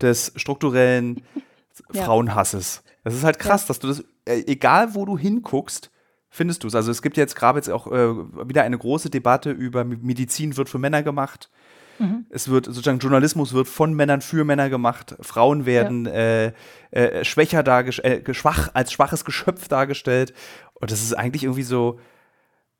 des 0.00 0.32
strukturellen 0.36 1.22
ja. 1.92 2.04
Frauenhasses. 2.04 2.82
Das 3.04 3.14
ist 3.14 3.24
halt 3.24 3.38
krass, 3.38 3.62
ja. 3.62 3.68
dass 3.68 3.78
du 3.78 3.88
das, 3.88 4.04
äh, 4.24 4.42
egal 4.46 4.94
wo 4.94 5.04
du 5.04 5.16
hinguckst, 5.16 5.90
findest 6.32 6.64
du 6.64 6.68
es. 6.68 6.74
Also 6.74 6.90
es 6.90 7.02
gibt 7.02 7.16
jetzt 7.16 7.36
gerade 7.36 7.58
jetzt 7.58 7.70
auch 7.70 7.86
äh, 7.86 8.14
wieder 8.48 8.64
eine 8.64 8.78
große 8.78 9.10
Debatte 9.10 9.50
über 9.50 9.84
Medizin 9.84 10.56
wird 10.56 10.68
für 10.68 10.78
Männer 10.78 11.02
gemacht. 11.02 11.50
Mhm. 11.98 12.24
Es 12.30 12.48
wird 12.48 12.64
sozusagen 12.64 12.98
Journalismus 12.98 13.52
wird 13.52 13.68
von 13.68 13.92
Männern 13.92 14.22
für 14.22 14.44
Männer 14.44 14.70
gemacht. 14.70 15.14
Frauen 15.20 15.66
werden 15.66 16.06
ja. 16.06 16.12
äh, 16.12 16.52
äh, 16.90 17.24
schwächer 17.24 17.62
dargestellt, 17.62 18.26
äh, 18.26 18.34
schwach 18.34 18.70
als 18.72 18.92
schwaches 18.92 19.26
Geschöpf 19.26 19.68
dargestellt. 19.68 20.32
Und 20.74 20.90
das 20.90 21.02
ist 21.02 21.12
eigentlich 21.12 21.44
irgendwie 21.44 21.62
so. 21.62 22.00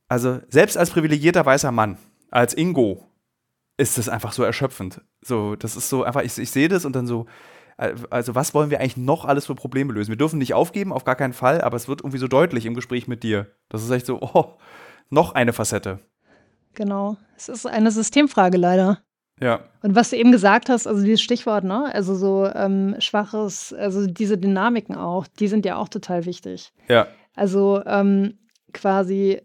Also 0.08 0.40
selbst 0.48 0.76
als 0.76 0.90
privilegierter 0.90 1.44
weißer 1.44 1.72
Mann, 1.72 1.98
als 2.30 2.54
Ingo, 2.54 3.06
ist 3.76 3.98
das 3.98 4.08
einfach 4.08 4.32
so 4.32 4.42
erschöpfend. 4.42 5.02
So, 5.20 5.56
das 5.56 5.76
ist 5.76 5.90
so 5.90 6.04
einfach. 6.04 6.22
Ich, 6.22 6.38
ich 6.38 6.50
sehe 6.50 6.68
das 6.68 6.84
und 6.86 6.96
dann 6.96 7.06
so. 7.06 7.26
Also 8.10 8.34
was 8.34 8.54
wollen 8.54 8.70
wir 8.70 8.80
eigentlich 8.80 8.96
noch 8.96 9.24
alles 9.24 9.46
für 9.46 9.54
Probleme 9.54 9.92
lösen? 9.92 10.10
Wir 10.10 10.16
dürfen 10.16 10.38
nicht 10.38 10.54
aufgeben, 10.54 10.92
auf 10.92 11.04
gar 11.04 11.16
keinen 11.16 11.32
Fall, 11.32 11.60
aber 11.60 11.76
es 11.76 11.88
wird 11.88 12.00
irgendwie 12.00 12.18
so 12.18 12.28
deutlich 12.28 12.66
im 12.66 12.74
Gespräch 12.74 13.08
mit 13.08 13.22
dir. 13.22 13.46
Das 13.68 13.82
ist 13.82 13.90
echt 13.90 14.06
so, 14.06 14.20
oh, 14.20 14.54
noch 15.10 15.34
eine 15.34 15.52
Facette. 15.52 15.98
Genau. 16.74 17.16
Es 17.36 17.48
ist 17.48 17.66
eine 17.66 17.90
Systemfrage 17.90 18.56
leider. 18.56 19.02
Ja. 19.40 19.60
Und 19.82 19.94
was 19.96 20.10
du 20.10 20.16
eben 20.16 20.30
gesagt 20.30 20.68
hast, 20.68 20.86
also 20.86 21.02
dieses 21.02 21.20
Stichwort, 21.22 21.64
ne? 21.64 21.92
Also 21.92 22.14
so 22.14 22.46
ähm, 22.46 22.94
schwaches, 22.98 23.72
also 23.72 24.06
diese 24.06 24.38
Dynamiken 24.38 24.94
auch, 24.94 25.26
die 25.26 25.48
sind 25.48 25.66
ja 25.66 25.76
auch 25.76 25.88
total 25.88 26.26
wichtig. 26.26 26.72
Ja. 26.88 27.08
Also 27.34 27.82
ähm, 27.84 28.38
quasi 28.72 29.40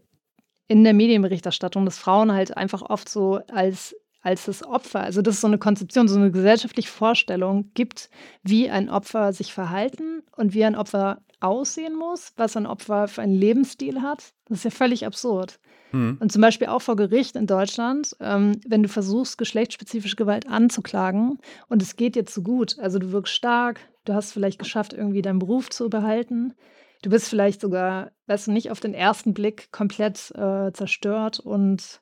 in 0.68 0.84
der 0.84 0.94
Medienberichterstattung, 0.94 1.86
dass 1.86 1.98
Frauen 1.98 2.32
halt 2.32 2.56
einfach 2.56 2.82
oft 2.82 3.10
so 3.10 3.40
als 3.52 3.96
als 4.28 4.44
das 4.46 4.62
Opfer, 4.62 5.00
also 5.00 5.22
dass 5.22 5.36
es 5.36 5.42
so 5.42 5.48
eine 5.48 5.58
Konzeption, 5.58 6.10
so 6.10 6.18
eine 6.18 6.32
gesellschaftliche 6.32 6.90
Vorstellung 6.90 7.72
gibt, 7.76 8.10
wie 8.44 8.70
ein 8.70 8.90
Opfer 8.90 9.32
sich 9.32 9.54
verhalten 9.54 10.22
und 10.36 10.54
wie 10.54 10.66
ein 10.66 10.76
Opfer 10.76 11.22
aussehen 11.40 11.96
muss, 11.96 12.34
was 12.36 12.58
ein 12.58 12.66
Opfer 12.66 13.08
für 13.08 13.22
einen 13.22 13.36
Lebensstil 13.36 14.02
hat. 14.02 14.34
Das 14.50 14.60
ist 14.60 14.64
ja 14.66 14.72
völlig 14.72 15.06
absurd. 15.06 15.60
Mhm. 15.94 16.18
Und 16.20 16.30
zum 16.30 16.42
Beispiel 16.42 16.68
auch 16.68 16.82
vor 16.82 16.98
Gericht 16.98 17.38
in 17.38 17.48
Deutschland, 17.48 18.18
ähm, 18.20 18.60
wenn 18.68 18.84
du 18.84 18.90
versuchst, 18.90 19.38
geschlechtsspezifische 19.38 20.18
Gewalt 20.18 20.46
anzuklagen 20.50 21.40
und 21.70 21.82
es 21.82 21.96
geht 21.96 22.16
dir 22.16 22.26
zu 22.26 22.44
gut, 22.44 22.78
also 22.80 23.00
du 23.00 23.14
wirkst 23.14 23.34
stark, 23.34 23.80
du 24.04 24.14
hast 24.14 24.34
vielleicht 24.34 24.60
geschafft, 24.60 24.92
irgendwie 24.92 25.22
deinen 25.22 25.40
Beruf 25.40 25.70
zu 25.70 25.90
behalten, 25.90 26.54
du 27.02 27.10
bist 27.10 27.30
vielleicht 27.30 27.62
sogar, 27.62 28.12
weißt 28.26 28.48
du, 28.48 28.52
nicht 28.52 28.72
auf 28.72 28.82
den 28.82 28.94
ersten 28.94 29.34
Blick 29.34 29.72
komplett 29.72 30.32
äh, 30.36 30.74
zerstört 30.74 31.40
und 31.40 32.02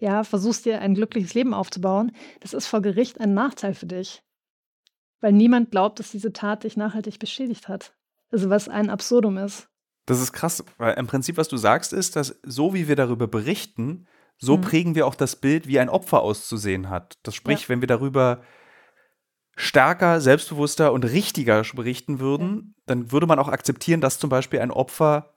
ja, 0.00 0.24
versuchst 0.24 0.64
dir 0.64 0.80
ein 0.80 0.94
glückliches 0.94 1.34
Leben 1.34 1.54
aufzubauen, 1.54 2.12
das 2.40 2.54
ist 2.54 2.66
vor 2.66 2.80
Gericht 2.82 3.20
ein 3.20 3.34
Nachteil 3.34 3.74
für 3.74 3.86
dich. 3.86 4.22
Weil 5.20 5.32
niemand 5.32 5.70
glaubt, 5.70 5.98
dass 5.98 6.10
diese 6.10 6.32
Tat 6.32 6.64
dich 6.64 6.76
nachhaltig 6.76 7.18
beschädigt 7.18 7.68
hat. 7.68 7.94
Also 8.30 8.48
was 8.48 8.68
ein 8.68 8.88
Absurdum 8.88 9.36
ist. 9.36 9.68
Das 10.06 10.20
ist 10.20 10.32
krass, 10.32 10.64
weil 10.78 10.94
im 10.94 11.06
Prinzip, 11.06 11.36
was 11.36 11.48
du 11.48 11.58
sagst, 11.58 11.92
ist, 11.92 12.16
dass 12.16 12.40
so 12.42 12.72
wie 12.72 12.88
wir 12.88 12.96
darüber 12.96 13.28
berichten, 13.28 14.06
so 14.38 14.56
mhm. 14.56 14.62
prägen 14.62 14.94
wir 14.94 15.06
auch 15.06 15.14
das 15.14 15.36
Bild, 15.36 15.68
wie 15.68 15.78
ein 15.78 15.90
Opfer 15.90 16.22
auszusehen 16.22 16.88
hat. 16.88 17.18
Das 17.22 17.34
sprich, 17.34 17.62
ja. 17.62 17.68
wenn 17.68 17.82
wir 17.82 17.86
darüber 17.86 18.42
stärker, 19.56 20.22
selbstbewusster 20.22 20.92
und 20.92 21.04
richtiger 21.04 21.62
berichten 21.74 22.18
würden, 22.18 22.74
ja. 22.74 22.82
dann 22.86 23.12
würde 23.12 23.26
man 23.26 23.38
auch 23.38 23.48
akzeptieren, 23.48 24.00
dass 24.00 24.18
zum 24.18 24.30
Beispiel 24.30 24.60
ein 24.60 24.70
Opfer 24.70 25.34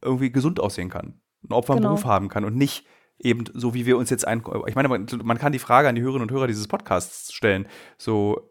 irgendwie 0.00 0.30
gesund 0.30 0.60
aussehen 0.60 0.90
kann. 0.90 1.20
Ein 1.42 1.52
Opfer 1.52 1.74
genau. 1.74 1.88
einen 1.88 1.96
Beruf 1.96 2.04
haben 2.04 2.28
kann 2.28 2.44
und 2.44 2.54
nicht 2.54 2.86
eben 3.18 3.44
so, 3.52 3.74
wie 3.74 3.86
wir 3.86 3.96
uns 3.96 4.10
jetzt 4.10 4.26
ein. 4.26 4.42
Ich 4.66 4.74
meine, 4.74 4.88
man, 4.88 5.06
man 5.22 5.38
kann 5.38 5.52
die 5.52 5.58
Frage 5.58 5.88
an 5.88 5.94
die 5.94 6.02
Hörerinnen 6.02 6.28
und 6.28 6.34
Hörer 6.34 6.46
dieses 6.46 6.68
Podcasts 6.68 7.32
stellen: 7.32 7.66
So, 7.98 8.50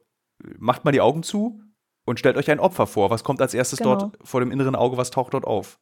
macht 0.57 0.86
mal 0.86 0.91
die 0.91 1.01
Augen 1.01 1.24
zu 1.24 1.61
und 2.05 2.20
stellt 2.20 2.38
euch 2.38 2.49
ein 2.49 2.59
Opfer 2.59 2.88
vor. 2.88 3.09
Was 3.09 3.24
kommt 3.24 3.41
als 3.41 3.53
erstes 3.53 3.80
genau. 3.80 3.95
dort 3.95 4.18
vor 4.24 4.39
dem 4.39 4.51
inneren 4.51 4.76
Auge? 4.76 4.97
Was 4.97 5.11
taucht 5.11 5.34
dort 5.34 5.45
auf? 5.45 5.80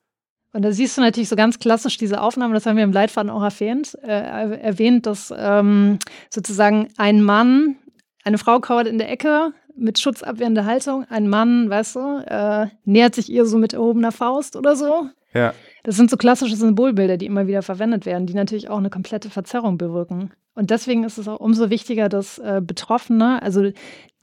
Und 0.53 0.63
da 0.63 0.71
siehst 0.71 0.97
du 0.97 1.01
natürlich 1.01 1.29
so 1.29 1.37
ganz 1.37 1.59
klassisch 1.59 1.97
diese 1.97 2.21
Aufnahme, 2.21 2.53
das 2.53 2.65
haben 2.65 2.75
wir 2.75 2.83
im 2.83 2.91
Leitfaden 2.91 3.29
auch 3.29 3.43
erwähnt, 3.43 3.97
äh, 4.03 4.59
erwähnt, 4.59 5.05
dass 5.05 5.33
ähm, 5.35 5.97
sozusagen 6.29 6.89
ein 6.97 7.23
Mann, 7.23 7.77
eine 8.25 8.37
Frau 8.37 8.59
kauert 8.59 8.87
in 8.87 8.97
der 8.97 9.09
Ecke 9.09 9.53
mit 9.77 9.97
schutzabwehrender 9.97 10.65
Haltung, 10.65 11.05
ein 11.09 11.29
Mann, 11.29 11.69
weißt 11.69 11.95
du, 11.95 12.23
äh, 12.27 12.67
nähert 12.83 13.15
sich 13.15 13.29
ihr 13.29 13.45
so 13.45 13.57
mit 13.57 13.71
erhobener 13.71 14.11
Faust 14.11 14.57
oder 14.57 14.75
so. 14.75 15.09
Ja. 15.33 15.53
Das 15.83 15.95
sind 15.95 16.09
so 16.09 16.17
klassische 16.17 16.55
Symbolbilder, 16.55 17.17
die 17.17 17.25
immer 17.25 17.47
wieder 17.47 17.61
verwendet 17.61 18.05
werden, 18.05 18.27
die 18.27 18.33
natürlich 18.33 18.69
auch 18.69 18.77
eine 18.77 18.89
komplette 18.89 19.29
Verzerrung 19.29 19.77
bewirken. 19.77 20.31
Und 20.53 20.69
deswegen 20.69 21.03
ist 21.03 21.17
es 21.17 21.27
auch 21.27 21.39
umso 21.39 21.69
wichtiger, 21.69 22.09
dass 22.09 22.37
äh, 22.39 22.61
Betroffene, 22.63 23.41
also 23.41 23.71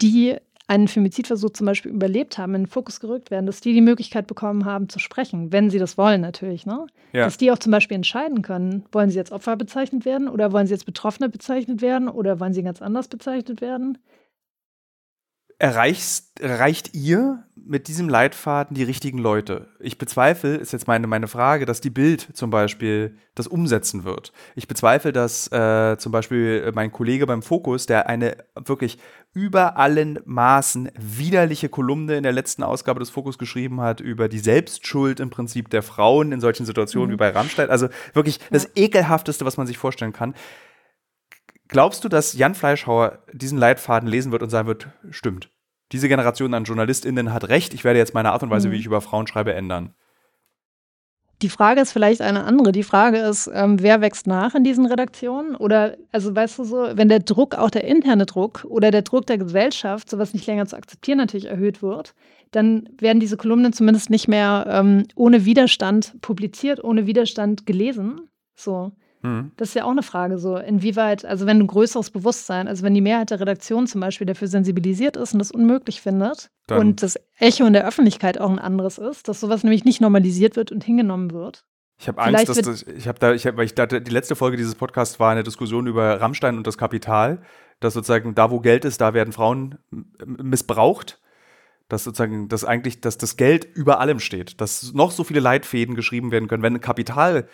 die 0.00 0.36
einen 0.68 0.86
Femizidversuch 0.86 1.50
zum 1.50 1.66
Beispiel 1.66 1.90
überlebt 1.90 2.36
haben, 2.36 2.54
in 2.54 2.64
den 2.64 2.68
Fokus 2.68 3.00
gerückt 3.00 3.30
werden, 3.30 3.46
dass 3.46 3.62
die 3.62 3.72
die 3.72 3.80
Möglichkeit 3.80 4.26
bekommen 4.26 4.66
haben 4.66 4.90
zu 4.90 4.98
sprechen, 4.98 5.50
wenn 5.50 5.70
sie 5.70 5.78
das 5.78 5.96
wollen 5.96 6.20
natürlich. 6.20 6.66
Ne? 6.66 6.86
Ja. 7.14 7.24
Dass 7.24 7.38
die 7.38 7.50
auch 7.50 7.58
zum 7.58 7.72
Beispiel 7.72 7.94
entscheiden 7.94 8.42
können, 8.42 8.84
wollen 8.92 9.08
sie 9.08 9.16
jetzt 9.16 9.32
Opfer 9.32 9.56
bezeichnet 9.56 10.04
werden 10.04 10.28
oder 10.28 10.52
wollen 10.52 10.66
sie 10.66 10.74
jetzt 10.74 10.84
Betroffene 10.84 11.30
bezeichnet 11.30 11.80
werden 11.80 12.08
oder 12.08 12.38
wollen 12.38 12.52
sie 12.52 12.62
ganz 12.62 12.82
anders 12.82 13.08
bezeichnet 13.08 13.62
werden 13.62 13.96
erreichst, 15.58 16.40
erreicht 16.40 16.94
ihr 16.94 17.44
mit 17.56 17.88
diesem 17.88 18.08
Leitfaden 18.08 18.74
die 18.74 18.84
richtigen 18.84 19.18
Leute? 19.18 19.68
Ich 19.80 19.98
bezweifle, 19.98 20.56
ist 20.56 20.72
jetzt 20.72 20.86
meine, 20.86 21.06
meine 21.06 21.26
Frage, 21.26 21.66
dass 21.66 21.80
die 21.80 21.90
Bild 21.90 22.28
zum 22.32 22.50
Beispiel 22.50 23.16
das 23.34 23.48
umsetzen 23.48 24.04
wird. 24.04 24.32
Ich 24.54 24.68
bezweifle, 24.68 25.12
dass 25.12 25.50
äh, 25.50 25.96
zum 25.98 26.12
Beispiel 26.12 26.70
mein 26.74 26.92
Kollege 26.92 27.26
beim 27.26 27.42
Fokus, 27.42 27.86
der 27.86 28.08
eine 28.08 28.36
wirklich 28.54 28.98
über 29.34 29.76
allen 29.76 30.20
Maßen 30.24 30.90
widerliche 30.96 31.68
Kolumne 31.68 32.16
in 32.16 32.22
der 32.22 32.32
letzten 32.32 32.62
Ausgabe 32.62 33.00
des 33.00 33.10
Fokus 33.10 33.36
geschrieben 33.36 33.80
hat 33.80 34.00
über 34.00 34.28
die 34.28 34.38
Selbstschuld 34.38 35.20
im 35.20 35.30
Prinzip 35.30 35.70
der 35.70 35.82
Frauen 35.82 36.32
in 36.32 36.40
solchen 36.40 36.66
Situationen 36.66 37.10
mhm. 37.10 37.12
wie 37.14 37.18
bei 37.18 37.30
Rammstein. 37.30 37.68
Also 37.68 37.88
wirklich 38.14 38.38
das 38.50 38.64
ja. 38.64 38.84
ekelhafteste, 38.84 39.44
was 39.44 39.56
man 39.56 39.66
sich 39.66 39.78
vorstellen 39.78 40.12
kann. 40.12 40.34
Glaubst 41.68 42.02
du, 42.02 42.08
dass 42.08 42.32
Jan 42.32 42.54
Fleischhauer 42.54 43.18
diesen 43.32 43.58
Leitfaden 43.58 44.08
lesen 44.08 44.32
wird 44.32 44.42
und 44.42 44.50
sagen 44.50 44.68
wird, 44.68 44.88
stimmt? 45.10 45.50
Diese 45.92 46.08
Generation 46.08 46.52
an 46.54 46.64
JournalistInnen 46.64 47.32
hat 47.32 47.48
recht, 47.48 47.72
ich 47.74 47.84
werde 47.84 47.98
jetzt 47.98 48.14
meine 48.14 48.32
Art 48.32 48.42
und 48.42 48.50
Weise, 48.50 48.68
mhm. 48.68 48.72
wie 48.72 48.76
ich 48.76 48.86
über 48.86 49.00
Frauen 49.00 49.26
schreibe, 49.26 49.54
ändern. 49.54 49.94
Die 51.40 51.48
Frage 51.48 51.80
ist 51.80 51.92
vielleicht 51.92 52.20
eine 52.20 52.42
andere. 52.44 52.72
Die 52.72 52.82
Frage 52.82 53.18
ist, 53.18 53.48
ähm, 53.54 53.80
wer 53.80 54.00
wächst 54.00 54.26
nach 54.26 54.56
in 54.56 54.64
diesen 54.64 54.86
Redaktionen? 54.86 55.54
Oder, 55.54 55.96
also 56.10 56.34
weißt 56.34 56.58
du 56.58 56.64
so, 56.64 56.88
wenn 56.94 57.08
der 57.08 57.20
Druck, 57.20 57.54
auch 57.54 57.70
der 57.70 57.84
interne 57.84 58.26
Druck 58.26 58.66
oder 58.68 58.90
der 58.90 59.02
Druck 59.02 59.26
der 59.26 59.38
Gesellschaft, 59.38 60.10
sowas 60.10 60.34
nicht 60.34 60.46
länger 60.48 60.66
zu 60.66 60.76
akzeptieren, 60.76 61.18
natürlich 61.18 61.46
erhöht 61.46 61.80
wird, 61.80 62.14
dann 62.50 62.88
werden 62.98 63.20
diese 63.20 63.36
Kolumnen 63.36 63.72
zumindest 63.72 64.10
nicht 64.10 64.26
mehr 64.26 64.66
ähm, 64.68 65.04
ohne 65.14 65.44
Widerstand 65.44 66.20
publiziert, 66.22 66.82
ohne 66.82 67.06
Widerstand 67.06 67.66
gelesen. 67.66 68.22
So. 68.56 68.92
Mhm. 69.22 69.52
Das 69.56 69.68
ist 69.68 69.74
ja 69.74 69.84
auch 69.84 69.90
eine 69.90 70.02
Frage, 70.02 70.38
so 70.38 70.56
inwieweit, 70.56 71.24
also 71.24 71.46
wenn 71.46 71.58
ein 71.60 71.66
größeres 71.66 72.10
Bewusstsein, 72.10 72.68
also 72.68 72.82
wenn 72.82 72.94
die 72.94 73.00
Mehrheit 73.00 73.30
der 73.30 73.40
Redaktion 73.40 73.86
zum 73.86 74.00
Beispiel 74.00 74.26
dafür 74.26 74.48
sensibilisiert 74.48 75.16
ist 75.16 75.32
und 75.32 75.38
das 75.38 75.50
unmöglich 75.50 76.00
findet 76.00 76.50
Dann. 76.66 76.78
und 76.78 77.02
das 77.02 77.18
Echo 77.38 77.66
in 77.66 77.72
der 77.72 77.86
Öffentlichkeit 77.86 78.40
auch 78.40 78.50
ein 78.50 78.58
anderes 78.58 78.98
ist, 78.98 79.28
dass 79.28 79.40
sowas 79.40 79.64
nämlich 79.64 79.84
nicht 79.84 80.00
normalisiert 80.00 80.56
wird 80.56 80.72
und 80.72 80.84
hingenommen 80.84 81.32
wird. 81.32 81.64
Ich 82.00 82.06
habe 82.06 82.22
Angst, 82.22 82.48
dass 82.48 82.60
das, 82.60 82.82
ich 82.84 83.08
habe 83.08 83.18
da, 83.18 83.32
ich 83.32 83.46
hab, 83.46 83.56
weil 83.56 83.64
ich 83.64 83.74
dachte, 83.74 84.00
die 84.00 84.12
letzte 84.12 84.36
Folge 84.36 84.56
dieses 84.56 84.76
Podcasts 84.76 85.18
war 85.18 85.32
eine 85.32 85.42
Diskussion 85.42 85.88
über 85.88 86.20
Rammstein 86.20 86.56
und 86.56 86.66
das 86.66 86.78
Kapital, 86.78 87.42
dass 87.80 87.94
sozusagen 87.94 88.36
da, 88.36 88.52
wo 88.52 88.60
Geld 88.60 88.84
ist, 88.84 89.00
da 89.00 89.14
werden 89.14 89.32
Frauen 89.32 89.78
missbraucht 90.24 91.20
dass 91.88 92.04
sozusagen, 92.04 92.48
dass 92.48 92.64
eigentlich, 92.64 93.00
dass 93.00 93.16
das 93.16 93.36
Geld 93.36 93.64
über 93.64 94.00
allem 94.00 94.20
steht, 94.20 94.60
dass 94.60 94.92
noch 94.92 95.10
so 95.10 95.24
viele 95.24 95.40
Leitfäden 95.40 95.94
geschrieben 95.94 96.30
werden 96.30 96.46
können, 96.46 96.62
wenn 96.62 96.80
Kapital 96.80 97.48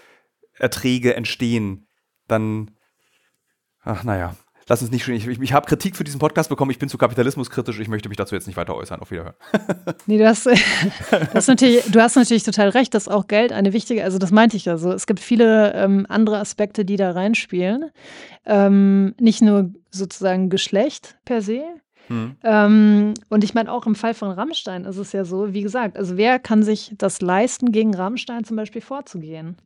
Erträge 0.59 1.15
entstehen, 1.15 1.87
dann, 2.29 2.71
ach 3.83 4.05
naja, 4.05 4.35
lass 4.69 4.83
uns 4.83 4.91
nicht 4.91 5.05
schon. 5.05 5.15
Ich, 5.15 5.27
ich, 5.27 5.41
ich 5.41 5.53
habe 5.53 5.67
Kritik 5.67 5.97
für 5.97 6.05
diesen 6.05 6.21
Podcast 6.21 6.49
bekommen. 6.49 6.71
Ich 6.71 6.79
bin 6.79 6.89
zu 6.89 6.99
Kapitalismus 6.99 7.51
kritisch. 7.51 7.79
Ich 7.79 7.89
möchte 7.89 8.09
mich 8.09 8.17
dazu 8.17 8.35
jetzt 8.35 8.47
nicht 8.47 8.57
weiter 8.57 8.75
äußern. 8.75 9.01
Auf 9.01 9.11
Wiederhören. 9.11 9.35
nee, 10.07 10.19
du 10.19 10.27
hast, 10.27 10.47
das 11.33 11.47
natürlich, 11.47 11.85
du 11.91 12.01
hast 12.01 12.17
natürlich 12.17 12.45
total 12.45 12.71
recht, 12.71 12.95
dass 12.95 13.09
auch 13.09 13.27
Geld 13.27 13.53
eine 13.53 13.73
wichtige, 13.73 14.05
also 14.05 14.19
das 14.19 14.31
meinte 14.31 14.57
ich 14.57 14.65
ja 14.65 14.77
so. 14.77 14.93
Es 14.93 15.07
gibt 15.07 15.21
viele 15.21 15.75
ähm, 15.75 16.07
andere 16.09 16.39
Aspekte, 16.39 16.85
die 16.85 16.97
da 16.97 17.13
reinspielen. 17.13 17.91
Ähm, 18.47 19.15
nicht 19.19 19.43
nur 19.43 19.71
sozusagen 19.91 20.51
Geschlecht 20.51 21.17
per 21.25 21.43
se. 21.43 21.63
Hm. 22.09 22.37
Ähm, 22.43 23.15
und 23.31 23.45
ich 23.45 23.55
meine, 23.55 23.73
auch 23.73 23.87
im 23.87 23.95
Fall 23.95 24.13
von 24.13 24.31
Rammstein 24.31 24.85
ist 24.85 24.99
es 24.99 25.13
ja 25.13 25.25
so, 25.25 25.55
wie 25.55 25.63
gesagt, 25.63 25.97
also 25.97 26.19
wer 26.19 26.39
kann 26.39 26.63
sich 26.63 26.93
das 26.99 27.23
leisten, 27.23 27.73
gegen 27.73 27.95
Rammstein 27.95 28.45
zum 28.45 28.57
Beispiel 28.57 28.83
vorzugehen? 28.83 29.57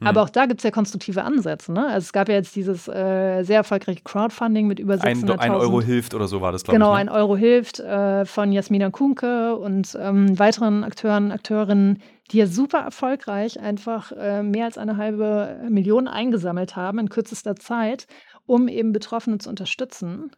Hm. 0.00 0.06
Aber 0.06 0.22
auch 0.22 0.30
da 0.30 0.46
gibt 0.46 0.60
es 0.60 0.64
ja 0.64 0.70
konstruktive 0.70 1.22
Ansätze. 1.24 1.72
Ne? 1.72 1.86
Also 1.86 2.06
es 2.06 2.12
gab 2.12 2.28
ja 2.28 2.34
jetzt 2.34 2.56
dieses 2.56 2.88
äh, 2.88 3.42
sehr 3.42 3.58
erfolgreiche 3.58 4.00
Crowdfunding 4.02 4.66
mit 4.66 4.78
über 4.78 4.94
600.000. 4.94 5.30
Ein, 5.32 5.38
ein 5.38 5.50
Euro 5.52 5.82
hilft 5.82 6.14
oder 6.14 6.26
so 6.26 6.40
war 6.40 6.52
das, 6.52 6.64
glaube 6.64 6.76
genau, 6.76 6.94
ich. 6.94 7.00
Genau, 7.00 7.12
ne? 7.12 7.12
ein 7.12 7.20
Euro 7.20 7.36
hilft 7.36 7.80
äh, 7.80 8.24
von 8.24 8.50
Jasmina 8.50 8.90
Kunke 8.90 9.56
und 9.56 9.96
ähm, 10.00 10.38
weiteren 10.38 10.84
Akteuren, 10.84 11.32
Akteurinnen, 11.32 12.02
die 12.30 12.38
ja 12.38 12.46
super 12.46 12.78
erfolgreich 12.78 13.60
einfach 13.60 14.12
äh, 14.12 14.42
mehr 14.42 14.64
als 14.64 14.78
eine 14.78 14.96
halbe 14.96 15.60
Million 15.68 16.08
eingesammelt 16.08 16.76
haben 16.76 16.98
in 16.98 17.08
kürzester 17.10 17.56
Zeit, 17.56 18.06
um 18.46 18.68
eben 18.68 18.92
Betroffene 18.92 19.38
zu 19.38 19.50
unterstützen, 19.50 20.30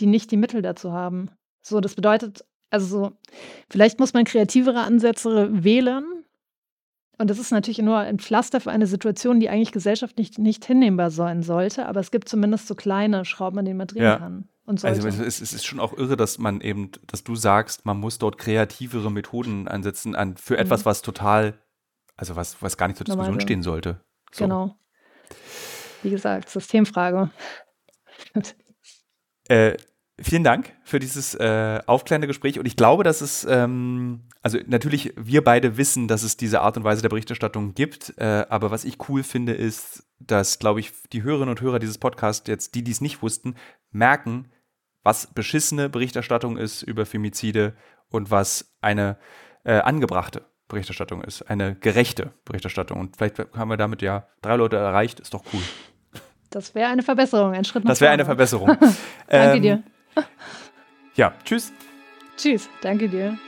die 0.00 0.06
nicht 0.06 0.30
die 0.32 0.36
Mittel 0.36 0.62
dazu 0.62 0.92
haben. 0.92 1.30
So, 1.62 1.80
das 1.80 1.94
bedeutet, 1.94 2.44
also 2.70 2.86
so, 2.86 3.12
vielleicht 3.70 4.00
muss 4.00 4.14
man 4.14 4.24
kreativere 4.24 4.80
Ansätze 4.80 5.48
wählen, 5.52 6.15
und 7.18 7.30
das 7.30 7.38
ist 7.38 7.50
natürlich 7.50 7.78
nur 7.78 7.98
ein 7.98 8.18
Pflaster 8.18 8.60
für 8.60 8.70
eine 8.70 8.86
Situation, 8.86 9.40
die 9.40 9.48
eigentlich 9.48 9.72
gesellschaftlich 9.72 10.28
nicht, 10.28 10.38
nicht 10.38 10.64
hinnehmbar 10.66 11.10
sein 11.10 11.42
sollte. 11.42 11.86
Aber 11.86 12.00
es 12.00 12.10
gibt 12.10 12.28
zumindest 12.28 12.66
so 12.66 12.74
kleine 12.74 13.24
Schrauben, 13.24 13.58
an 13.58 13.64
denen 13.64 13.78
man 13.78 13.86
drehen 13.86 14.02
ja. 14.02 14.18
kann. 14.18 14.48
Also 14.66 15.06
es, 15.06 15.40
es, 15.40 15.52
ist 15.52 15.64
schon 15.64 15.78
auch 15.78 15.96
irre, 15.96 16.16
dass 16.16 16.38
man 16.38 16.60
eben, 16.60 16.90
dass 17.06 17.22
du 17.22 17.36
sagst, 17.36 17.86
man 17.86 17.98
muss 17.98 18.18
dort 18.18 18.36
kreativere 18.36 19.12
Methoden 19.12 19.68
ansetzen 19.68 20.16
an, 20.16 20.36
für 20.36 20.54
mhm. 20.54 20.60
etwas, 20.60 20.84
was 20.84 21.02
total, 21.02 21.54
also 22.16 22.34
was, 22.34 22.60
was 22.60 22.76
gar 22.76 22.88
nicht 22.88 22.96
zur 22.96 23.04
Diskussion 23.04 23.34
Normal. 23.34 23.42
stehen 23.42 23.62
sollte. 23.62 24.00
So. 24.32 24.44
Genau. 24.44 24.74
Wie 26.02 26.10
gesagt, 26.10 26.50
Systemfrage. 26.50 27.30
äh, 29.48 29.76
Vielen 30.18 30.44
Dank 30.44 30.72
für 30.82 30.98
dieses 30.98 31.34
äh, 31.34 31.80
aufklärende 31.84 32.26
Gespräch. 32.26 32.58
Und 32.58 32.64
ich 32.64 32.76
glaube, 32.76 33.04
dass 33.04 33.20
es, 33.20 33.46
ähm, 33.48 34.22
also 34.40 34.58
natürlich, 34.66 35.12
wir 35.14 35.44
beide 35.44 35.76
wissen, 35.76 36.08
dass 36.08 36.22
es 36.22 36.38
diese 36.38 36.62
Art 36.62 36.78
und 36.78 36.84
Weise 36.84 37.02
der 37.02 37.10
Berichterstattung 37.10 37.74
gibt. 37.74 38.14
Äh, 38.16 38.46
aber 38.48 38.70
was 38.70 38.84
ich 38.84 38.96
cool 39.10 39.22
finde, 39.22 39.52
ist, 39.52 40.06
dass, 40.18 40.58
glaube 40.58 40.80
ich, 40.80 40.92
die 41.12 41.22
Hörerinnen 41.22 41.50
und 41.50 41.60
Hörer 41.60 41.78
dieses 41.78 41.98
Podcasts, 41.98 42.48
jetzt 42.48 42.74
die, 42.74 42.82
die 42.82 42.92
es 42.92 43.02
nicht 43.02 43.20
wussten, 43.20 43.56
merken, 43.90 44.50
was 45.02 45.26
beschissene 45.26 45.90
Berichterstattung 45.90 46.56
ist 46.56 46.80
über 46.80 47.04
Femizide 47.04 47.74
und 48.08 48.30
was 48.30 48.74
eine 48.80 49.18
äh, 49.64 49.74
angebrachte 49.80 50.46
Berichterstattung 50.68 51.22
ist. 51.22 51.42
Eine 51.42 51.74
gerechte 51.74 52.32
Berichterstattung. 52.46 52.98
Und 52.98 53.18
vielleicht 53.18 53.38
haben 53.54 53.68
wir 53.68 53.76
damit 53.76 54.00
ja 54.00 54.26
drei 54.40 54.56
Leute 54.56 54.76
erreicht. 54.76 55.20
Ist 55.20 55.34
doch 55.34 55.44
cool. 55.52 55.62
Das 56.48 56.74
wäre 56.74 56.88
eine 56.88 57.02
Verbesserung, 57.02 57.52
ein 57.52 57.66
Schritt 57.66 57.84
nach 57.84 57.90
Das 57.90 58.00
wäre 58.00 58.12
eine 58.12 58.24
Verbesserung. 58.24 58.68
Danke 59.28 59.56
ähm, 59.56 59.62
dir. 59.62 59.82
Ja, 61.16 61.34
tschüss. 61.44 61.72
Tschüss, 62.36 62.68
danke 62.82 63.08
dir. 63.08 63.38